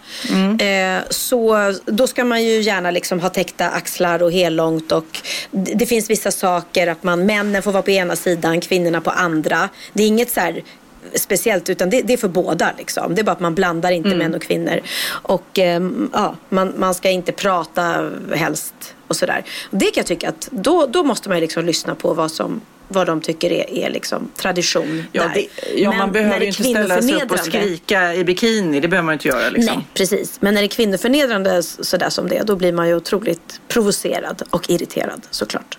Ja. 0.59 0.66
Eh, 0.66 1.03
så 1.11 1.72
då 1.85 2.07
ska 2.07 2.24
man 2.24 2.45
ju 2.45 2.61
gärna 2.61 2.91
liksom 2.91 3.20
ha 3.20 3.28
täckta 3.28 3.68
axlar 3.70 4.22
och 4.22 4.33
hellångt 4.33 4.93
och 4.93 5.18
det, 5.51 5.87
finns 5.87 6.11
vissa 6.11 6.30
saker 6.30 6.87
att 6.87 7.03
man, 7.03 7.26
männen 7.26 7.62
får 7.62 7.72
vara 7.72 7.83
på 7.83 7.91
ena 7.91 8.16
sidan, 8.16 8.61
kvinnorna 8.61 9.01
på 9.01 9.11
andra. 9.11 9.68
Det 9.93 10.03
är 10.03 10.07
inget 10.07 10.30
så 10.30 10.41
här 10.41 10.62
speciellt 11.14 11.70
utan 11.70 11.91
det, 11.91 12.03
det 12.03 12.12
är 12.12 12.16
för 12.16 12.28
båda 12.28 12.72
liksom. 12.78 13.14
Det 13.14 13.20
är 13.20 13.24
bara 13.24 13.33
att 13.33 13.41
man 13.41 13.55
blandar 13.55 13.93
inte 13.93 14.09
Mm. 14.09 14.18
män 14.18 14.35
och 14.35 14.43
kvinnor. 14.43 14.80
Och 15.09 15.59
ehm, 15.59 16.11
ja, 16.12 16.37
man, 16.49 16.74
man 16.76 16.95
ska 16.95 17.11
inte 17.11 17.33
prata 17.33 18.11
helst 18.35 18.74
och 19.09 19.16
sådär. 19.16 19.45
Det 19.70 19.85
kan 19.85 19.93
jag 19.95 20.07
tycka 20.07 20.28
att 20.28 20.49
då, 20.51 20.87
då 20.87 21.03
måste 21.03 21.28
man 21.28 21.41
liksom 21.41 21.64
lyssna 21.64 21.95
på 21.95 22.14
vad 22.14 22.30
som 22.30 22.61
vad 22.93 23.07
de 23.07 23.20
tycker 23.20 23.53
är, 23.53 23.70
är 23.70 23.90
liksom 23.90 24.28
tradition 24.36 25.05
Ja, 25.12 25.22
där. 25.22 25.34
det, 25.34 25.49
ja 25.80 25.90
Men 25.90 25.99
man 25.99 26.09
när 26.09 26.12
behöver 26.12 26.38
det 26.38 26.45
ju 26.45 26.49
inte 26.49 26.62
ställa 26.64 27.03
sig 27.03 27.22
upp 27.22 27.30
och 27.30 27.38
skrika 27.38 28.14
i 28.14 28.24
bikini. 28.24 28.80
Det 28.80 28.88
behöver 28.88 29.07
man 29.07 29.12
inte 29.12 29.28
göra 29.28 29.51
liksom. 29.51 29.76
Nej, 29.76 29.86
precis. 29.95 30.36
Men 30.40 30.55
när 30.55 30.61
det 30.61 30.66
är 30.66 30.68
kvinnoförnedrande 30.68 31.62
sådär 31.62 32.11
som 32.11 32.28
det 32.28 32.36
är, 32.36 32.45
då 32.45 32.57
blir 32.57 32.72
man 32.72 32.88
ju 32.88 32.95
otroligt 32.95 33.61
provocerad 33.68 34.43
och 34.51 34.70
irriterad 34.70 35.26
såklart. 35.30 35.78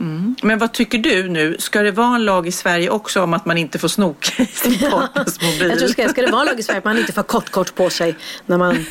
Mm. 0.00 0.36
Men 0.42 0.58
vad 0.58 0.72
tycker 0.72 0.98
du 0.98 1.28
nu? 1.28 1.56
Ska 1.58 1.82
det 1.82 1.90
vara 1.90 2.14
en 2.14 2.24
lag 2.24 2.46
i 2.46 2.52
Sverige 2.52 2.90
också 2.90 3.22
om 3.22 3.34
att 3.34 3.44
man 3.44 3.58
inte 3.58 3.78
får 3.78 3.88
snoka 3.88 4.42
i 4.42 4.46
sin 4.46 4.78
partners 4.90 5.42
mobil? 5.42 5.68
Jag 5.68 5.78
tror 5.78 5.88
ska, 5.88 6.08
ska 6.08 6.22
det 6.22 6.30
vara 6.30 6.40
en 6.40 6.46
lag 6.46 6.60
i 6.60 6.62
Sverige 6.62 6.78
att 6.78 6.84
man 6.84 6.98
inte 6.98 7.12
får 7.12 7.22
kort 7.22 7.50
kort 7.50 7.74
på 7.74 7.90
sig 7.90 8.14
när 8.46 8.58
man, 8.58 8.86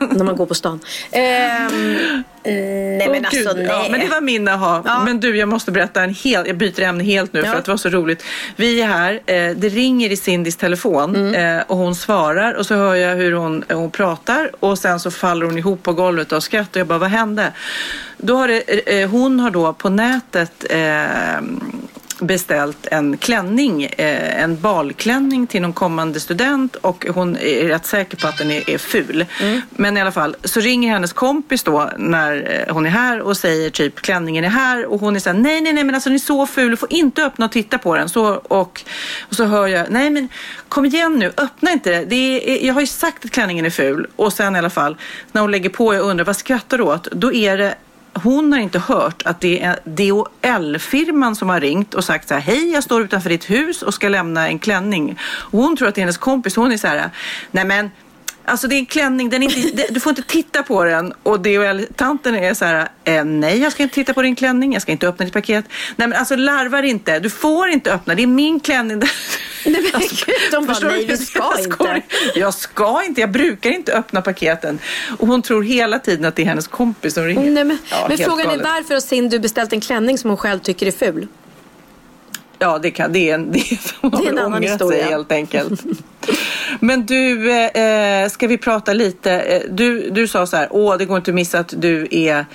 när 0.00 0.24
man 0.24 0.36
går 0.36 0.46
på 0.46 0.54
stan. 0.54 0.80
Ehm, 1.10 2.22
nej 2.46 3.02
Åh, 3.06 3.12
men 3.12 3.24
alltså 3.24 3.38
Gud, 3.54 3.56
nej. 3.56 3.66
Ja, 3.68 3.86
men 3.90 4.00
det 4.00 4.06
var 4.06 4.20
min 4.20 4.48
aha. 4.48 4.82
Ja. 4.84 5.04
Men 5.04 5.20
du, 5.20 5.36
jag 5.36 5.48
måste 5.48 5.70
berätta 5.72 6.02
en 6.02 6.14
hel, 6.14 6.46
jag 6.46 6.56
byter 6.56 6.80
ämne 6.82 7.04
helt 7.04 7.32
nu 7.32 7.40
Ja. 7.44 7.50
för 7.50 7.58
att 7.58 7.64
det 7.64 7.70
var 7.70 7.76
så 7.78 7.88
roligt. 7.88 8.24
Vi 8.56 8.80
är 8.82 8.86
här, 8.86 9.12
eh, 9.26 9.50
det 9.56 9.68
ringer 9.68 10.10
i 10.12 10.16
Cindys 10.16 10.56
telefon 10.56 11.16
Mm. 11.16 11.56
eh, 11.58 11.62
och 11.66 11.76
hon 11.76 11.94
svarar 11.94 12.54
och 12.54 12.66
så 12.66 12.74
hör 12.74 12.94
jag 12.94 13.16
hur 13.16 13.32
hon, 13.32 13.64
hon 13.72 13.90
pratar 13.90 14.50
och 14.60 14.78
sen 14.78 15.00
så 15.00 15.10
faller 15.10 15.46
hon 15.46 15.58
ihop 15.58 15.82
på 15.82 15.92
golvet 15.92 16.32
av 16.32 16.40
skratt 16.40 16.70
och 16.76 16.80
jag 16.80 16.86
bara, 16.86 16.98
vad 16.98 17.10
hände? 17.10 17.52
Då 18.18 18.36
har 18.36 18.48
det, 18.48 19.00
eh, 19.02 19.08
hon 19.10 19.40
har 19.40 19.50
då 19.50 19.72
på 19.72 19.88
nätet 19.88 20.64
eh, 20.70 21.42
beställt 22.18 22.86
en 22.90 23.16
klänning, 23.16 23.84
eh, 23.84 24.42
en 24.42 24.60
balklänning 24.60 25.46
till 25.46 25.62
någon 25.62 25.72
kommande 25.72 26.20
student 26.20 26.76
och 26.76 27.06
hon 27.14 27.36
är 27.36 27.68
rätt 27.68 27.86
säker 27.86 28.16
på 28.16 28.26
att 28.26 28.38
den 28.38 28.50
är, 28.50 28.70
är 28.70 28.78
ful. 28.78 29.26
Men 29.70 29.96
i 29.96 30.00
alla 30.00 30.12
fall 30.12 30.36
så 30.44 30.60
ringer 30.60 30.92
hennes 30.92 31.12
kompis 31.12 31.62
då 31.62 31.90
när 31.98 32.64
eh, 32.68 32.74
hon 32.74 32.86
är 32.86 32.90
här 32.90 33.20
och 33.20 33.36
säger 33.36 33.70
typ 33.70 34.00
klänningen 34.00 34.44
är 34.44 34.48
här 34.48 34.86
och 34.86 35.00
hon 35.00 35.16
är 35.16 35.20
såhär 35.20 35.38
nej 35.38 35.60
nej 35.60 35.72
nej 35.72 35.84
men 35.84 35.94
alltså 35.94 36.08
den 36.08 36.14
är 36.14 36.18
så 36.18 36.46
ful 36.46 36.70
du 36.70 36.76
får 36.76 36.92
inte 36.92 37.24
öppna 37.24 37.44
och 37.44 37.52
titta 37.52 37.78
på 37.78 37.96
den. 37.96 38.08
Så, 38.08 38.26
och, 38.34 38.82
och 39.20 39.36
så 39.36 39.44
hör 39.44 39.66
jag 39.66 39.86
nej 39.90 40.10
men 40.10 40.28
kom 40.68 40.84
igen 40.84 41.18
nu 41.18 41.32
öppna 41.36 41.72
inte 41.72 42.04
det 42.04 42.16
är, 42.16 42.66
jag 42.66 42.74
har 42.74 42.80
ju 42.80 42.86
sagt 42.86 43.24
att 43.24 43.30
klänningen 43.30 43.66
är 43.66 43.70
ful 43.70 44.06
och 44.16 44.32
sen 44.32 44.56
i 44.56 44.58
alla 44.58 44.70
fall 44.70 44.96
när 45.32 45.40
hon 45.40 45.50
lägger 45.50 45.70
på 45.70 45.94
jag 45.94 46.04
undrar 46.04 46.24
vad 46.24 46.36
skrattar 46.36 46.78
du 46.78 46.84
åt? 46.84 47.08
Då 47.12 47.32
är 47.32 47.58
det 47.58 47.74
hon 48.22 48.52
har 48.52 48.60
inte 48.60 48.78
hört 48.78 49.22
att 49.24 49.40
det 49.40 49.62
är 49.62 49.78
DHL-firman 49.84 51.36
som 51.36 51.48
har 51.48 51.60
ringt 51.60 51.94
och 51.94 52.04
sagt 52.04 52.28
så 52.28 52.34
här, 52.34 52.40
hej 52.40 52.72
jag 52.72 52.82
står 52.84 53.02
utanför 53.02 53.30
ditt 53.30 53.50
hus 53.50 53.82
och 53.82 53.94
ska 53.94 54.08
lämna 54.08 54.48
en 54.48 54.58
klänning. 54.58 55.18
Och 55.22 55.58
hon 55.58 55.76
tror 55.76 55.88
att 55.88 55.94
det 55.94 55.98
är 55.98 56.02
hennes 56.02 56.18
kompis, 56.18 56.56
hon 56.56 56.72
är 56.72 56.76
så 56.76 56.86
här, 56.86 57.10
nej 57.50 57.64
men 57.64 57.90
Alltså 58.48 58.68
det 58.68 58.74
är 58.74 58.78
en 58.78 58.86
klänning, 58.86 59.30
den 59.30 59.42
är 59.42 59.66
inte, 59.66 59.86
du 59.90 60.00
får 60.00 60.10
inte 60.10 60.22
titta 60.22 60.62
på 60.62 60.84
den. 60.84 61.12
Och 61.22 61.40
det 61.40 61.86
tanten 61.96 62.34
är 62.34 62.54
så 62.54 62.64
här, 62.64 62.88
eh, 63.04 63.24
nej 63.24 63.58
jag 63.58 63.72
ska 63.72 63.82
inte 63.82 63.94
titta 63.94 64.14
på 64.14 64.22
din 64.22 64.36
klänning, 64.36 64.72
jag 64.72 64.82
ska 64.82 64.92
inte 64.92 65.08
öppna 65.08 65.24
ditt 65.24 65.34
paket. 65.34 65.64
Nej 65.96 66.08
men 66.08 66.18
alltså 66.18 66.36
larvar 66.36 66.82
inte, 66.82 67.18
du 67.18 67.30
får 67.30 67.68
inte 67.68 67.92
öppna, 67.92 68.14
det 68.14 68.22
är 68.22 68.26
min 68.26 68.60
klänning. 68.60 68.98
Nej 69.66 69.82
men 69.82 69.90
alltså, 69.94 70.24
gud, 70.26 70.34
de 70.50 70.66
bara, 70.66 70.78
nej 70.78 71.06
vi 71.06 71.16
ska 71.16 71.52
jag 71.56 71.64
inte. 71.64 72.02
Jag 72.34 72.54
ska 72.54 73.04
inte, 73.04 73.20
jag 73.20 73.30
brukar 73.30 73.70
inte 73.70 73.92
öppna 73.92 74.22
paketen. 74.22 74.78
Och 75.18 75.26
hon 75.26 75.42
tror 75.42 75.62
hela 75.62 75.98
tiden 75.98 76.24
att 76.24 76.36
det 76.36 76.42
är 76.42 76.46
hennes 76.46 76.66
kompis 76.66 77.14
som 77.14 77.24
ringer. 77.24 77.50
Nej, 77.50 77.64
men 77.64 77.78
Ja, 77.90 78.06
men 78.08 78.18
frågan 78.18 78.46
galet. 78.46 78.60
är 78.60 78.64
varför 78.64 78.94
har 78.94 79.00
Cindy 79.00 79.38
beställt 79.38 79.72
en 79.72 79.80
klänning 79.80 80.18
som 80.18 80.30
hon 80.30 80.36
själv 80.36 80.58
tycker 80.58 80.86
är 80.86 80.90
ful? 80.90 81.28
Ja, 82.58 82.78
det, 82.78 82.90
kan, 82.90 83.12
det 83.12 83.30
är 83.30 83.34
en, 83.34 83.52
det 83.52 83.58
är 83.58 84.10
Det 84.10 84.26
är 84.26 84.28
en 84.32 84.38
annan 84.38 84.62
historia. 84.62 85.02
sig 85.02 85.10
helt 85.10 85.32
enkelt. 85.32 85.82
Men 86.80 87.06
du, 87.06 87.52
eh, 87.52 88.28
ska 88.28 88.46
vi 88.46 88.58
prata 88.58 88.92
lite? 88.92 89.32
eh, 89.32 89.62
Du, 89.70 90.10
du 90.10 90.28
sa 90.28 90.46
så 90.46 90.56
här, 90.56 90.68
åh 90.70 90.96
det 90.98 91.04
går 91.04 91.16
inte 91.16 91.30
att 91.30 91.34
missa 91.34 91.58
att 91.58 91.74
du 91.76 92.08
är 92.10 92.46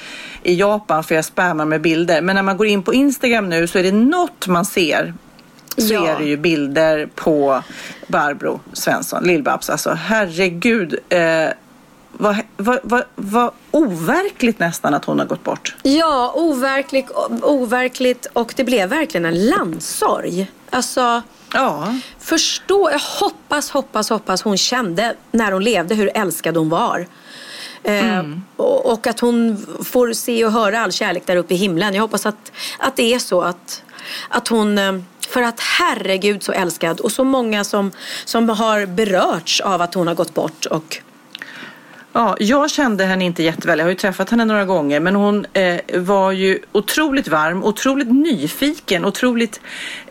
i 0.44 0.54
Japan 0.56 1.04
för 1.04 1.16
jag 1.16 1.26
spammar 1.26 1.66
med 1.66 1.82
bilder. 1.82 2.22
Men 2.22 2.36
när 2.36 2.44
man 2.44 2.58
går 2.58 2.68
in 2.68 2.84
på 2.84 2.94
Instagram 2.94 3.50
nu 3.50 3.68
så 3.68 3.80
är 3.80 3.84
det 3.84 3.92
något 3.92 4.48
man 4.48 4.66
ser 4.66 5.14
så 5.78 5.94
Ja. 5.94 6.08
är 6.08 6.20
det 6.20 6.26
ju 6.26 6.38
bilder 6.38 7.10
på 7.16 7.64
Barbro 8.08 8.60
Svensson, 8.74 9.24
Lill-Babs. 9.24 9.72
Alltså 9.72 9.90
herregud. 9.90 10.96
Eh, 11.10 11.20
vad, 12.22 12.36
vad, 12.58 12.80
vad, 12.84 13.04
vad 13.16 13.52
overkligt 13.72 14.60
nästan 14.60 14.94
att 14.94 15.06
hon 15.06 15.20
har 15.20 15.26
gått 15.26 15.44
bort. 15.44 15.76
Ja, 15.84 16.34
overkligt, 16.36 17.12
overkligt 17.42 18.26
och 18.34 18.54
det 18.56 18.64
blev 18.64 18.90
verkligen 18.90 19.26
en 19.26 19.46
landsorg. 19.50 20.52
Alltså, 20.70 21.22
Ja. 21.54 21.96
förstå, 22.20 22.92
jag 22.92 23.00
hoppas, 23.00 23.70
hoppas, 23.72 24.10
hoppas 24.10 24.42
hon 24.42 24.58
kände 24.58 25.16
när 25.32 25.52
hon 25.52 25.64
levde 25.64 25.96
hur 25.96 26.12
älskad 26.18 26.58
hon 26.58 26.70
var. 26.70 27.08
Eh, 27.84 28.24
och, 28.56 28.92
och 28.92 29.08
att 29.08 29.20
hon 29.20 29.66
får 29.86 30.14
se 30.14 30.46
och 30.46 30.52
höra 30.52 30.80
all 30.80 30.92
kärlek 30.92 31.24
där 31.26 31.36
uppe 31.36 31.54
i 31.54 31.58
himlen. 31.58 31.94
Jag 31.94 32.02
hoppas 32.02 32.26
att, 32.26 32.52
att 32.80 32.96
det 32.96 33.14
är 33.14 33.20
så 33.20 33.42
att, 33.42 33.84
att 34.30 34.48
hon 34.48 34.78
eh, 34.78 34.94
för 35.30 35.42
att 35.42 35.60
herregud 35.60 36.44
så 36.44 36.52
älskad 36.52 37.00
och 37.00 37.12
så 37.12 37.24
många 37.24 37.64
som, 37.64 37.92
som 38.26 38.50
har 38.50 38.86
berörts 38.86 39.62
av 39.62 39.82
att 39.82 39.94
hon 39.94 40.08
har 40.08 40.16
gått 40.16 40.34
bort 40.34 40.66
och 40.66 40.98
Ja, 42.14 42.36
jag 42.40 42.70
kände 42.72 43.06
henne 43.06 43.26
inte 43.26 43.44
jätteväl. 43.44 43.80
Jag 43.80 43.86
har 43.86 43.90
ju 43.90 43.96
träffat 43.96 44.30
henne 44.30 44.46
några 44.46 44.66
gånger. 44.66 45.00
Men 45.00 45.16
hon 45.16 45.46
eh, 45.54 45.76
var 45.96 46.32
ju 46.32 46.60
otroligt 46.72 47.28
varm, 47.28 47.64
otroligt 47.64 48.12
nyfiken, 48.12 49.06
otroligt 49.06 49.62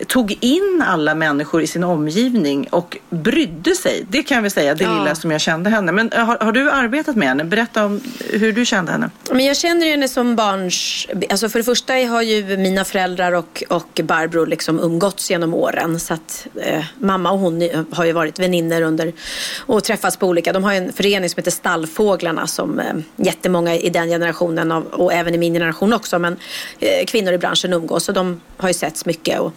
tog 0.07 0.39
in 0.41 0.85
alla 0.87 1.15
människor 1.15 1.63
i 1.63 1.67
sin 1.67 1.85
omgivning 1.85 2.67
och 2.71 2.97
brydde 3.11 3.75
sig. 3.75 4.05
Det 4.09 4.23
kan 4.23 4.43
väl 4.43 4.51
säga, 4.51 4.75
det 4.75 4.85
Ja. 4.85 4.99
lilla 4.99 5.15
som 5.15 5.31
jag 5.31 5.41
kände 5.41 5.71
henne. 5.71 5.93
Men 5.93 6.13
eh, 6.13 6.25
har, 6.25 6.39
har 6.39 6.53
du 6.53 6.71
arbetat 6.71 7.17
med 7.17 7.29
henne? 7.29 7.45
Berätta 7.45 7.85
om 7.85 8.01
hur 8.31 8.53
du 8.53 8.65
kände 8.65 8.93
henne. 8.93 9.11
Men 9.33 9.45
jag 9.45 9.57
känner 9.57 9.87
henne 9.87 10.09
som 10.09 10.37
barns... 10.37 11.07
Alltså 11.31 11.49
för 11.49 11.59
det 11.59 11.65
första 11.65 11.93
har 11.93 12.23
ju 12.23 12.57
mina 12.57 12.85
föräldrar 12.85 13.33
och, 13.33 13.63
och 13.69 14.01
Barbro 14.05 14.45
liksom 14.45 14.81
umgåtts 14.81 15.31
genom 15.31 15.55
åren. 15.55 16.01
Så 16.01 16.15
att 16.15 16.47
eh, 16.63 16.85
mamma 16.99 17.31
och 17.33 17.39
hon 17.39 17.69
har 17.93 18.05
ju 18.05 18.13
varit 18.13 18.39
vänner 18.39 18.83
under 18.83 19.13
och 19.59 19.85
träffats 19.85 20.17
på 20.17 20.27
olika... 20.27 20.53
De 20.53 20.65
har 20.65 20.73
en 20.73 20.93
förening 20.93 21.31
som 21.31 21.39
heter 21.41 21.51
Stallfåglarna 21.91 22.47
som 22.47 22.79
eh, 22.81 22.95
jättemånga 23.17 23.75
i 23.77 23.91
den 23.91 24.09
generationen 24.09 24.73
av, 24.73 24.87
och 24.87 25.13
även 25.13 25.35
i 25.35 25.39
min 25.39 25.55
generation 25.55 25.93
också. 25.93 26.19
Men 26.19 26.37
eh, 26.79 27.05
kvinnor 27.07 27.33
i 27.33 27.39
branschen 27.39 27.73
umgås 27.73 28.09
och 28.09 28.15
de 28.15 28.41
har 28.57 28.69
ju 28.69 28.75
setts 28.75 29.07
mycket. 29.07 29.41
Och, 29.41 29.53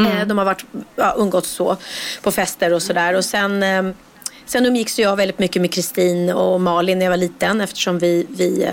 Eh, 0.00 0.26
De 0.26 0.38
har 0.38 0.44
varit, 0.44 0.64
ja, 0.96 1.14
umgåtts 1.18 1.50
så 1.50 1.76
på 2.22 2.30
fester 2.30 2.72
och 2.72 2.82
sådär. 2.82 3.14
Och 3.14 3.24
sen, 3.24 3.64
sen 4.46 4.66
umgicks 4.66 4.98
jag 4.98 5.16
väldigt 5.16 5.38
mycket 5.38 5.62
med 5.62 5.72
Kristin 5.72 6.30
och 6.30 6.60
Malin 6.60 6.98
när 6.98 7.06
jag 7.06 7.10
var 7.10 7.16
liten 7.16 7.60
eftersom 7.60 7.98
vi, 7.98 8.26
vi 8.28 8.68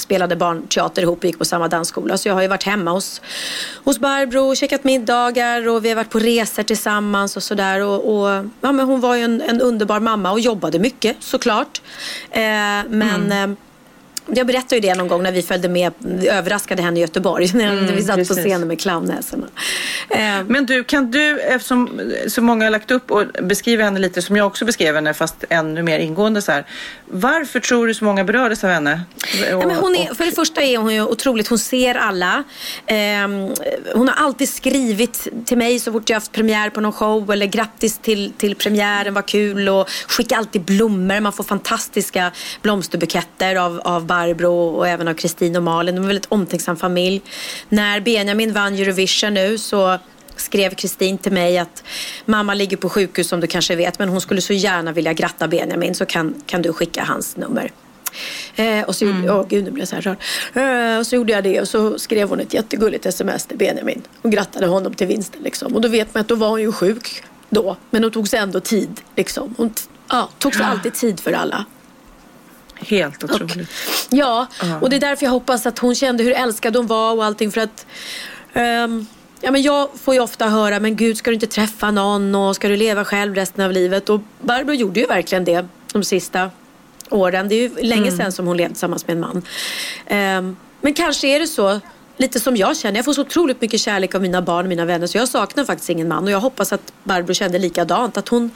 spelade 0.00 0.36
barnteater 0.36 1.02
ihop 1.02 1.18
och 1.18 1.24
gick 1.24 1.38
på 1.38 1.44
samma 1.44 1.68
dansskola. 1.68 2.18
Så 2.18 2.28
jag 2.28 2.34
har 2.34 2.42
ju 2.42 2.48
varit 2.48 2.62
hemma 2.62 2.90
hos, 2.90 3.20
hos 3.84 3.98
Barbro 3.98 4.40
och 4.40 4.56
käkat 4.56 4.84
middagar 4.84 5.68
och 5.68 5.84
vi 5.84 5.88
har 5.88 5.96
varit 5.96 6.10
på 6.10 6.18
resor 6.18 6.62
tillsammans 6.62 7.36
och 7.36 7.42
sådär. 7.42 7.80
Och, 7.80 8.14
och, 8.14 8.44
ja, 8.60 8.72
men 8.72 8.86
hon 8.86 9.00
var 9.00 9.14
ju 9.14 9.22
en, 9.22 9.42
en 9.42 9.60
underbar 9.60 10.00
mamma 10.00 10.32
och 10.32 10.40
jobbade 10.40 10.78
mycket 10.78 11.16
såklart. 11.20 11.82
Eh, 12.30 12.40
men 12.88 13.32
eh, 13.32 13.56
jag 14.34 14.46
berättade 14.46 14.74
ju 14.74 14.80
det 14.80 14.94
någon 14.94 15.08
gång 15.08 15.22
när 15.22 15.32
vi 15.32 15.42
följde 15.42 15.68
med, 15.68 15.92
överraskade 16.30 16.82
henne 16.82 16.98
i 16.98 17.00
Göteborg 17.00 17.50
när 17.54 17.72
Mm, 17.72 17.96
vi 17.96 18.02
satt 18.02 18.16
på 18.16 18.24
precis. 18.24 18.38
scenen 18.38 18.68
med 18.68 18.80
clownnäsorna. 18.80 19.46
Eh, 20.10 20.18
Men 20.48 20.66
du, 20.66 20.84
kan 20.84 21.10
du, 21.10 21.40
eftersom 21.40 22.00
så 22.28 22.42
många 22.42 22.64
har 22.64 22.70
lagt 22.70 22.90
upp 22.90 23.10
och 23.10 23.24
beskriver 23.42 23.84
henne 23.84 23.98
lite 24.00 24.22
som 24.22 24.36
jag 24.36 24.46
också 24.46 24.64
beskrev 24.64 24.94
henne 24.94 25.14
fast 25.14 25.44
ännu 25.48 25.82
mer 25.82 25.98
ingående 25.98 26.42
så 26.42 26.52
här. 26.52 26.66
Varför 27.06 27.60
tror 27.60 27.86
du 27.86 27.94
så 27.94 28.04
många 28.04 28.24
berördes 28.24 28.64
av 28.64 28.70
henne? 28.70 29.00
Ja, 29.50 29.58
men 29.66 29.76
hon 29.76 29.94
är, 29.96 30.14
för 30.14 30.24
det 30.24 30.32
första 30.32 30.62
är 30.62 30.78
hon 30.78 30.94
ju 30.94 31.02
otroligt, 31.02 31.48
hon 31.48 31.58
ser 31.58 31.94
alla. 31.94 32.44
Ehm, 32.86 33.48
hon 33.94 34.08
har 34.08 34.26
alltid 34.26 34.48
skrivit 34.48 35.28
till 35.44 35.58
mig 35.58 35.78
så 35.80 35.92
fort 35.92 36.10
jag 36.10 36.16
haft 36.16 36.32
premiär 36.32 36.70
på 36.70 36.80
någon 36.80 36.92
show 36.92 37.30
eller 37.32 37.46
grattis 37.46 37.98
till, 37.98 38.32
till 38.38 38.54
premiären, 38.54 39.14
vad 39.14 39.26
kul 39.26 39.68
och 39.68 39.88
skickar 40.08 40.36
alltid 40.36 40.62
blommor. 40.62 41.20
Man 41.20 41.32
får 41.32 41.44
fantastiska 41.44 42.32
blomsterbuketter 42.62 43.56
av, 43.56 43.80
av 43.84 44.06
Barbro 44.16 44.76
och 44.76 44.88
även 44.88 45.08
av 45.08 45.14
Kristin 45.14 45.56
och 45.56 45.62
Malin. 45.62 45.94
De 45.94 46.00
är 46.00 46.02
en 46.02 46.06
väldigt 46.06 46.26
omtänksam 46.28 46.76
familj. 46.76 47.22
När 47.68 48.00
Benjamin 48.00 48.52
vann 48.52 48.74
Eurovision 48.74 49.34
nu 49.34 49.58
så 49.58 49.98
skrev 50.36 50.74
Kristin 50.74 51.18
till 51.18 51.32
mig 51.32 51.58
att 51.58 51.84
mamma 52.24 52.54
ligger 52.54 52.76
på 52.76 52.88
sjukhus 52.88 53.28
som 53.28 53.40
du 53.40 53.46
kanske 53.46 53.76
vet 53.76 53.98
men 53.98 54.08
hon 54.08 54.20
skulle 54.20 54.40
så 54.40 54.52
gärna 54.52 54.92
vilja 54.92 55.12
gratta 55.12 55.48
Benjamin 55.48 55.94
så 55.94 56.06
kan, 56.06 56.34
kan 56.46 56.62
du 56.62 56.72
skicka 56.72 57.04
hans 57.04 57.36
nummer. 57.36 57.70
Eh, 58.56 58.82
och 58.84 58.96
så 58.96 59.04
gjorde, 59.04 59.32
åh 59.32 59.46
gud 59.48 59.64
nu 59.64 59.70
blev 59.70 59.82
jag 59.82 59.88
så 59.88 59.94
här 59.94 60.02
rörd. 60.02 60.18
Eh, 60.94 60.98
och 60.98 61.06
så 61.06 61.16
gjorde 61.16 61.32
jag 61.32 61.44
det 61.44 61.60
och 61.60 61.68
så 61.68 61.98
skrev 61.98 62.28
hon 62.28 62.40
ett 62.40 62.54
jättegulligt 62.54 63.06
sms 63.06 63.46
till 63.46 63.58
Benjamin 63.58 64.02
och 64.22 64.32
grattade 64.32 64.66
honom 64.66 64.94
till 64.94 65.06
vinsten 65.06 65.42
liksom. 65.42 65.74
Och 65.74 65.80
då 65.80 65.88
vet 65.88 66.14
man 66.14 66.20
att 66.20 66.28
då 66.28 66.34
var 66.34 66.48
hon 66.48 66.60
ju 66.60 66.72
sjuk 66.72 67.22
då. 67.50 67.76
Men 67.90 68.02
hon 68.02 68.12
tog 68.12 68.28
sig 68.28 68.38
ändå 68.38 68.60
tid 68.60 69.00
liksom. 69.16 69.54
Hon 69.56 69.74
ja, 70.08 70.28
tog 70.38 70.54
sig 70.54 70.64
alltid 70.64 70.94
tid 70.94 71.20
för 71.20 71.32
alla. 71.32 71.64
Helt 72.78 73.24
otroligt. 73.24 73.70
Ja, 74.10 74.46
och 74.80 74.90
det 74.90 74.96
är 74.96 75.00
därför 75.00 75.24
jag 75.26 75.30
hoppas 75.30 75.66
att 75.66 75.78
hon 75.78 75.94
kände 75.94 76.24
hur 76.24 76.32
älskad 76.32 76.76
hon 76.76 76.86
var 76.86 77.14
och 77.14 77.24
allting 77.24 77.52
för 77.52 77.60
att 77.60 77.86
ehm, 78.52 79.06
Ja, 79.40 79.50
men 79.50 79.62
jag 79.62 79.88
får 80.02 80.14
ju 80.14 80.20
ofta 80.20 80.48
höra, 80.48 80.80
men 80.80 80.96
gud 80.96 81.16
ska 81.18 81.30
du 81.30 81.34
inte 81.34 81.46
träffa 81.46 81.90
någon 81.90 82.34
och 82.34 82.56
ska 82.56 82.68
du 82.68 82.76
leva 82.76 83.04
själv 83.04 83.34
resten 83.34 83.64
av 83.64 83.72
livet? 83.72 84.08
Och 84.08 84.20
Barbro 84.40 84.74
gjorde 84.74 85.00
ju 85.00 85.06
verkligen 85.06 85.44
det 85.44 85.66
de 85.92 86.04
sista 86.04 86.50
åren. 87.10 87.48
Det 87.48 87.54
är 87.54 87.60
ju 87.60 87.82
länge 87.82 88.10
sedan 88.12 88.32
som 88.32 88.46
hon 88.46 88.56
levde 88.56 88.74
tillsammans 88.74 89.06
med 89.06 89.14
en 89.14 89.20
man. 89.20 89.42
Ehm, 90.06 90.56
men 90.80 90.94
kanske 90.94 91.26
är 91.28 91.40
det 91.40 91.46
så, 91.46 91.80
lite 92.16 92.40
som 92.40 92.56
jag 92.56 92.76
känner. 92.76 92.96
Jag 92.96 93.04
får 93.04 93.12
så 93.12 93.20
otroligt 93.20 93.60
mycket 93.60 93.80
kärlek 93.80 94.14
av 94.14 94.22
mina 94.22 94.42
barn 94.42 94.64
och 94.64 94.68
mina 94.68 94.84
vänner 94.84 95.06
så 95.06 95.18
jag 95.18 95.28
saknar 95.28 95.64
faktiskt 95.64 95.90
ingen 95.90 96.08
man. 96.08 96.24
Och 96.24 96.30
jag 96.30 96.40
hoppas 96.40 96.72
att 96.72 96.92
Barbro 97.04 97.34
kände 97.34 97.58
likadant. 97.58 98.16
Att 98.16 98.28
hon 98.28 98.50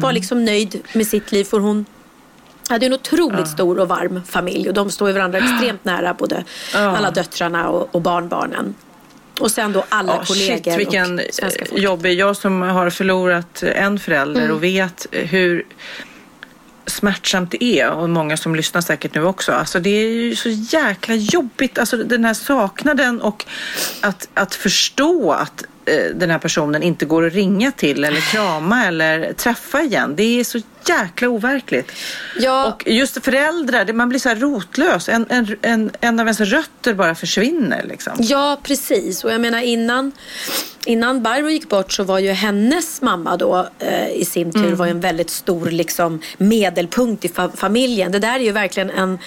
var 0.00 0.12
liksom 0.12 0.44
nöjd 0.44 0.82
med 0.92 1.06
sitt 1.06 1.32
liv. 1.32 1.44
För 1.44 1.58
hon 1.60 1.86
hade 2.68 2.86
en 2.86 2.92
otroligt 2.92 3.48
stor 3.48 3.78
och 3.78 3.88
varm 3.88 4.20
familj 4.26 4.68
och 4.68 4.74
de 4.74 4.90
står 4.90 5.08
ju 5.08 5.14
varandra 5.14 5.38
extremt 5.38 5.84
nära 5.84 6.14
både 6.14 6.44
alla 6.74 7.10
döttrarna 7.10 7.68
och, 7.68 7.94
och 7.94 8.02
barnbarnen. 8.02 8.74
Och 9.40 9.50
sen 9.50 9.72
då 9.72 9.84
alla 9.88 10.12
Ja, 10.12 10.24
kollegor 10.26 10.56
shit, 10.70 10.78
vilken 10.78 11.18
och 11.18 11.24
svenska 11.34 11.64
folk. 11.66 11.82
jobbig. 11.82 12.18
Jag 12.18 12.36
som 12.36 12.62
har 12.62 12.90
förlorat 12.90 13.62
en 13.62 13.98
förälder 13.98 14.40
Mm. 14.42 14.54
och 14.56 14.62
vet 14.64 15.06
hur 15.10 15.64
smärtsamt 16.86 17.50
det 17.50 17.64
är 17.64 17.90
och 17.90 18.10
många 18.10 18.36
som 18.36 18.54
lyssnar 18.54 18.80
säkert 18.80 19.14
nu 19.14 19.24
också. 19.24 19.52
Alltså 19.52 19.80
det 19.80 19.90
är 19.90 20.08
ju 20.08 20.36
så 20.36 20.48
jäkla 20.48 21.14
jobbigt. 21.14 21.78
Alltså 21.78 21.96
den 21.96 22.24
här 22.24 22.34
saknaden 22.34 23.20
och 23.20 23.44
att, 24.00 24.28
att 24.34 24.54
förstå 24.54 25.32
att 25.32 25.62
eh, 25.62 25.68
den 26.14 26.30
här 26.30 26.38
personen 26.38 26.82
inte 26.82 27.04
går 27.04 27.26
att 27.26 27.32
ringa 27.32 27.72
till 27.72 28.04
eller 28.04 28.20
krama 28.20 28.86
eller 28.86 29.32
träffa 29.32 29.82
igen. 29.82 30.14
Det 30.16 30.40
är 30.40 30.44
så 30.44 30.58
jäkla 30.88 31.28
overkligt. 31.28 31.92
Ja. 32.38 32.66
Och 32.66 32.82
just 32.88 33.24
föräldrar, 33.24 33.92
man 33.92 34.08
blir 34.08 34.18
så 34.18 34.28
här 34.28 34.36
rotlös. 34.36 35.08
En, 35.08 35.26
en, 35.28 35.56
en, 35.62 35.90
en 36.00 36.20
av 36.20 36.26
ens 36.26 36.40
rötter 36.40 36.94
bara 36.94 37.14
försvinner 37.14 37.84
liksom. 37.88 38.12
Ja, 38.20 38.60
precis. 38.62 39.24
Och 39.24 39.32
jag 39.32 39.40
menar 39.40 39.60
innan, 39.62 40.12
innan 40.84 41.22
Barbro 41.22 41.48
gick 41.50 41.68
bort 41.68 41.92
så 41.92 42.02
var 42.04 42.18
ju 42.18 42.30
hennes 42.30 43.02
mamma 43.02 43.36
då 43.36 43.68
eh, 43.78 44.08
i 44.10 44.24
sin 44.24 44.52
tur 44.52 44.64
Mm. 44.64 44.76
var 44.76 44.86
en 44.86 45.00
väldigt 45.00 45.30
stor 45.30 45.66
liksom, 45.66 46.20
medelpunkt 46.38 47.24
i 47.24 47.28
fa- 47.28 47.56
familjen. 47.56 48.12
Det 48.12 48.18
där 48.18 48.34
är 48.34 48.44
ju 48.44 48.52
verkligen 48.52 48.90
en, 48.90 49.18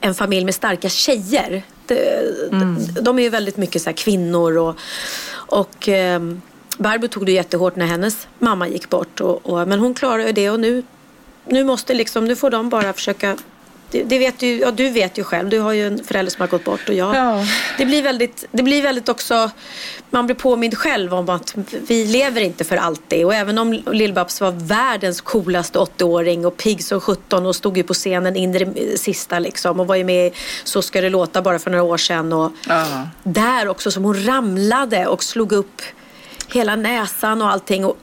en 0.00 0.14
familj 0.14 0.44
med 0.44 0.54
starka 0.54 0.88
tjejer. 0.88 1.62
Det, 1.86 2.18
Mm. 2.52 2.76
de, 2.94 3.00
de 3.02 3.18
är 3.18 3.22
ju 3.22 3.28
väldigt 3.28 3.56
mycket 3.56 3.82
så 3.82 3.92
kvinnor 3.92 4.56
och, 4.58 4.76
och 5.46 5.88
eh, 5.88 6.20
Barbro 6.78 7.08
tog 7.08 7.26
det 7.26 7.32
jättehårt 7.32 7.76
när 7.76 7.86
hennes 7.86 8.28
mamma 8.38 8.68
gick 8.68 8.88
bort. 8.90 9.20
Och, 9.20 9.46
och, 9.50 9.68
men 9.68 9.78
hon 9.78 9.94
klarade 9.94 10.32
det 10.32 10.50
och 10.50 10.60
nu, 10.60 10.82
nu 11.44 11.64
måste 11.64 11.94
liksom, 11.94 12.24
nu 12.24 12.36
får 12.36 12.50
de 12.50 12.68
bara 12.68 12.92
försöka 12.92 13.36
det, 13.90 14.02
det 14.02 14.18
vet 14.18 14.38
du, 14.38 14.46
ja, 14.58 14.70
du 14.70 14.90
vet 14.90 15.18
ju 15.18 15.24
själv. 15.24 15.48
Du 15.48 15.58
har 15.58 15.72
ju 15.72 15.86
en 15.86 16.04
förälder 16.04 16.30
som 16.32 16.40
har 16.40 16.48
gått 16.48 16.64
bort. 16.64 16.88
Och 16.88 16.94
jag, 16.94 17.14
Ja. 17.16 17.44
det, 17.78 17.86
blir 17.86 18.02
väldigt, 18.02 18.44
det 18.50 18.62
blir 18.62 18.82
väldigt 18.82 19.08
också, 19.08 19.50
man 20.14 20.26
blir 20.26 20.36
påmind 20.36 20.78
själv 20.78 21.14
om 21.14 21.28
att 21.28 21.54
vi 21.88 22.04
lever 22.06 22.40
inte 22.40 22.64
för 22.64 22.76
alltid. 22.76 23.24
Och 23.24 23.34
även 23.34 23.58
om 23.58 23.72
Lill-Babs 23.72 24.40
var 24.40 24.50
världens 24.50 25.20
coolaste 25.20 25.78
80-åring 25.78 26.46
och 26.46 26.56
pigg 26.56 26.84
som 26.84 27.00
17 27.00 27.46
och 27.46 27.56
stod 27.56 27.76
ju 27.76 27.82
på 27.82 27.94
scenen 27.94 28.36
in 28.36 28.54
i 28.54 28.58
det 28.58 28.98
sista 28.98 29.38
liksom. 29.38 29.80
Och 29.80 29.86
var 29.86 29.94
ju 29.94 30.04
med 30.04 30.26
i 30.26 30.32
Så 30.64 30.82
ska 30.82 31.00
det 31.00 31.10
låta 31.10 31.42
bara 31.42 31.58
för 31.58 31.70
några 31.70 31.84
år 31.84 31.96
sedan. 31.96 32.32
Och 32.32 32.52
Ja. 32.68 33.08
där 33.22 33.68
också 33.68 33.90
som 33.90 34.04
hon 34.04 34.26
ramlade 34.26 35.06
och 35.06 35.22
slog 35.22 35.52
upp 35.52 35.82
hela 36.48 36.76
näsan 36.76 37.42
och 37.42 37.50
allting. 37.50 37.84
Och 37.84 37.96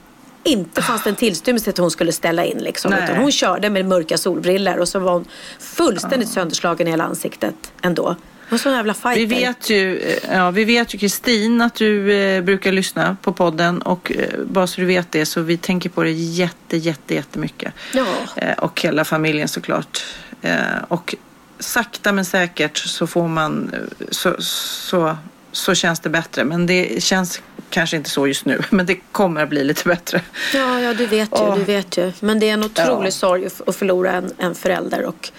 inte 0.44 0.82
fanns 0.82 1.04
det 1.04 1.10
en 1.10 1.16
tillstymmelse 1.16 1.64
till 1.64 1.70
att 1.70 1.78
hon 1.78 1.90
skulle 1.90 2.12
ställa 2.12 2.44
in. 2.44 2.58
Liksom, 2.58 2.92
utan 2.92 3.16
hon 3.16 3.32
körde 3.32 3.70
med 3.70 3.84
mörka 3.84 4.18
solbriller 4.18 4.78
och 4.78 4.88
så 4.88 4.98
var 4.98 5.12
hon 5.12 5.24
fullständigt 5.58 6.28
sönderslagen 6.28 6.88
i 6.88 6.90
hela 6.90 7.04
ansiktet 7.04 7.54
ändå. 7.82 8.16
Sån 8.58 8.72
jävla 8.72 8.94
fighter. 8.94 9.20
Vi 9.20 9.26
vet 9.26 9.70
ju, 9.70 9.98
eh, 9.98 10.18
ja, 10.36 10.50
vi 10.50 10.64
vet 10.64 10.94
ju 10.94 10.98
Kristin 10.98 11.60
att 11.62 11.74
du 11.74 12.12
eh, 12.12 12.42
brukar 12.42 12.72
lyssna 12.72 13.16
på 13.22 13.32
podden 13.32 13.82
och 13.82 14.12
eh, 14.12 14.38
bara 14.44 14.66
så 14.66 14.80
du 14.80 14.86
vet 14.86 15.12
det 15.12 15.26
så 15.26 15.40
vi 15.40 15.56
tänker 15.56 15.90
på 15.90 16.02
det 16.02 16.10
jätte, 16.10 16.76
jätte, 16.76 17.14
jättemycket. 17.14 17.72
Ja. 17.92 18.06
Eh, 18.36 18.52
och 18.58 18.80
hela 18.80 19.04
familjen 19.04 19.48
såklart. 19.48 20.04
Eh, 20.42 20.56
och 20.88 21.14
sakta 21.58 22.12
men 22.12 22.24
säkert 22.24 22.78
så 22.78 23.06
får 23.06 23.28
man, 23.28 23.70
eh, 23.74 24.06
så, 24.10 24.36
så, 24.38 25.16
så 25.52 25.74
känns 25.74 26.00
det 26.00 26.08
bättre. 26.10 26.44
Men 26.44 26.66
det 26.66 27.02
känns 27.02 27.42
kanske 27.70 27.96
inte 27.96 28.10
så 28.10 28.26
just 28.26 28.44
nu, 28.44 28.60
men 28.70 28.86
det 28.86 28.94
kommer 29.12 29.42
att 29.42 29.48
bli 29.48 29.64
lite 29.64 29.88
bättre. 29.88 30.20
Ja, 30.54 30.80
ja, 30.80 30.94
du 30.94 31.06
vet 31.06 31.28
ju, 31.32 31.42
Åh. 31.42 31.56
du 31.58 31.64
vet 31.64 31.96
ju. 31.96 32.12
Men 32.20 32.38
det 32.40 32.48
är 32.48 32.52
en 32.54 32.64
otrolig 32.64 33.06
Ja. 33.08 33.10
sorg 33.12 33.46
att- 33.46 33.68
att 33.68 33.76
förlora 33.76 34.12
en, 34.12 34.32
en 34.38 34.54
förälder. 34.54 35.04
Och, 35.04 35.30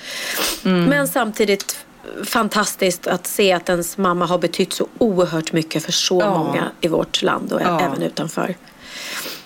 Mm. 0.65 0.83
Men 0.85 1.07
samtidigt 1.07 1.85
fantastiskt 2.25 3.07
att 3.07 3.27
se 3.27 3.53
att 3.53 3.69
ens 3.69 3.97
mamma 3.97 4.25
har 4.25 4.37
betytt 4.37 4.73
så 4.73 4.87
oerhört 4.97 5.51
mycket 5.53 5.83
för 5.85 5.91
så 5.91 6.19
Ja. 6.21 6.37
många 6.37 6.71
i 6.81 6.87
vårt 6.87 7.21
land 7.21 7.53
och 7.53 7.61
Ja. 7.61 7.79
även 7.81 8.01
utanför. 8.01 8.55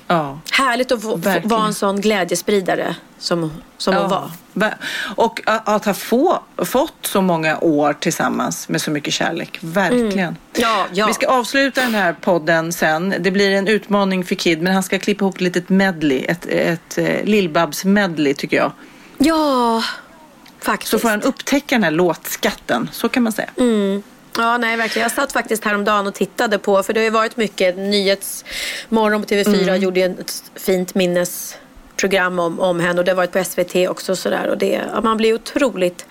Ja. 0.08 0.39
Härligt 0.51 0.91
att 0.91 1.01
få, 1.01 1.16
vara 1.43 1.66
en 1.66 1.74
sån 1.74 2.01
glädjespridare 2.01 2.95
som, 3.20 3.51
som 3.78 3.95
hon 3.95 4.10
var. 4.10 4.32
Va- 4.53 4.74
Och 5.16 5.41
att 5.45 5.86
ha 5.86 5.93
få, 5.93 6.39
fått 6.66 6.93
så 7.01 7.22
många 7.22 7.58
år 7.60 7.93
tillsammans 7.93 8.70
med 8.70 8.82
så 8.82 8.91
mycket 8.91 9.14
kärlek. 9.14 9.58
Verkligen. 9.62 10.38
Ja, 10.53 10.86
ja. 10.93 11.08
Vi 11.08 11.14
ska 11.14 11.28
avsluta 11.28 11.82
den 11.82 11.95
här 11.95 12.14
podden 12.22 12.74
sen. 12.74 13.16
Det 13.20 13.32
blir 13.32 13.51
en 13.51 13.68
utmaning 13.68 14.24
för 14.26 14.36
Kid, 14.36 14.62
men 14.62 14.74
han 14.74 14.84
ska 14.84 14.99
klippa 14.99 15.24
ihop 15.26 15.36
ett 15.36 15.41
litet 15.41 15.70
medley. 15.70 16.26
Ett, 16.26 16.45
ett 16.45 16.97
eh, 16.97 17.24
Lill-Babs 17.24 17.86
medley 17.86 18.34
tycker 18.34 18.58
jag. 18.58 18.72
Ja, 19.18 19.84
faktiskt. 20.72 20.91
Så 20.91 20.99
får 20.99 21.09
han 21.09 21.22
upptäcka 21.22 21.76
den 21.76 21.84
här 21.84 21.91
låtskatten. 21.91 22.89
Så 22.91 23.09
kan 23.09 23.24
man 23.24 23.32
säga. 23.32 23.49
Mm. 23.57 24.03
Ja, 24.38 24.57
nej 24.57 24.78
verkligen. 24.78 25.03
Jag 25.03 25.11
satt 25.11 25.32
faktiskt 25.32 25.63
häromdagen 25.65 26.07
och 26.07 26.13
tittade 26.13 26.59
på, 26.59 26.84
för 26.84 26.93
det 26.93 26.99
har 26.99 27.03
ju 27.03 27.09
varit 27.09 27.38
mycket 27.38 27.78
Nyhetsmorgon 27.78 29.22
på 29.22 29.28
TV4 29.28 29.61
Mm. 29.63 29.82
gjorde 29.82 30.01
ett 30.01 30.43
fint 30.55 30.95
minnesprogram 30.95 32.39
om, 32.39 32.59
om 32.59 32.80
henne 32.80 32.99
och 32.99 33.05
det 33.05 33.11
har 33.11 33.15
varit 33.15 33.32
på 33.32 33.43
SVT 33.43 33.76
också 33.89 34.11
och 34.11 34.18
sådär. 34.18 34.47
Och 34.47 34.57
det, 34.57 34.82
ja, 34.93 35.01
man 35.01 35.18
blir 35.18 35.34
otroligt 35.34 36.05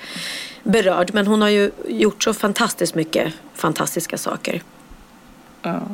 berörd. 0.62 1.10
Men 1.14 1.26
hon 1.26 1.42
har 1.42 1.48
ju 1.48 1.70
gjort 1.88 2.22
så 2.22 2.34
fantastiskt 2.34 2.94
mycket 2.94 3.32
fantastiska 3.54 4.18
saker. 4.18 4.62
Ja. 5.66 5.88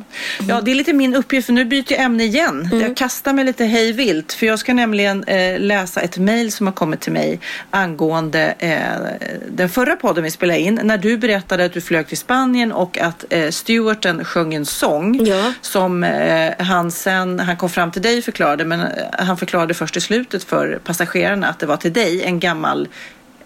ja, 0.48 0.60
det 0.60 0.70
är 0.70 0.74
lite 0.74 0.92
min 0.92 1.14
uppgift, 1.14 1.46
för 1.46 1.52
nu 1.52 1.64
byter 1.64 1.92
jag 1.92 2.00
ämne 2.00 2.24
igen. 2.24 2.68
Jag 2.72 2.96
kastar 2.96 3.32
mig 3.32 3.44
lite 3.44 3.64
hej 3.64 3.92
vilt, 3.92 4.32
för 4.32 4.46
jag 4.46 4.58
ska 4.58 4.74
nämligen 4.74 5.24
eh, 5.24 5.60
läsa 5.60 6.00
ett 6.00 6.18
mejl 6.18 6.52
som 6.52 6.66
har 6.66 6.74
kommit 6.74 7.00
till 7.00 7.12
mig 7.12 7.40
angående 7.70 8.54
eh, 8.58 9.28
den 9.48 9.68
förra 9.68 9.96
podden 9.96 10.24
vi 10.24 10.30
spelade 10.30 10.60
in, 10.60 10.80
när 10.82 10.98
du 10.98 11.16
berättade 11.16 11.64
att 11.64 11.72
du 11.72 11.80
flög 11.80 12.08
till 12.08 12.18
Spanien 12.18 12.72
och 12.72 12.98
att 12.98 13.24
eh, 13.30 13.50
stewarden 13.50 14.24
sjöng 14.24 14.54
en 14.54 14.66
sång 14.66 15.26
som 15.60 16.04
eh, 16.04 16.52
han 16.58 16.90
sen, 16.90 17.40
han 17.40 17.56
kom 17.56 17.70
fram 17.70 17.90
till 17.90 18.02
dig 18.02 18.18
och 18.18 18.24
förklarade, 18.24 18.64
men 18.64 18.80
eh, 18.80 18.86
han 19.12 19.36
förklarade 19.36 19.74
först 19.74 19.96
i 19.96 20.00
slutet 20.00 20.44
för 20.44 20.80
passagerarna 20.84 21.48
att 21.48 21.58
det 21.58 21.66
var 21.66 21.76
till 21.76 21.92
dig, 21.92 22.22
en 22.22 22.40
gammal, 22.40 22.88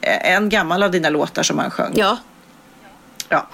eh, 0.00 0.32
en 0.32 0.48
gammal 0.48 0.82
av 0.82 0.90
dina 0.90 1.08
låtar 1.08 1.42
som 1.42 1.58
han 1.58 1.70
sjöng. 1.70 1.92
Ja. 1.96 2.18
Ja. 3.28 3.48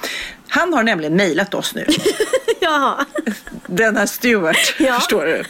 Han 0.48 0.72
har 0.72 0.82
nämligen 0.82 1.16
mejlat 1.16 1.54
oss 1.54 1.74
nu. 1.74 1.86
Jaha. 2.62 3.04
Denna 3.66 4.06
Stewart, 4.06 4.74
Ja. 4.78 4.94
förstår 4.94 5.24
du. 5.24 5.44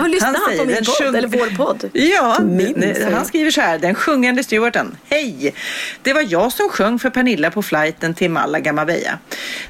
Och 0.00 0.08
lyssnar 0.08 0.28
han, 0.34 0.40
säger, 0.46 0.58
på 0.58 0.64
min 0.64 0.74
"Den 0.74 0.84
podd? 0.84 0.94
sjung- 0.98 1.16
Eller 1.16 1.28
vår 1.28 1.56
podd? 1.56 1.90
Ja, 1.92 2.38
Min, 2.42 2.94
han 3.04 3.12
han. 3.14 3.24
skriver 3.24 3.50
så 3.50 3.60
här. 3.60 3.78
Den 3.78 3.94
sjungande 3.94 4.42
stewarden. 4.44 4.96
Hej! 5.08 5.54
Det 6.02 6.12
var 6.12 6.24
jag 6.28 6.52
som 6.52 6.68
sjöng 6.68 6.98
för 6.98 7.10
Pernilla 7.10 7.50
på 7.50 7.62
flighten 7.62 8.14
till 8.14 8.30
Malaga 8.30 8.72
Marbella. 8.72 9.18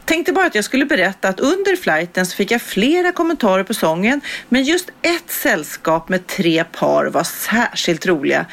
Tänkte 0.05 0.33
bara 0.33 0.47
att 0.47 0.55
jag 0.55 0.65
skulle 0.65 0.85
berätta 0.87 1.29
att 1.29 1.41
under 1.41 1.77
flighten 1.77 2.27
så 2.27 2.37
fick 2.37 2.51
jag 2.51 2.63
flera 2.63 3.13
kommentarer 3.13 3.65
på 3.65 3.75
sången 3.75 4.21
men 4.49 4.63
just 4.63 4.89
ett 5.03 5.31
sällskap 5.31 6.09
med 6.09 6.27
tre 6.27 6.65
par 6.65 7.07
var 7.07 7.25
särskilt 7.25 8.07
roliga. 8.07 8.47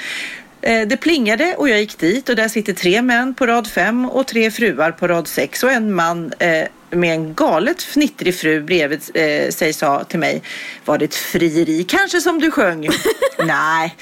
Eh, 0.62 0.88
Det 0.88 0.98
plingade 0.98 1.56
och 1.58 1.70
jag 1.70 1.80
gick 1.80 1.98
dit 2.00 2.30
och 2.30 2.36
där 2.36 2.48
sitter 2.48 2.74
tre 2.74 3.02
män 3.02 3.34
på 3.34 3.46
rad 3.46 3.68
fem 3.68 4.06
och 4.06 4.28
tre 4.28 4.52
fruar 4.52 4.92
på 4.92 5.08
rad 5.08 5.28
sex 5.28 5.64
och 5.64 5.72
en 5.72 5.94
man 5.94 6.34
eh, 6.40 6.64
med 6.90 7.14
en 7.14 7.34
galet 7.34 7.84
fnittrig 7.84 8.36
fru 8.36 8.62
bredvid 8.62 9.02
eh, 9.14 9.50
sig 9.50 9.74
sa 9.74 10.04
till 10.04 10.20
mig 10.20 10.42
Var 10.86 10.98
det 10.98 11.06
ett 11.06 11.16
frieri 11.16 11.84
kanske 11.84 12.22
som 12.22 12.40
du 12.40 12.52
sjöng? 12.52 12.88
Nej, 13.46 13.96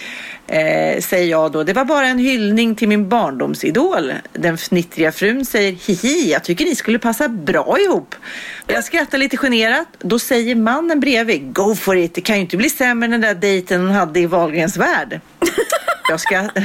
eh, 0.48 1.02
säger 1.02 1.28
jag 1.32 1.52
då. 1.52 1.64
Det 1.64 1.74
var 1.74 1.86
bara 1.86 2.08
en 2.08 2.20
hyllning 2.20 2.76
till 2.76 2.88
min 2.88 3.10
barndomsidol. 3.10 4.14
Den 4.34 4.58
fnittriga 4.58 5.12
frun 5.12 5.46
säger 5.46 5.72
Hihi, 5.72 6.32
jag 6.32 6.44
tycker 6.44 6.66
ni 6.66 6.76
skulle 6.76 7.00
passa 7.00 7.30
bra 7.30 7.78
ihop. 7.80 8.16
Jag 8.68 8.84
skrattar 8.84 9.18
lite 9.18 9.38
generat. 9.38 9.88
Då 10.00 10.20
säger 10.20 10.56
mannen 10.56 11.00
bredvid 11.00 11.54
Go 11.54 11.76
for 11.76 11.98
it, 11.98 12.14
det 12.14 12.22
kan 12.22 12.36
ju 12.36 12.42
inte 12.42 12.58
bli 12.58 12.70
sämre 12.70 13.06
än 13.06 13.12
den 13.12 13.22
där 13.22 13.36
dejten 13.36 13.82
hon 13.82 13.92
hade 13.92 14.20
i 14.20 14.26
Wahlgrens 14.26 14.78
värld. 14.78 15.22
Jag, 16.10 16.20
skratt... 16.20 16.58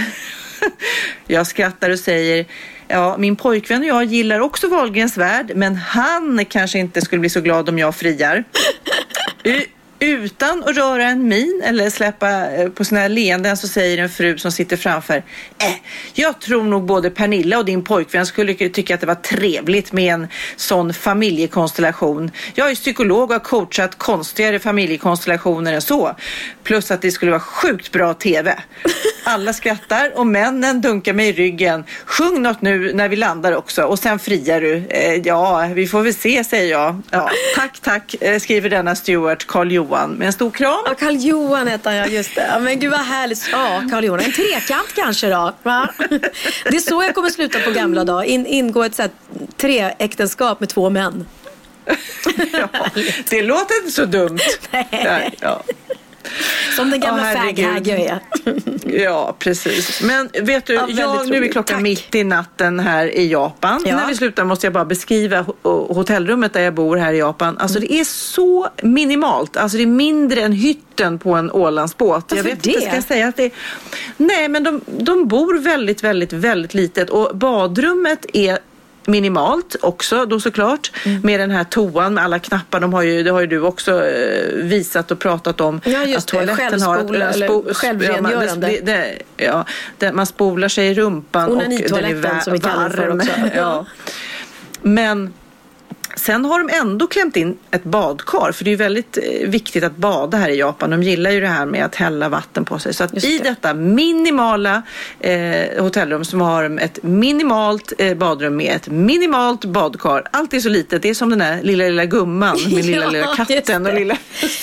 jag 1.26 1.46
skrattar 1.46 1.90
och 1.90 1.98
säger 1.98 2.46
Ja, 2.92 3.16
min 3.18 3.36
pojkvän 3.36 3.80
och 3.82 3.86
jag 3.88 4.04
gillar 4.04 4.40
också 4.40 4.68
Wahlgrens 4.68 5.16
värld, 5.16 5.52
men 5.54 5.76
han 5.76 6.44
kanske 6.44 6.78
inte 6.78 7.00
skulle 7.00 7.20
bli 7.20 7.30
så 7.30 7.40
glad 7.40 7.68
om 7.68 7.78
jag 7.78 7.94
friar. 7.94 8.44
U- 9.44 9.66
utan 10.00 10.64
att 10.64 10.76
röra 10.76 11.04
en 11.04 11.28
min 11.28 11.62
eller 11.64 11.90
släppa 11.90 12.50
eh, 12.50 12.68
på 12.68 12.84
sina 12.84 13.08
leenden 13.08 13.56
så 13.56 13.68
säger 13.68 13.98
en 13.98 14.08
fru 14.08 14.38
som 14.38 14.52
sitter 14.52 14.76
framför 14.76 15.16
eh, 15.16 15.74
Jag 16.14 16.40
tror 16.40 16.62
nog 16.64 16.84
både 16.84 17.10
Pernilla 17.10 17.58
och 17.58 17.64
din 17.64 17.84
pojkvän 17.84 18.26
skulle 18.26 18.54
tycka 18.54 18.94
att 18.94 19.00
det 19.00 19.06
var 19.06 19.14
trevligt 19.14 19.92
med 19.92 20.14
en 20.14 20.28
sån 20.56 20.94
familjekonstellation. 20.94 22.30
Jag 22.54 22.70
är 22.70 22.74
psykolog 22.74 23.22
och 23.22 23.32
har 23.34 23.40
coachat 23.40 23.98
konstigare 23.98 24.58
familjekonstellationer 24.58 25.72
än 25.72 25.82
så. 25.82 26.16
Plus 26.62 26.90
att 26.90 27.02
det 27.02 27.10
skulle 27.10 27.30
vara 27.30 27.40
sjukt 27.40 27.92
bra 27.92 28.14
TV. 28.14 28.54
Alla 29.24 29.52
skrattar 29.52 30.12
och 30.14 30.26
männen 30.26 30.80
dunkar 30.80 31.12
mig 31.12 31.28
i 31.28 31.32
ryggen. 31.32 31.84
Sjung 32.04 32.42
något 32.42 32.62
nu 32.62 32.92
när 32.92 33.08
vi 33.08 33.16
landar 33.16 33.56
också 33.56 33.82
och 33.82 33.98
sen 33.98 34.18
friar 34.18 34.60
du. 34.60 34.86
Eh, 34.90 35.14
ja, 35.14 35.68
vi 35.74 35.86
får 35.86 36.02
väl 36.02 36.14
se 36.14 36.44
säger 36.44 36.70
jag. 36.70 37.02
Ja, 37.10 37.30
tack, 37.56 37.80
tack 37.80 38.14
eh, 38.20 38.38
skriver 38.38 38.70
denna 38.70 38.94
Stuart 38.94 39.46
Karl 39.46 39.72
Johan 39.72 40.10
med 40.10 40.26
en 40.26 40.32
stor 40.32 40.50
kram. 40.50 40.82
Ja, 40.86 40.94
Karl 40.94 41.16
Johan 41.16 41.68
heter 41.68 41.90
han, 41.90 41.98
ja 41.98 42.06
just 42.06 42.34
det. 42.34 42.46
Ja, 42.52 42.58
men 42.58 42.80
gud 42.80 42.90
vad 42.90 43.00
härligt. 43.00 43.48
Ja, 43.52 43.82
Karl 43.90 44.04
Johan. 44.04 44.20
En 44.20 44.32
trekant 44.32 44.94
kanske 44.94 45.28
då? 45.28 45.54
Va? 45.62 45.88
Det 46.64 46.76
är 46.76 46.80
så 46.90 47.02
jag 47.02 47.14
kommer 47.14 47.30
sluta 47.30 47.58
på 47.58 47.70
gamla 47.70 48.04
dagar. 48.04 48.24
In, 48.24 48.46
ingå 48.46 48.82
ett 48.82 48.94
så 48.94 49.02
här, 49.02 49.10
treäktenskap 49.56 50.60
med 50.60 50.68
två 50.68 50.90
män. 50.90 51.26
Det 53.30 53.42
låter 53.42 53.78
inte 53.78 53.90
så 53.90 54.04
dumt. 54.04 54.38
Nej. 54.70 55.30
Ja. 55.40 55.62
Som 56.76 56.90
den 56.90 57.00
gamla 57.00 57.22
fag-hag 57.22 57.86
jag 57.88 58.00
är. 58.00 58.18
Ja, 58.84 59.36
precis. 59.38 60.02
Men 60.02 60.28
vet 60.42 60.66
du, 60.66 60.74
Ja, 60.74 60.86
jag, 60.88 61.28
nu 61.28 61.44
är 61.44 61.52
klockan 61.52 61.74
Tack. 61.76 61.82
mitt 61.82 62.14
i 62.14 62.24
natten 62.24 62.80
här 62.80 63.06
i 63.16 63.30
Japan. 63.30 63.82
Ja. 63.86 63.96
När 63.96 64.06
vi 64.06 64.14
slutar 64.16 64.44
måste 64.44 64.66
jag 64.66 64.72
bara 64.72 64.84
beskriva 64.84 65.42
ho- 65.62 65.94
hotellrummet 65.94 66.52
där 66.52 66.60
jag 66.60 66.74
bor 66.74 66.96
här 66.96 67.12
i 67.12 67.18
Japan. 67.18 67.58
Alltså 67.58 67.80
det 67.80 67.92
är 67.92 68.04
så 68.04 68.68
minimalt. 68.82 69.56
Alltså 69.56 69.76
det 69.76 69.82
är 69.82 69.86
mindre 69.86 70.40
än 70.40 70.52
hytten 70.52 71.18
på 71.18 71.32
en 71.34 71.50
Ålandsbåt. 71.52 72.24
jag 72.28 72.36
Varför 72.36 72.50
vet 72.50 72.66
inte, 72.66 72.78
det? 72.80 72.86
ska 72.86 72.94
jag 72.94 73.04
säga 73.04 73.28
att 73.28 73.36
det 73.36 73.44
är... 73.44 73.50
Nej, 74.16 74.48
men 74.48 74.64
de, 74.64 74.80
de 74.86 75.28
bor 75.28 75.58
väldigt, 75.58 76.04
väldigt, 76.04 76.32
väldigt 76.32 76.74
litet 76.74 77.10
och 77.10 77.36
badrummet 77.36 78.26
är 78.32 78.58
minimalt 79.06 79.76
också 79.80 80.26
då 80.26 80.40
såklart 80.40 80.90
Mm. 81.04 81.20
med 81.20 81.40
den 81.40 81.50
här 81.50 81.64
toan 81.64 82.14
med 82.14 82.24
alla 82.24 82.38
knappar 82.38 82.80
de 82.80 82.92
har 82.92 83.02
ju, 83.02 83.22
det 83.22 83.30
har 83.30 83.40
ju 83.40 83.46
du 83.46 83.60
också 83.60 84.04
eh, 84.06 84.54
visat 84.54 85.10
och 85.10 85.18
pratat 85.18 85.60
om 85.60 85.80
Ja, 85.84 86.00
att 86.02 86.06
det. 86.06 86.20
toaletten 86.20 86.82
har 86.82 86.94
Självspola 86.96 87.30
eller 87.30 87.48
spo- 87.48 87.74
självrengörande. 87.74 88.32
Ja, 88.32 88.46
man, 88.50 88.60
det, 88.60 88.80
det, 88.80 89.18
ja, 89.36 89.64
det, 89.98 90.12
man 90.12 90.26
spolar 90.26 90.68
sig 90.68 90.86
i 90.88 90.94
rumpan 90.94 91.50
och 91.52 91.58
den 91.62 91.72
är 91.72 91.78
vä- 92.14 92.40
som 92.40 92.52
vi 92.52 92.58
kallar 92.58 92.88
för 92.90 93.06
varm. 93.08 93.16
också. 93.18 93.30
ja. 93.56 93.86
Men 94.82 95.32
Sen 96.16 96.44
har 96.44 96.58
de 96.58 96.74
ändå 96.74 97.06
klämt 97.06 97.36
in 97.36 97.56
ett 97.70 97.84
badkar 97.84 98.52
för 98.52 98.64
det 98.64 98.72
är 98.72 98.76
väldigt 98.76 99.18
eh, 99.18 99.48
viktigt 99.48 99.84
att 99.84 99.96
bada 99.96 100.38
här 100.38 100.48
i 100.48 100.58
Japan. 100.58 100.90
De 100.90 101.02
gillar 101.02 101.30
ju 101.30 101.40
det 101.40 101.46
här 101.48 101.66
med 101.66 101.84
att 101.84 101.94
hälla 101.94 102.28
vatten 102.28 102.64
på 102.64 102.78
sig. 102.78 102.94
Så 102.94 103.04
att 103.04 103.24
i 103.24 103.38
detta 103.38 103.74
minimala 103.74 104.82
eh, 105.20 105.82
hotellrum 105.82 106.24
som 106.24 106.40
har 106.40 106.78
ett 106.80 107.02
minimalt 107.02 107.92
eh, 107.98 108.14
badrum 108.14 108.56
med 108.56 108.76
ett 108.76 108.88
minimalt 108.88 109.64
badkar. 109.64 110.22
Allt 110.30 110.54
är 110.54 110.60
så 110.60 110.68
litet. 110.68 111.02
Det 111.02 111.08
är 111.10 111.14
som 111.14 111.30
den 111.30 111.38
där 111.38 111.62
lilla, 111.62 111.84
lilla 111.84 112.04
gumman 112.04 112.56
med 112.72 112.84
lilla, 112.84 113.06
lilla 113.06 113.18
just 113.26 113.36
katten 113.36 113.86
och 113.86 113.94
lilla... 113.94 114.16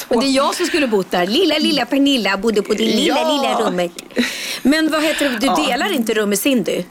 Men 0.09 0.19
det 0.19 0.25
är 0.25 0.31
jag 0.31 0.55
som 0.55 0.65
skulle 0.65 0.87
bott 0.87 1.11
där. 1.11 1.27
Lilla, 1.27 1.57
lilla 1.57 1.85
Pernilla 1.85 2.37
bodde 2.37 2.61
på 2.61 2.73
det 2.73 2.79
lilla, 2.85 3.15
Ja. 3.19 3.31
lilla 3.41 3.69
rummet. 3.69 3.91
Men 4.61 4.91
vad 4.91 5.03
heter 5.03 5.29
det, 5.29 5.37
du 5.39 5.45
Ja. 5.47 5.65
delar 5.67 5.93
inte 5.93 6.13
rum 6.13 6.29
med 6.29 6.39
Cindy? 6.39 6.83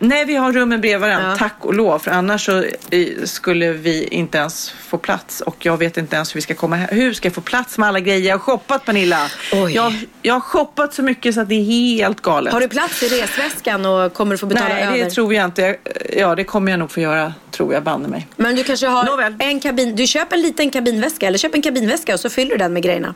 Nej, 0.00 0.24
vi 0.24 0.34
har 0.34 0.52
rummen 0.52 0.80
bredvid 0.80 1.00
varandra, 1.00 1.28
Ja. 1.30 1.36
tack 1.36 1.54
och 1.60 1.74
lov. 1.74 1.98
För 1.98 2.10
annars 2.10 2.46
så 2.46 2.58
eh, 2.90 3.06
skulle 3.24 3.72
vi 3.72 4.04
inte 4.04 4.38
ens 4.38 4.70
få 4.70 4.98
plats. 4.98 5.40
Och 5.40 5.56
jag 5.66 5.76
vet 5.76 5.96
inte 5.96 6.16
ens 6.16 6.34
hur 6.34 6.38
vi 6.38 6.42
ska 6.42 6.54
komma 6.54 6.76
här. 6.76 6.88
Hur 6.94 7.12
ska 7.12 7.26
jag 7.28 7.34
få 7.34 7.40
plats 7.40 7.78
med 7.78 7.88
alla 7.88 8.00
grejer 8.00 8.28
jag 8.28 8.34
har 8.34 8.38
shoppat, 8.38 8.84
Pernilla? 8.84 9.30
Oj. 9.52 9.72
Jag, 9.74 9.92
jag 10.22 10.34
har 10.34 10.40
shoppat 10.40 10.94
så 10.94 11.02
mycket 11.02 11.34
så 11.34 11.40
att 11.40 11.48
det 11.48 11.54
är 11.54 11.64
helt 11.64 12.20
galet. 12.22 12.52
Har 12.52 12.60
du 12.60 12.68
plats 12.68 13.02
i 13.02 13.08
resväskan 13.08 13.86
och 13.86 14.12
kommer 14.12 14.34
du 14.34 14.38
få 14.38 14.46
betala 14.46 14.68
Nej, 14.74 14.86
det 14.92 15.00
över? 15.00 15.10
tror 15.10 15.34
jag 15.34 15.44
inte. 15.44 15.76
Ja, 16.16 16.34
det 16.34 16.44
kommer 16.44 16.70
jag 16.72 16.78
nog 16.78 16.90
få 16.90 17.00
göra, 17.00 17.34
tror 17.50 17.74
jag, 17.74 17.82
banne 17.82 18.08
mig. 18.08 18.26
Men 18.36 18.56
du 18.56 18.64
kanske 18.64 18.86
har 18.86 19.34
en 19.38 19.60
kabin. 19.60 19.96
Du 19.96 20.06
köper 20.06 20.36
en 20.36 20.42
liten 20.42 20.70
kabinväska 20.70 21.26
eller 21.26 21.38
köp 21.38 21.54
en 21.54 21.62
kabinväska 21.62 22.14
och 22.14 22.20
så 22.20 22.30
fyller 22.30 22.50
du 22.50 22.56
den 22.58 22.72
med 22.72 22.82
grejerna. 22.82 23.14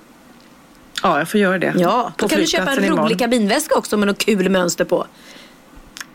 Ja, 1.02 1.18
jag 1.18 1.28
får 1.28 1.40
göra 1.40 1.58
det. 1.58 1.74
Ja, 1.76 2.12
då 2.16 2.28
kan 2.28 2.38
du 2.40 2.46
köpa 2.46 2.62
en 2.62 2.66
flygplatsen 2.66 2.84
imorgon. 2.84 3.04
rolig 3.06 3.18
kabinväska 3.18 3.74
också 3.74 3.96
med 3.96 4.08
något 4.08 4.18
kul 4.24 4.48
mönster 4.48 4.84
på. 4.84 5.06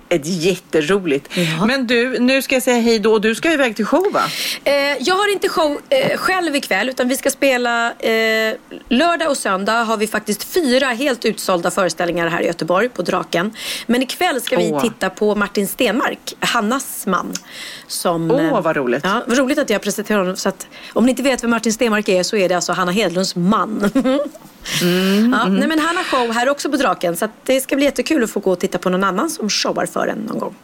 Ett 0.09 0.25
jätteroligt. 0.25 1.29
Men 1.67 1.87
du, 1.87 2.19
nu 2.19 2.41
ska 2.41 2.55
jag 2.55 2.63
säga 2.63 2.81
hej 2.81 2.99
då. 2.99 3.19
Du 3.19 3.35
ska 3.35 3.51
iväg 3.51 3.75
till 3.75 3.85
show, 3.85 4.11
va? 4.13 4.23
Eh, 4.63 4.73
jag 4.99 5.15
har 5.15 5.31
inte 5.31 5.49
show 5.49 5.81
eh, 5.89 6.17
själv 6.17 6.55
ikväll 6.55 6.89
utan 6.89 7.07
vi 7.07 7.17
ska 7.17 7.29
spela 7.29 7.93
eh, 7.93 8.55
lördag 8.89 9.29
och 9.29 9.37
söndag 9.37 9.83
har 9.83 9.97
vi 9.97 10.07
faktiskt 10.07 10.43
fyra 10.43 10.87
helt 10.87 11.25
utsålda 11.25 11.71
föreställningar 11.71 12.27
här 12.27 12.41
i 12.41 12.45
Göteborg 12.45 12.89
på 12.89 13.01
Draken. 13.01 13.53
Men 13.85 14.01
ikväll 14.01 14.41
ska 14.41 14.57
vi 14.57 14.71
Åh. 14.71 14.81
titta 14.81 15.09
på 15.09 15.35
Martin 15.35 15.67
Stenmark, 15.67 16.35
Hannas 16.39 17.05
man. 17.07 17.33
Som, 17.87 18.31
Åh, 18.31 18.45
eh, 18.45 18.61
vad 18.61 18.75
roligt. 18.75 19.03
Ja, 19.03 19.23
vad 19.27 19.37
roligt 19.37 19.57
att 19.57 19.69
jag 19.69 19.81
presenterar 19.81 20.19
honom. 20.19 20.35
Så 20.35 20.49
att, 20.49 20.67
om 20.93 21.05
ni 21.05 21.09
inte 21.09 21.23
vet 21.23 21.43
vem 21.43 21.49
Martin 21.49 21.73
Stenmark 21.73 22.09
är 22.09 22.23
så 22.23 22.35
är 22.35 22.49
det 22.49 22.55
alltså 22.55 22.73
Hanna 22.73 22.91
Hedlunds 22.91 23.35
man. 23.35 23.91
Mm, 24.81 25.33
ja, 25.33 25.45
nej, 25.45 25.67
men 25.67 25.79
han 25.79 25.97
har 25.97 26.03
show 26.03 26.33
här 26.33 26.49
också 26.49 26.69
på 26.69 26.77
Draken 26.77 27.17
så 27.17 27.27
det 27.43 27.61
ska 27.61 27.75
bli 27.75 27.85
jättekul 27.85 28.23
att 28.23 28.29
få 28.29 28.39
gå 28.39 28.51
och 28.51 28.59
titta 28.59 28.77
på 28.77 28.89
någon 28.89 29.03
annan 29.03 29.29
som 29.29 29.49
showar 29.49 29.85
för 29.85 30.07
en 30.07 30.17
någon 30.17 30.39
gång. 30.39 30.55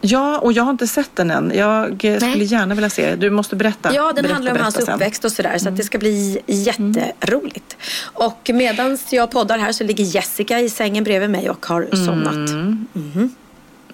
Ja, 0.00 0.38
och 0.38 0.52
jag 0.52 0.62
har 0.62 0.70
inte 0.70 0.86
sett 0.86 1.16
den 1.16 1.30
än. 1.30 1.52
Jag 1.54 2.04
eh, 2.04 2.16
skulle 2.16 2.44
gärna 2.44 2.74
vilja 2.74 2.90
se 2.90 3.10
det. 3.10 3.16
Du 3.16 3.30
måste 3.30 3.56
berätta. 3.56 3.94
Ja, 3.94 4.06
den 4.06 4.14
berätta, 4.14 4.34
handlar 4.34 4.52
om 4.52 4.58
hans 4.58 4.74
sen. 4.74 4.82
Mm. 4.82 4.94
uppväxt 4.94 5.24
och 5.24 5.32
sådär. 5.32 5.58
Så 5.58 5.68
att 5.68 5.76
det 5.76 5.82
ska 5.82 5.98
bli 5.98 6.38
jätteroligt. 6.46 7.76
Och 8.02 8.50
medan 8.54 8.98
jag 9.10 9.30
poddar 9.30 9.58
här 9.58 9.72
så 9.72 9.84
ligger 9.84 10.04
Jessica 10.04 10.60
i 10.60 10.70
sängen 10.70 11.04
bredvid 11.04 11.30
mig 11.30 11.50
och 11.50 11.66
har 11.66 11.88
somnat. 12.06 12.34
Mhm. 12.92 13.34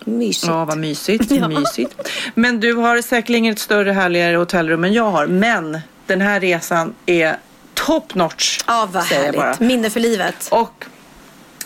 Mysigt. 0.05 0.47
Ja, 0.47 0.65
vad 0.65 0.79
mysigt. 0.79 1.31
Ja. 1.31 1.49
mysigt. 1.49 2.09
Men 2.35 2.61
du 2.61 2.75
har 2.75 3.03
säkerligen 3.03 3.53
ett 3.53 3.59
större 3.59 3.93
härligare 3.93 4.37
hotellrum 4.37 4.85
än 4.85 4.93
jag 4.93 5.11
har. 5.11 5.27
Men 5.27 5.81
den 6.07 6.21
här 6.21 6.41
resan 6.41 6.95
är 7.07 7.37
top 7.75 8.15
notch. 8.15 8.61
Ja, 8.67 8.89
vad 8.93 9.03
härligt. 9.03 9.61
Minne 9.61 9.91
för 9.91 10.01
livet. 10.01 10.49
Och, 10.51 10.85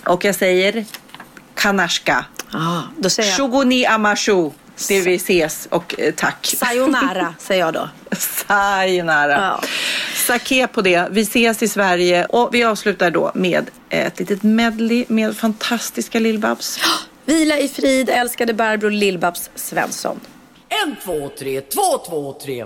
och 0.07 0.25
jag 0.25 0.35
säger 0.35 0.85
kanashka. 1.55 2.25
Ja, 2.53 2.83
då 2.99 3.11
säger 3.11 3.29
jag 3.29 3.37
Shugoni 3.37 3.87
amashu. 3.87 4.51
Det 4.89 5.01
vi 5.01 5.15
ses 5.15 5.69
och 5.71 5.95
eh, 5.99 6.15
tack. 6.15 6.55
sayonara, 6.59 7.35
säger 7.39 7.61
jag 7.61 7.75
då. 7.75 7.89
Sayonara. 8.13 9.33
Ja. 9.33 9.61
Sake 10.15 10.67
på 10.67 10.83
det. 10.83 11.09
Vi 11.11 11.21
ses 11.21 11.63
i 11.63 11.69
Sverige 11.69 12.25
och 12.25 12.55
vi 12.55 12.65
avslutar 12.65 13.11
då 13.11 13.33
med 13.35 13.71
ett 13.89 14.19
litet 14.19 14.43
medley 14.43 15.05
med 15.09 15.37
fantastiska 15.37 16.19
Lill-Babs. 16.19 16.79
Vila 17.25 17.59
i 17.59 17.69
frid, 17.69 18.09
älskade 18.09 18.55
Barbro 18.55 18.89
Lill-Babs 18.89 19.51
Svensson. 19.55 20.21
En, 20.85 20.97
två, 21.05 21.29
tre, 21.39 21.61
två, 21.61 21.99
två, 22.09 22.33
tre. 22.33 22.65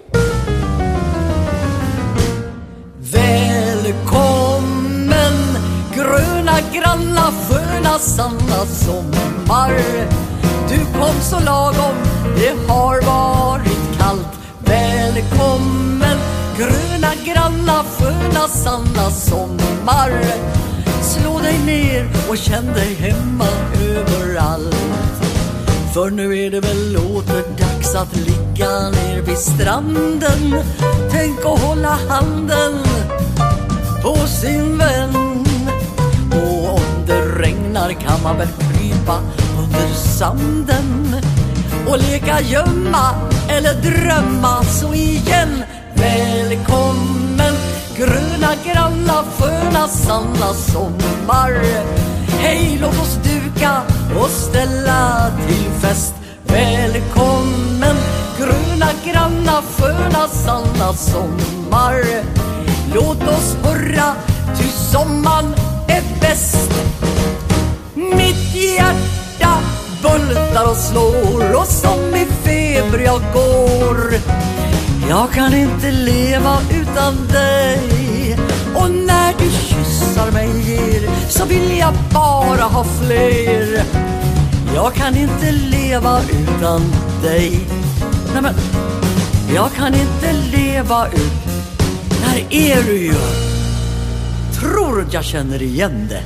Välkommen 3.12 4.76
gröna, 5.94 6.58
granna, 6.72 7.32
sköna, 7.48 7.98
sanna 7.98 8.66
sommar. 8.66 9.72
Du 10.68 10.78
kom 10.98 11.20
så 11.20 11.40
lagom, 11.40 11.94
det 12.36 12.72
har 12.72 13.00
varit 13.02 13.98
kallt. 13.98 14.38
Välkommen 14.64 16.18
gröna, 16.58 17.12
granna, 17.24 17.84
sköna, 17.84 18.48
sanna 18.48 19.10
sommar. 19.10 20.22
Slå 21.02 21.38
dig 21.38 21.58
ner 21.66 22.08
och 22.28 22.38
känn 22.38 22.66
dig 22.66 22.94
hemma 22.94 23.48
över 23.82 24.25
allt. 24.36 24.76
För 25.94 26.10
nu 26.10 26.38
är 26.38 26.50
det 26.50 26.60
väl 26.60 26.96
åter 26.96 27.44
dags 27.58 27.94
att 27.94 28.16
ligga 28.16 28.90
ner 28.90 29.22
vid 29.22 29.38
stranden. 29.38 30.56
Tänk 31.10 31.44
och 31.44 31.58
hålla 31.58 31.98
handen 32.08 32.78
på 34.02 34.16
sin 34.26 34.78
vän. 34.78 35.44
Och 36.32 36.74
om 36.74 37.06
det 37.06 37.20
regnar 37.20 37.92
kan 37.92 38.22
man 38.22 38.38
väl 38.38 38.48
krypa 38.48 39.18
under 39.58 39.94
sanden 39.94 41.16
Och 41.88 41.98
leka 41.98 42.40
gömma 42.40 43.14
eller 43.48 43.74
drömma. 43.74 44.62
Så 44.64 44.94
igen 44.94 45.64
Välkommen 45.94 47.54
gröna, 47.96 48.52
granna, 48.64 49.24
sköna, 49.38 49.88
sanna 49.88 50.54
sommar. 50.54 51.62
Hej, 52.38 52.78
låt 52.80 53.00
oss 53.00 53.18
duka 53.24 53.82
och 54.20 54.30
ställa 54.30 55.30
till 55.46 55.70
fest. 55.80 56.14
Välkommen 56.44 57.96
gröna, 58.38 58.90
granna, 59.04 59.62
sköna, 59.62 60.28
sanna 60.28 60.92
sommar. 60.92 62.04
Låt 62.94 63.22
oss 63.22 63.56
hurra, 63.62 64.14
ty 64.58 64.64
sommaren 64.64 65.54
är 65.88 66.02
bäst. 66.20 66.70
Mitt 67.94 68.54
hjärta 68.54 69.58
bultar 70.02 70.70
och 70.70 70.76
slår 70.76 71.56
och 71.56 71.66
som 71.66 72.14
i 72.14 72.26
feber 72.44 72.98
jag 72.98 73.22
går. 73.32 74.14
Jag 75.08 75.32
kan 75.32 75.54
inte 75.54 75.90
leva 75.90 76.58
utan 76.70 77.26
dig. 77.32 78.38
Och 78.74 78.90
kyssar 79.84 80.30
mig 80.30 80.48
ger 80.68 81.28
så 81.28 81.44
vill 81.44 81.78
jag 81.78 81.94
bara 82.12 82.62
ha 82.62 82.84
fler 82.84 83.84
Jag 84.74 84.94
kan 84.94 85.16
inte 85.16 85.52
leva 85.52 86.20
utan 86.22 86.80
dig 87.22 87.60
Nej 88.32 88.42
men, 88.42 88.54
jag 89.54 89.72
kan 89.72 89.94
inte 89.94 90.32
leva 90.56 91.06
utan 91.06 91.62
Där 92.08 92.44
är 92.50 92.82
du 92.82 92.96
ju! 92.96 93.14
Tror 94.60 95.02
att 95.02 95.12
jag 95.12 95.24
känner 95.24 95.62
igen 95.62 96.08
det 96.08 96.22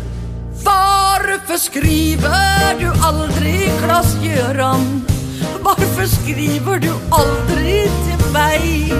Varför 0.64 1.56
skriver 1.56 2.80
du 2.80 2.92
aldrig 3.02 3.70
Klas-Göran? 3.84 5.02
Varför 5.62 6.06
skriver 6.06 6.78
du 6.78 6.92
aldrig 7.10 7.82
till 7.82 8.32
mig? 8.32 8.92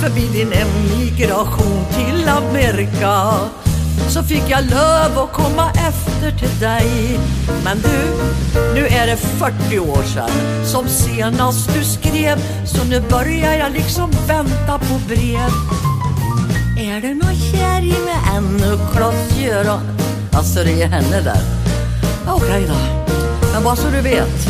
För 0.00 0.08
vid 0.08 0.30
din 0.32 0.52
emigration 0.52 1.84
till 1.94 2.28
Amerika 2.28 3.30
så 4.08 4.22
fick 4.22 4.42
jag 4.48 4.64
löv 4.70 5.18
att 5.18 5.32
komma 5.32 5.70
efter 5.70 6.38
till 6.38 6.60
dig. 6.60 7.18
Men 7.64 7.78
du, 7.82 7.98
nu 8.74 8.86
är 8.86 9.06
det 9.06 9.16
40 9.16 9.78
år 9.78 10.02
sedan 10.02 10.30
som 10.64 10.88
senast 10.88 11.74
du 11.74 11.84
skrev 11.84 12.38
Så 12.66 12.84
nu 12.84 13.00
börjar 13.00 13.52
jag 13.52 13.72
liksom 13.72 14.10
vänta 14.26 14.78
på 14.78 15.00
brev. 15.08 15.50
Är 16.78 17.00
du 17.00 17.14
nå 17.14 17.26
kär 17.26 17.80
i 17.80 18.04
mig 18.04 18.36
ännu 18.36 18.78
Klas-Göran? 18.92 19.80
Alltså 20.32 20.64
det 20.64 20.82
är 20.82 20.86
henne 20.86 21.20
där. 21.20 21.40
Okej 22.28 22.66
då. 22.68 23.04
Men 23.52 23.64
bara 23.64 23.76
så 23.76 23.88
du 23.88 24.00
vet, 24.00 24.48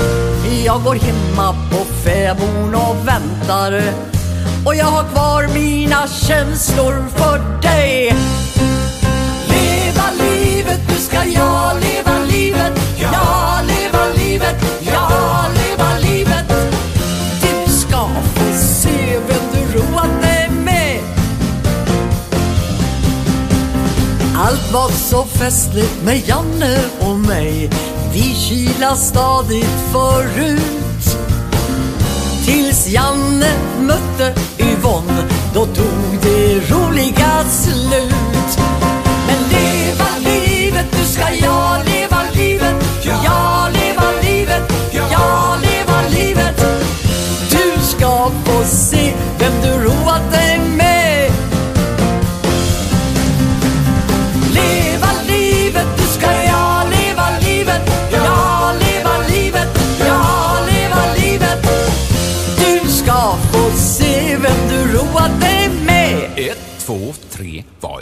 jag 0.64 0.82
går 0.82 0.94
hemma 0.94 1.54
på 1.70 1.84
fäbon 1.84 2.74
och 2.74 3.08
väntar. 3.08 3.82
Och 4.66 4.74
jag 4.74 4.86
har 4.86 5.04
kvar 5.04 5.54
mina 5.54 6.08
känslor 6.08 7.04
för 7.16 7.62
dig 7.62 8.14
ska 11.04 11.24
jag 11.24 11.80
leva 11.80 12.18
livet 12.30 12.84
Ja, 13.12 13.60
leva 13.66 14.04
livet, 14.16 14.56
ja, 14.80 15.46
leva 15.54 15.98
livet. 15.98 16.48
Du 17.40 17.72
ska 17.72 18.08
få 18.34 18.58
se 18.58 19.18
vem 19.28 19.42
du 19.52 19.78
roat 19.78 20.22
dig 20.22 20.50
med. 20.64 21.00
Allt 24.36 24.72
var 24.72 24.88
så 24.88 25.24
festligt 25.24 26.02
med 26.04 26.28
Janne 26.28 26.78
och 27.00 27.16
mig. 27.16 27.70
Vi 28.12 28.34
kila 28.34 28.96
stadigt 28.96 29.92
förut. 29.92 31.18
Tills 32.44 32.88
Janne 32.88 33.52
mötte 33.80 34.34
Yvonne, 34.58 35.22
då 35.54 35.66
tog 35.66 36.18
det 36.22 36.70
roliga 36.70 37.44
slut. 37.50 38.73
Livet, 40.64 40.86
nu 40.92 41.04
ska 41.04 41.34
jag 41.34 41.84
leva 41.84 42.22
livet. 42.34 42.74
Ja. 43.02 43.20
Jag 43.24 43.73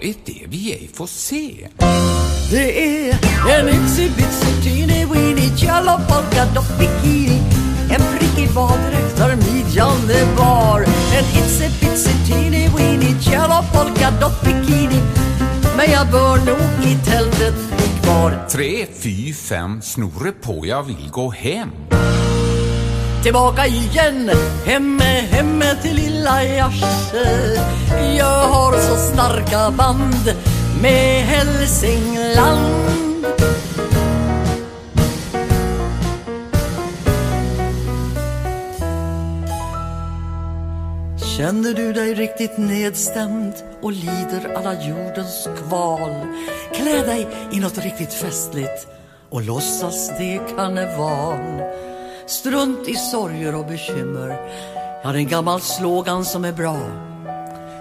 är 0.02 0.14
det 0.24 0.46
vi 0.48 0.72
ej 0.72 0.90
får 0.94 1.06
se? 1.06 1.68
Det 2.50 2.84
är 2.84 3.18
en 3.58 3.68
itsy 3.68 4.08
bitsy 4.16 4.62
teeny 4.62 5.06
weeny 5.06 5.50
yellow 5.62 5.96
polka 6.08 6.44
dot 6.54 6.78
bikini 6.78 7.42
En 7.90 8.18
prickig 8.18 8.54
baddräkt 8.54 9.16
där 9.16 9.36
midjan 9.36 10.10
är 10.10 10.36
bar 10.36 10.80
En 11.16 11.44
itsy 11.44 11.68
bitsy 11.80 12.10
teeny 12.28 12.68
weeny 12.76 13.14
yellow 13.30 13.62
polka 13.72 14.10
dot 14.20 14.42
bikini 14.44 15.00
Men 15.76 15.90
jag 15.92 16.10
bör 16.10 16.36
nog 16.36 16.86
i 16.86 16.96
tältet 17.04 17.54
bli 17.76 17.86
kvar 18.02 18.46
Tre, 18.50 18.86
fy, 18.94 19.34
fem. 19.34 19.82
Snorre 19.82 20.32
på, 20.32 20.66
jag 20.66 20.82
vill 20.82 21.08
gå 21.10 21.30
hem. 21.30 21.70
Tillbaka 23.22 23.66
igen, 23.66 24.30
hemme, 24.66 25.04
hemme 25.04 25.74
till 25.82 25.96
lilla 25.96 26.42
Järse 26.42 27.60
Jag 28.16 28.48
har 28.48 28.72
så 28.72 28.96
starka 28.96 29.70
band 29.70 30.36
med 30.82 31.24
Hälsingland. 31.24 32.92
Känner 41.36 41.74
du 41.74 41.92
dig 41.92 42.14
riktigt 42.14 42.58
nedstämd 42.58 43.54
och 43.82 43.92
lider 43.92 44.56
alla 44.56 44.72
jordens 44.72 45.48
kval? 45.58 46.26
Klä 46.74 47.02
dig 47.02 47.26
i 47.52 47.60
något 47.60 47.78
riktigt 47.78 48.12
festligt 48.12 48.86
och 49.30 49.42
låtsas 49.42 50.08
det 50.08 50.40
karneval. 50.56 51.62
Strunt 52.32 52.88
i 52.88 52.94
sorger 52.94 53.54
och 53.54 53.66
bekymmer. 53.66 54.28
Jag 55.02 55.08
har 55.08 55.14
en 55.14 55.28
gammal 55.28 55.60
slogan 55.60 56.24
som 56.24 56.44
är 56.44 56.52
bra. 56.52 56.78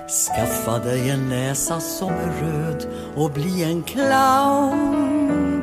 Skaffa 0.07 0.79
dig 0.79 1.09
en 1.09 1.29
näsa 1.29 1.79
som 1.79 2.09
är 2.09 2.41
röd 2.41 2.87
och 3.15 3.31
bli 3.31 3.63
en 3.63 3.83
clown. 3.83 5.61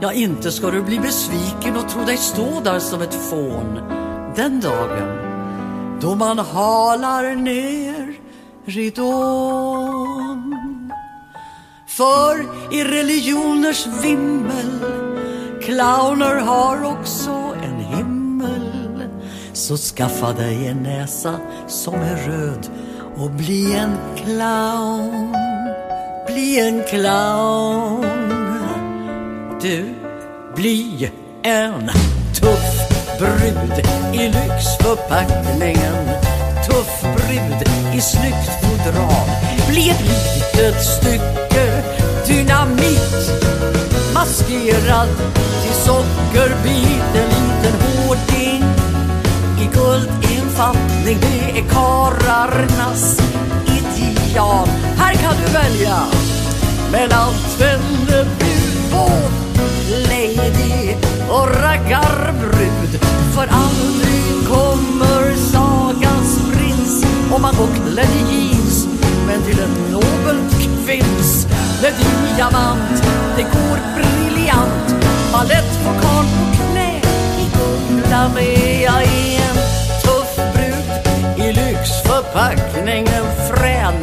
Ja, 0.00 0.12
inte 0.12 0.50
ska 0.50 0.70
du 0.70 0.82
bli 0.82 0.98
besviken 0.98 1.76
och 1.76 1.88
tro 1.88 2.04
dig 2.04 2.16
stå 2.16 2.60
där 2.64 2.78
som 2.78 3.02
ett 3.02 3.14
fån 3.14 3.80
Den 4.36 4.60
dagen 4.60 5.18
då 6.00 6.14
man 6.14 6.38
halar 6.38 7.34
ner 7.34 8.14
ridån. 8.64 10.54
För 11.86 12.46
i 12.74 12.84
religioners 12.84 13.86
vimmel 13.86 14.98
Clowner 15.68 16.34
har 16.34 16.84
också 16.84 17.54
så 19.58 19.76
skaffa 19.76 20.32
dig 20.32 20.66
en 20.66 20.76
näsa 20.76 21.40
som 21.68 21.94
är 21.94 22.16
röd 22.16 22.68
och 23.16 23.30
bli 23.30 23.74
en 23.74 23.96
clown. 24.16 25.34
Bli 26.26 26.60
en 26.60 26.82
clown. 26.88 28.04
Du, 29.60 29.94
bli 30.56 31.10
en 31.42 31.90
tuff 32.34 32.88
brud 33.18 33.84
i 34.14 34.26
lyxförpackningen. 34.26 36.08
Tuff 36.66 37.02
brud 37.02 37.68
i 37.94 38.00
snyggt 38.00 38.50
fodral. 38.62 39.28
Bli 39.68 39.90
ett 39.90 40.02
litet 40.02 40.84
stycke 40.84 41.82
dynamit 42.26 43.32
maskerad 44.14 45.08
till 45.62 45.74
sockerbit 45.74 47.14
En 47.14 47.28
liten 47.28 47.80
hårding 47.80 48.57
guldinfattning 49.78 51.18
Det 51.20 51.58
är 51.58 51.64
kararnas 51.68 53.20
ideal. 53.66 54.68
Här 54.96 55.14
kan 55.14 55.34
du 55.46 55.52
välja. 55.52 55.98
Mellan 56.92 57.32
bud 57.58 58.26
på 58.92 59.10
Lady 59.90 60.94
och 61.28 61.48
raggarbrud. 61.62 63.00
För 63.34 63.48
aldrig 63.50 64.48
kommer 64.48 65.36
sagans 65.36 66.38
prins 66.52 67.04
om 67.32 67.42
man 67.42 67.54
går 67.56 67.68
klädd 67.92 68.10
i 68.16 68.34
jeans. 68.34 68.86
Men 69.26 69.42
till 69.42 69.60
en 69.60 69.92
nobelt 69.92 70.52
kvinns 70.86 71.46
med 71.82 71.92
diamant 72.36 73.02
det 73.36 73.42
går 73.42 73.78
briljant. 73.96 75.07
Mening 82.88 83.06
En 83.08 83.46
frän 83.48 83.94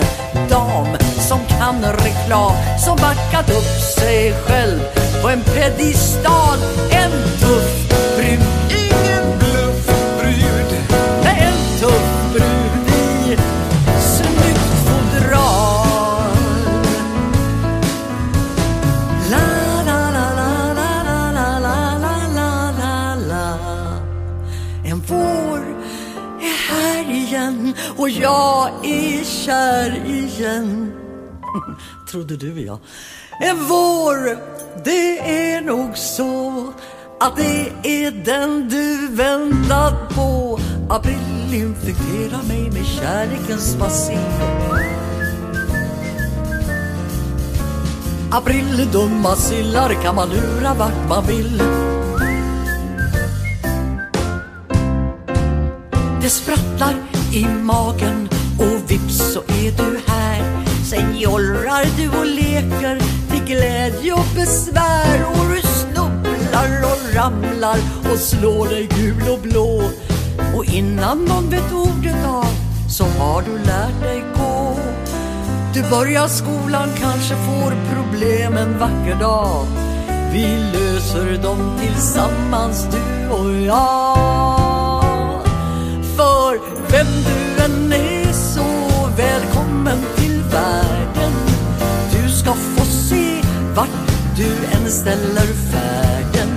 dam 0.50 0.88
som 1.30 1.40
kan 1.48 1.82
reklam 1.82 2.56
Som 2.86 2.96
backat 2.96 3.50
upp 3.50 3.82
sig 3.98 4.34
själv 4.34 4.80
på 5.22 5.30
en 5.30 5.42
pedestal 5.42 6.58
En 6.92 7.12
tuff 7.40 7.90
brud, 8.18 8.40
ingen 8.70 9.40
bluffbrud 9.40 10.80
Nej, 11.24 11.48
en 11.48 11.80
tuff 11.80 12.34
brud 12.34 12.98
i 12.98 13.38
snyggt 14.02 14.70
fodral 14.86 16.36
La 19.32 19.48
la 19.86 20.10
la 20.12 20.34
la 20.40 20.74
la 20.74 21.04
la 21.04 21.32
la 21.32 21.60
la 21.60 22.20
la 22.36 22.72
la 22.80 23.16
la 23.16 23.58
En 24.86 25.00
vår 25.08 25.60
är 26.42 26.74
här 26.74 27.12
igen 27.12 27.76
och 27.98 28.10
jag 28.10 28.65
kär 29.46 30.06
igen. 30.06 30.92
Trodde 32.12 32.36
du 32.38 32.62
ja 32.62 32.80
En 33.42 33.58
vår, 33.58 34.38
det 34.84 35.20
är 35.20 35.62
nog 35.62 35.98
så 35.98 36.74
att 37.20 37.36
det 37.36 37.72
är 37.84 38.12
den 38.12 38.70
du 38.70 39.08
väntat 39.08 40.16
på. 40.16 40.60
April 40.90 41.54
infekterar 41.54 42.44
mig 42.48 42.72
med 42.72 42.86
kärlekens 42.86 43.76
baciller 43.76 44.96
April, 48.32 48.88
dumma 48.92 49.36
sillar 49.36 49.94
kan 50.04 50.16
man 50.16 50.30
lura 50.30 50.74
vart 50.74 51.10
man 51.10 51.28
vill. 51.28 51.62
Det 56.22 56.30
sprattlar 56.30 56.96
i 57.34 57.46
magen 57.46 58.35
vips 58.96 59.34
så 59.34 59.40
är 59.40 59.72
du 59.78 60.00
här. 60.08 60.66
Sen 60.90 61.18
jollrar 61.18 61.86
du 61.98 62.10
och 62.20 62.26
leker 62.26 63.00
till 63.32 63.44
glädje 63.46 64.14
och 64.14 64.26
besvär. 64.36 65.26
Och 65.26 65.50
du 65.50 65.62
snubblar 65.62 66.84
och 66.84 67.16
ramlar 67.16 67.78
och 68.12 68.20
slår 68.20 68.68
dig 68.68 68.90
gul 68.96 69.30
och 69.30 69.40
blå. 69.40 69.84
Och 70.56 70.66
innan 70.66 71.26
någon 71.26 71.50
vet 71.50 71.72
ordet 71.72 72.26
av 72.26 72.54
så 72.90 73.04
har 73.04 73.42
du 73.42 73.58
lärt 73.58 74.02
dig 74.02 74.24
gå. 74.38 74.80
Du 75.74 75.90
börjar 75.90 76.28
skolan, 76.28 76.90
kanske 77.00 77.36
får 77.36 77.96
problem 77.96 78.58
en 78.58 78.80
vacker 78.80 79.20
dag. 79.20 79.66
Vi 80.34 80.58
löser 80.74 81.44
dem 81.44 81.80
tillsammans 81.82 82.88
du 82.92 83.30
och 83.30 83.52
jag. 83.62 85.04
För 86.18 86.60
vem 86.92 87.08
du 87.08 87.55
vart 93.76 93.90
du 94.36 94.48
än 94.78 94.92
ställer 94.92 95.54
färden. 95.72 96.50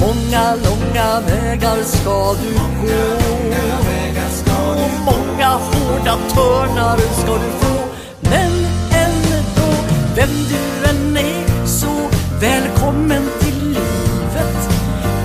Många 0.00 0.54
långa 0.54 1.20
vägar 1.20 1.82
ska 1.82 2.34
du 2.42 2.54
gå. 2.54 3.36
Och 4.56 4.90
många 5.04 5.48
hårda 5.48 6.16
törnar 6.34 6.98
ska 6.98 7.32
du 7.32 7.50
få. 7.60 7.74
Men 8.20 8.52
ändå, 8.90 9.72
vem 10.16 10.28
du 10.28 10.88
än 10.88 11.16
är 11.16 11.66
så 11.66 12.10
välkommen 12.40 13.22
till 13.40 13.68
livet. 13.68 14.68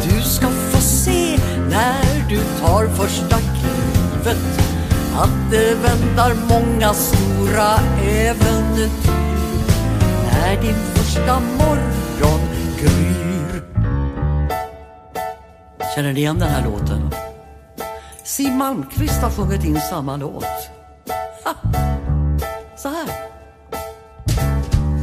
Du 0.03 0.21
ska 0.21 0.47
få 0.47 0.81
se 0.81 1.37
när 1.69 2.29
du 2.29 2.39
tar 2.61 2.87
första 2.87 3.37
klivet. 3.37 4.61
Att 5.17 5.51
det 5.51 5.75
väntar 5.75 6.33
många 6.49 6.93
stora 6.93 7.79
äventyr. 8.03 8.89
När 10.31 10.61
din 10.61 10.90
första 11.11 11.39
morgon 11.39 12.39
gryr. 12.79 13.63
Känner 15.95 16.13
ni 16.13 16.19
igen 16.19 16.39
den 16.39 16.49
här 16.49 16.65
låten? 16.65 17.09
Siw 18.23 18.57
Malmkvist 18.57 19.21
har 19.21 19.29
sjungit 19.29 19.63
in 19.63 19.81
samma 19.89 20.17
låt. 20.17 20.45
Ha! 21.43 21.53
Så 22.77 22.89
här. 22.89 23.07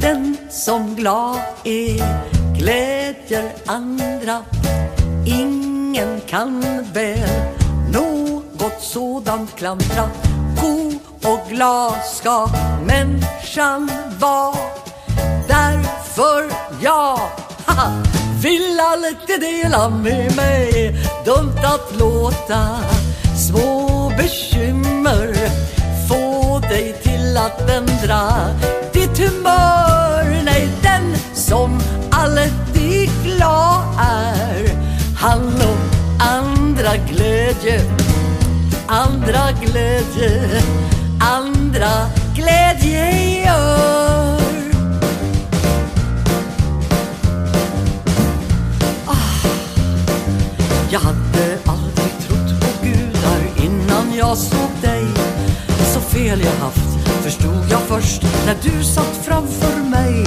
Den 0.00 0.36
som 0.50 0.94
glad 0.94 1.38
är 1.64 2.02
glädjer 2.58 3.52
andra 3.66 4.42
Ingen 5.26 6.20
kan 6.20 6.64
väl 6.92 7.28
något 7.92 8.80
sådant 8.80 9.56
klandra 9.56 10.10
God 10.60 10.98
och 11.24 11.48
glad 11.48 11.94
ska 12.04 12.48
människan 12.86 13.90
vara 14.20 14.67
för 16.18 16.44
jag. 16.80 17.18
Haha, 17.66 18.02
vill 18.42 18.80
alltid 18.80 19.40
dela 19.40 19.88
med 19.88 20.36
mig. 20.36 20.94
Dumt 21.24 21.58
att 21.64 21.98
låta 21.98 22.76
små 23.48 24.12
bekymmer 24.18 25.34
få 26.08 26.58
dig 26.58 26.96
till 27.02 27.36
att 27.36 27.70
ändra 27.70 28.30
ditt 28.92 29.18
humör. 29.18 30.42
Nej, 30.44 30.68
den 30.82 31.16
som 31.34 31.80
alltid 32.10 33.10
glad 33.24 33.84
är 34.00 34.76
han 35.16 35.46
och 35.46 36.26
andra 36.26 36.96
glädje 37.10 37.80
andra 38.86 39.52
glädje 39.62 40.62
andra 41.20 41.90
glädje 42.34 43.44
gör. 43.44 44.37
Jag 50.90 51.00
hade 51.00 51.58
aldrig 51.66 52.18
trott 52.20 52.60
på 52.60 52.86
gudar 52.86 53.64
innan 53.64 54.14
jag 54.16 54.36
såg 54.38 54.70
dig. 54.82 55.04
Så 55.94 56.00
fel 56.00 56.40
jag 56.40 56.64
haft 56.64 56.98
förstod 57.22 57.64
jag 57.70 57.80
först 57.80 58.22
när 58.46 58.56
du 58.62 58.84
satt 58.84 59.16
framför 59.24 59.90
mig. 59.90 60.24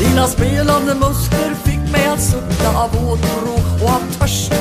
Dina 0.00 0.26
spelande 0.26 0.94
muskler 0.94 1.54
fick 1.64 1.92
mig 1.92 2.06
att 2.06 2.22
sucka 2.22 2.68
av 2.68 2.90
åtrå 2.90 3.84
och 3.84 3.90
av 3.90 4.02
törst. 4.18 4.52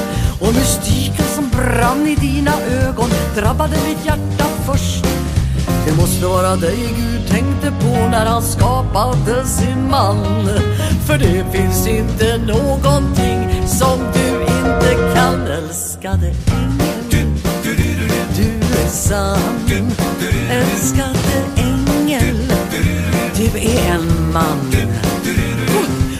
Och 0.41 0.53
mystiken 0.53 1.25
som 1.35 1.49
brann 1.49 2.07
i 2.07 2.15
dina 2.15 2.51
ögon 2.61 3.09
drabbade 3.35 3.77
mitt 3.87 4.05
hjärta 4.05 4.45
först. 4.65 5.05
Det 5.85 5.95
måste 5.97 6.25
vara 6.25 6.55
dig 6.55 6.77
Gud 6.95 7.27
tänkte 7.27 7.71
på 7.71 8.07
när 8.11 8.25
han 8.25 8.41
skapade 8.41 9.45
sin 9.45 9.89
man. 9.89 10.49
För 11.05 11.17
det 11.17 11.45
finns 11.51 11.87
inte 11.87 12.37
någonting 12.37 13.67
som 13.67 13.99
du 14.13 14.41
inte 14.41 15.13
kan 15.15 15.47
älskade 15.47 16.27
ängel 16.27 17.27
Du 18.35 18.81
är 18.83 18.87
sann. 18.87 19.69
Älskade 20.49 21.43
ängel. 21.55 22.53
Du 23.35 23.59
är 23.59 23.91
en 23.91 24.33
man. 24.33 24.71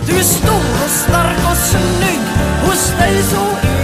Du 0.08 0.16
är 0.18 0.24
stor 0.24 0.84
och 0.86 0.90
stark 0.90 1.52
och 1.52 1.58
snygg. 1.58 2.20
Hos 2.66 2.92
dig 3.00 3.24
så 3.24 3.83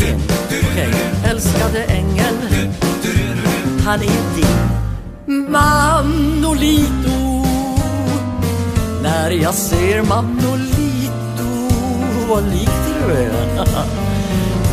ja, 0.00 0.06
är 0.06 0.86
din 0.86 1.30
älskade 1.30 1.84
ängel 1.84 2.34
Han 3.84 4.00
är 4.02 4.36
din. 4.36 4.74
Manolito. 5.50 7.44
När 9.02 9.30
jag 9.30 9.54
ser 9.54 10.02
Manolito 10.02 11.70
Vad 12.28 12.44
lik 12.44 12.70
du 12.86 13.12
är 13.12 13.30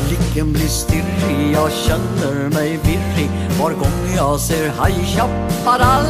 Blicken 0.08 0.54
blir 0.54 0.68
stirrig, 0.68 1.54
jag 1.54 1.72
känner 1.72 2.50
mig 2.50 2.80
virrig. 2.84 3.30
Var 3.60 3.72
gång 3.72 4.16
jag 4.16 4.40
ser 4.40 4.64
High 4.66 5.06
Chaparral 5.16 6.06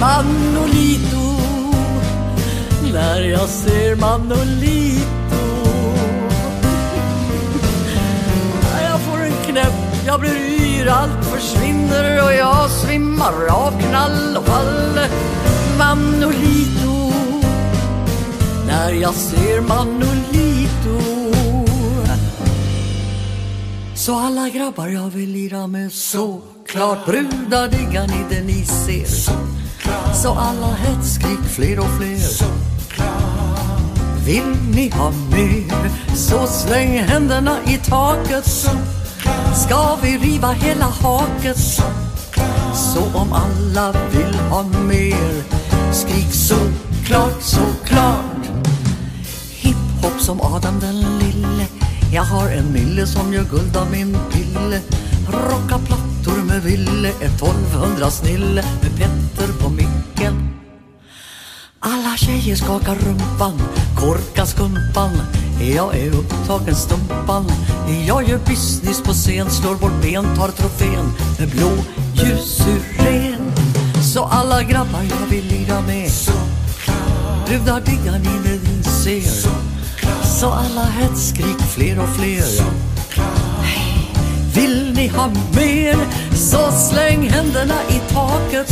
Manolito. 0.00 1.42
När 2.92 3.20
jag 3.20 3.48
ser 3.48 3.96
Manolito 3.96 5.51
jag 10.06 10.20
blir 10.20 10.36
yr, 10.36 10.88
allt 10.88 11.24
försvinner 11.24 12.24
och 12.24 12.32
jag 12.34 12.70
svimmar 12.70 13.46
av 13.50 13.80
knall 13.80 14.36
och 14.36 14.46
fall 14.46 15.00
Manolito 15.78 17.12
När 18.66 18.92
jag 18.92 19.14
ser 19.14 19.60
Manolito. 19.60 21.22
Så 23.94 24.18
alla 24.18 24.48
grabbar 24.48 24.88
jag 24.88 25.10
vill 25.10 25.30
lira 25.30 25.66
med 25.66 25.92
såklart 25.92 27.06
Brudar 27.06 27.68
diggar 27.68 28.06
ni 28.06 28.24
det 28.30 28.42
ni 28.42 28.64
ser. 28.64 29.32
Så 30.22 30.32
alla 30.32 30.66
hetskrik 30.66 31.40
fler 31.48 31.78
och 31.78 31.98
fler. 31.98 32.46
Vill 34.26 34.56
ni 34.74 34.88
ha 34.88 35.10
mer 35.10 36.16
så 36.16 36.46
släng 36.46 36.98
händerna 36.98 37.56
i 37.66 37.76
taket. 37.76 38.68
Ska 39.54 39.96
vi 40.02 40.18
riva 40.18 40.52
hela 40.52 40.84
haket? 40.84 41.58
Så 42.74 43.00
om 43.14 43.32
alla 43.32 43.92
vill 44.10 44.34
ha 44.34 44.62
mer 44.62 45.42
Skrik 45.92 46.32
såklart, 46.32 47.42
såklart 47.42 48.32
Hiphop 49.50 50.20
som 50.20 50.40
Adam 50.40 50.80
den 50.80 51.00
lille. 51.18 51.66
Jag 52.12 52.22
har 52.22 52.48
en 52.48 52.72
mille 52.72 53.06
som 53.06 53.32
gör 53.32 53.44
guld 53.44 53.76
av 53.76 53.90
min 53.90 54.16
pille. 54.32 54.80
Rocka 55.28 55.78
plattor 55.78 56.42
med 56.44 56.62
Ville 56.62 57.08
Ett 57.08 57.42
1200 57.42 58.10
snille. 58.10 58.64
Med 58.82 58.98
Petter 58.98 59.52
på 59.62 59.70
micken. 59.70 60.61
Alla 61.84 62.16
tjejer 62.16 62.56
skakar 62.56 62.94
rumpan 62.94 63.62
korkar 63.96 64.44
skumpan. 64.44 65.10
Jag 65.76 65.96
är 65.98 66.10
upptagen 66.10 66.74
stumpan. 66.74 67.52
Jag 68.06 68.28
gör 68.28 68.38
business 68.38 69.02
på 69.02 69.12
scen 69.12 69.50
Slår 69.50 69.74
bort 69.74 70.02
ben, 70.02 70.36
tar 70.36 70.48
trofén 70.48 71.12
Med 71.38 71.48
blå 71.48 71.70
ljussyren 72.14 73.52
Så 74.14 74.24
alla 74.24 74.62
grabbar 74.62 75.02
jag 75.10 75.26
vill 75.26 75.44
lira 75.44 75.80
med 75.80 76.10
Brudar 77.46 77.80
diggar 77.80 78.18
ni 78.18 78.30
när 78.44 78.58
ni 78.76 78.82
ser 78.82 79.50
så 80.42 80.50
alla 80.50 80.84
hetskrik 80.84 81.60
fler 81.74 81.98
och 81.98 82.08
fler. 82.08 82.42
Vill 84.54 84.92
ni 84.94 85.08
ha 85.08 85.30
mer 85.54 85.96
så 86.36 86.70
släng 86.72 87.30
händerna 87.30 87.74
i 87.88 88.00
taket. 88.14 88.70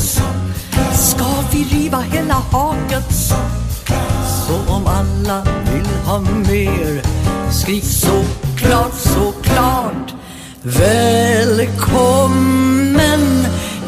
Ska 0.94 1.26
vi 1.52 1.64
riva 1.64 2.00
hela 2.00 2.34
haket? 2.34 3.12
Så 4.46 4.72
om 4.72 4.86
alla 4.86 5.42
vill 5.72 5.88
ha 6.04 6.20
mer 6.20 7.02
Skrik 7.52 7.84
så 7.84 8.24
klart, 8.56 8.94
så 8.94 9.32
klart. 9.42 10.14
Välkommen 10.62 12.20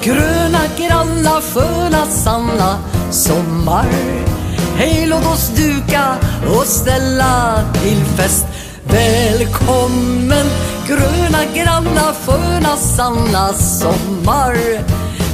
gröna, 0.02 0.60
granna, 0.78 1.40
sköna, 1.40 2.06
sanna 2.06 2.78
sommar. 3.10 3.86
Hej 4.77 5.06
låt 5.06 5.27
oss 5.27 5.48
duka 5.56 6.16
och 6.56 6.66
ställa 6.66 7.64
till 7.73 8.05
fest. 8.05 8.47
Välkommen 8.93 10.47
gröna, 10.86 11.44
granna, 11.55 12.14
sköna, 12.14 12.77
sanna 12.77 13.52
sommar 13.52 14.56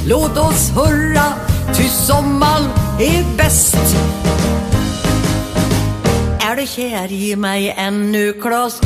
Låt 0.07 0.37
oss 0.37 0.71
hurra, 0.75 1.33
ty 1.75 1.83
sommaren 1.83 2.69
är 2.99 3.37
bäst 3.37 3.95
Är 6.39 6.55
du 6.55 6.67
kär 6.67 7.11
i 7.11 7.35
mig 7.35 7.73
ännu, 7.77 8.33
Klas? 8.33 8.81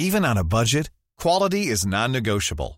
Even 0.00 0.24
on 0.24 0.38
a 0.38 0.44
budget, 0.44 0.90
quality 1.20 1.72
is 1.72 1.84
non-negotiable. 1.84 2.77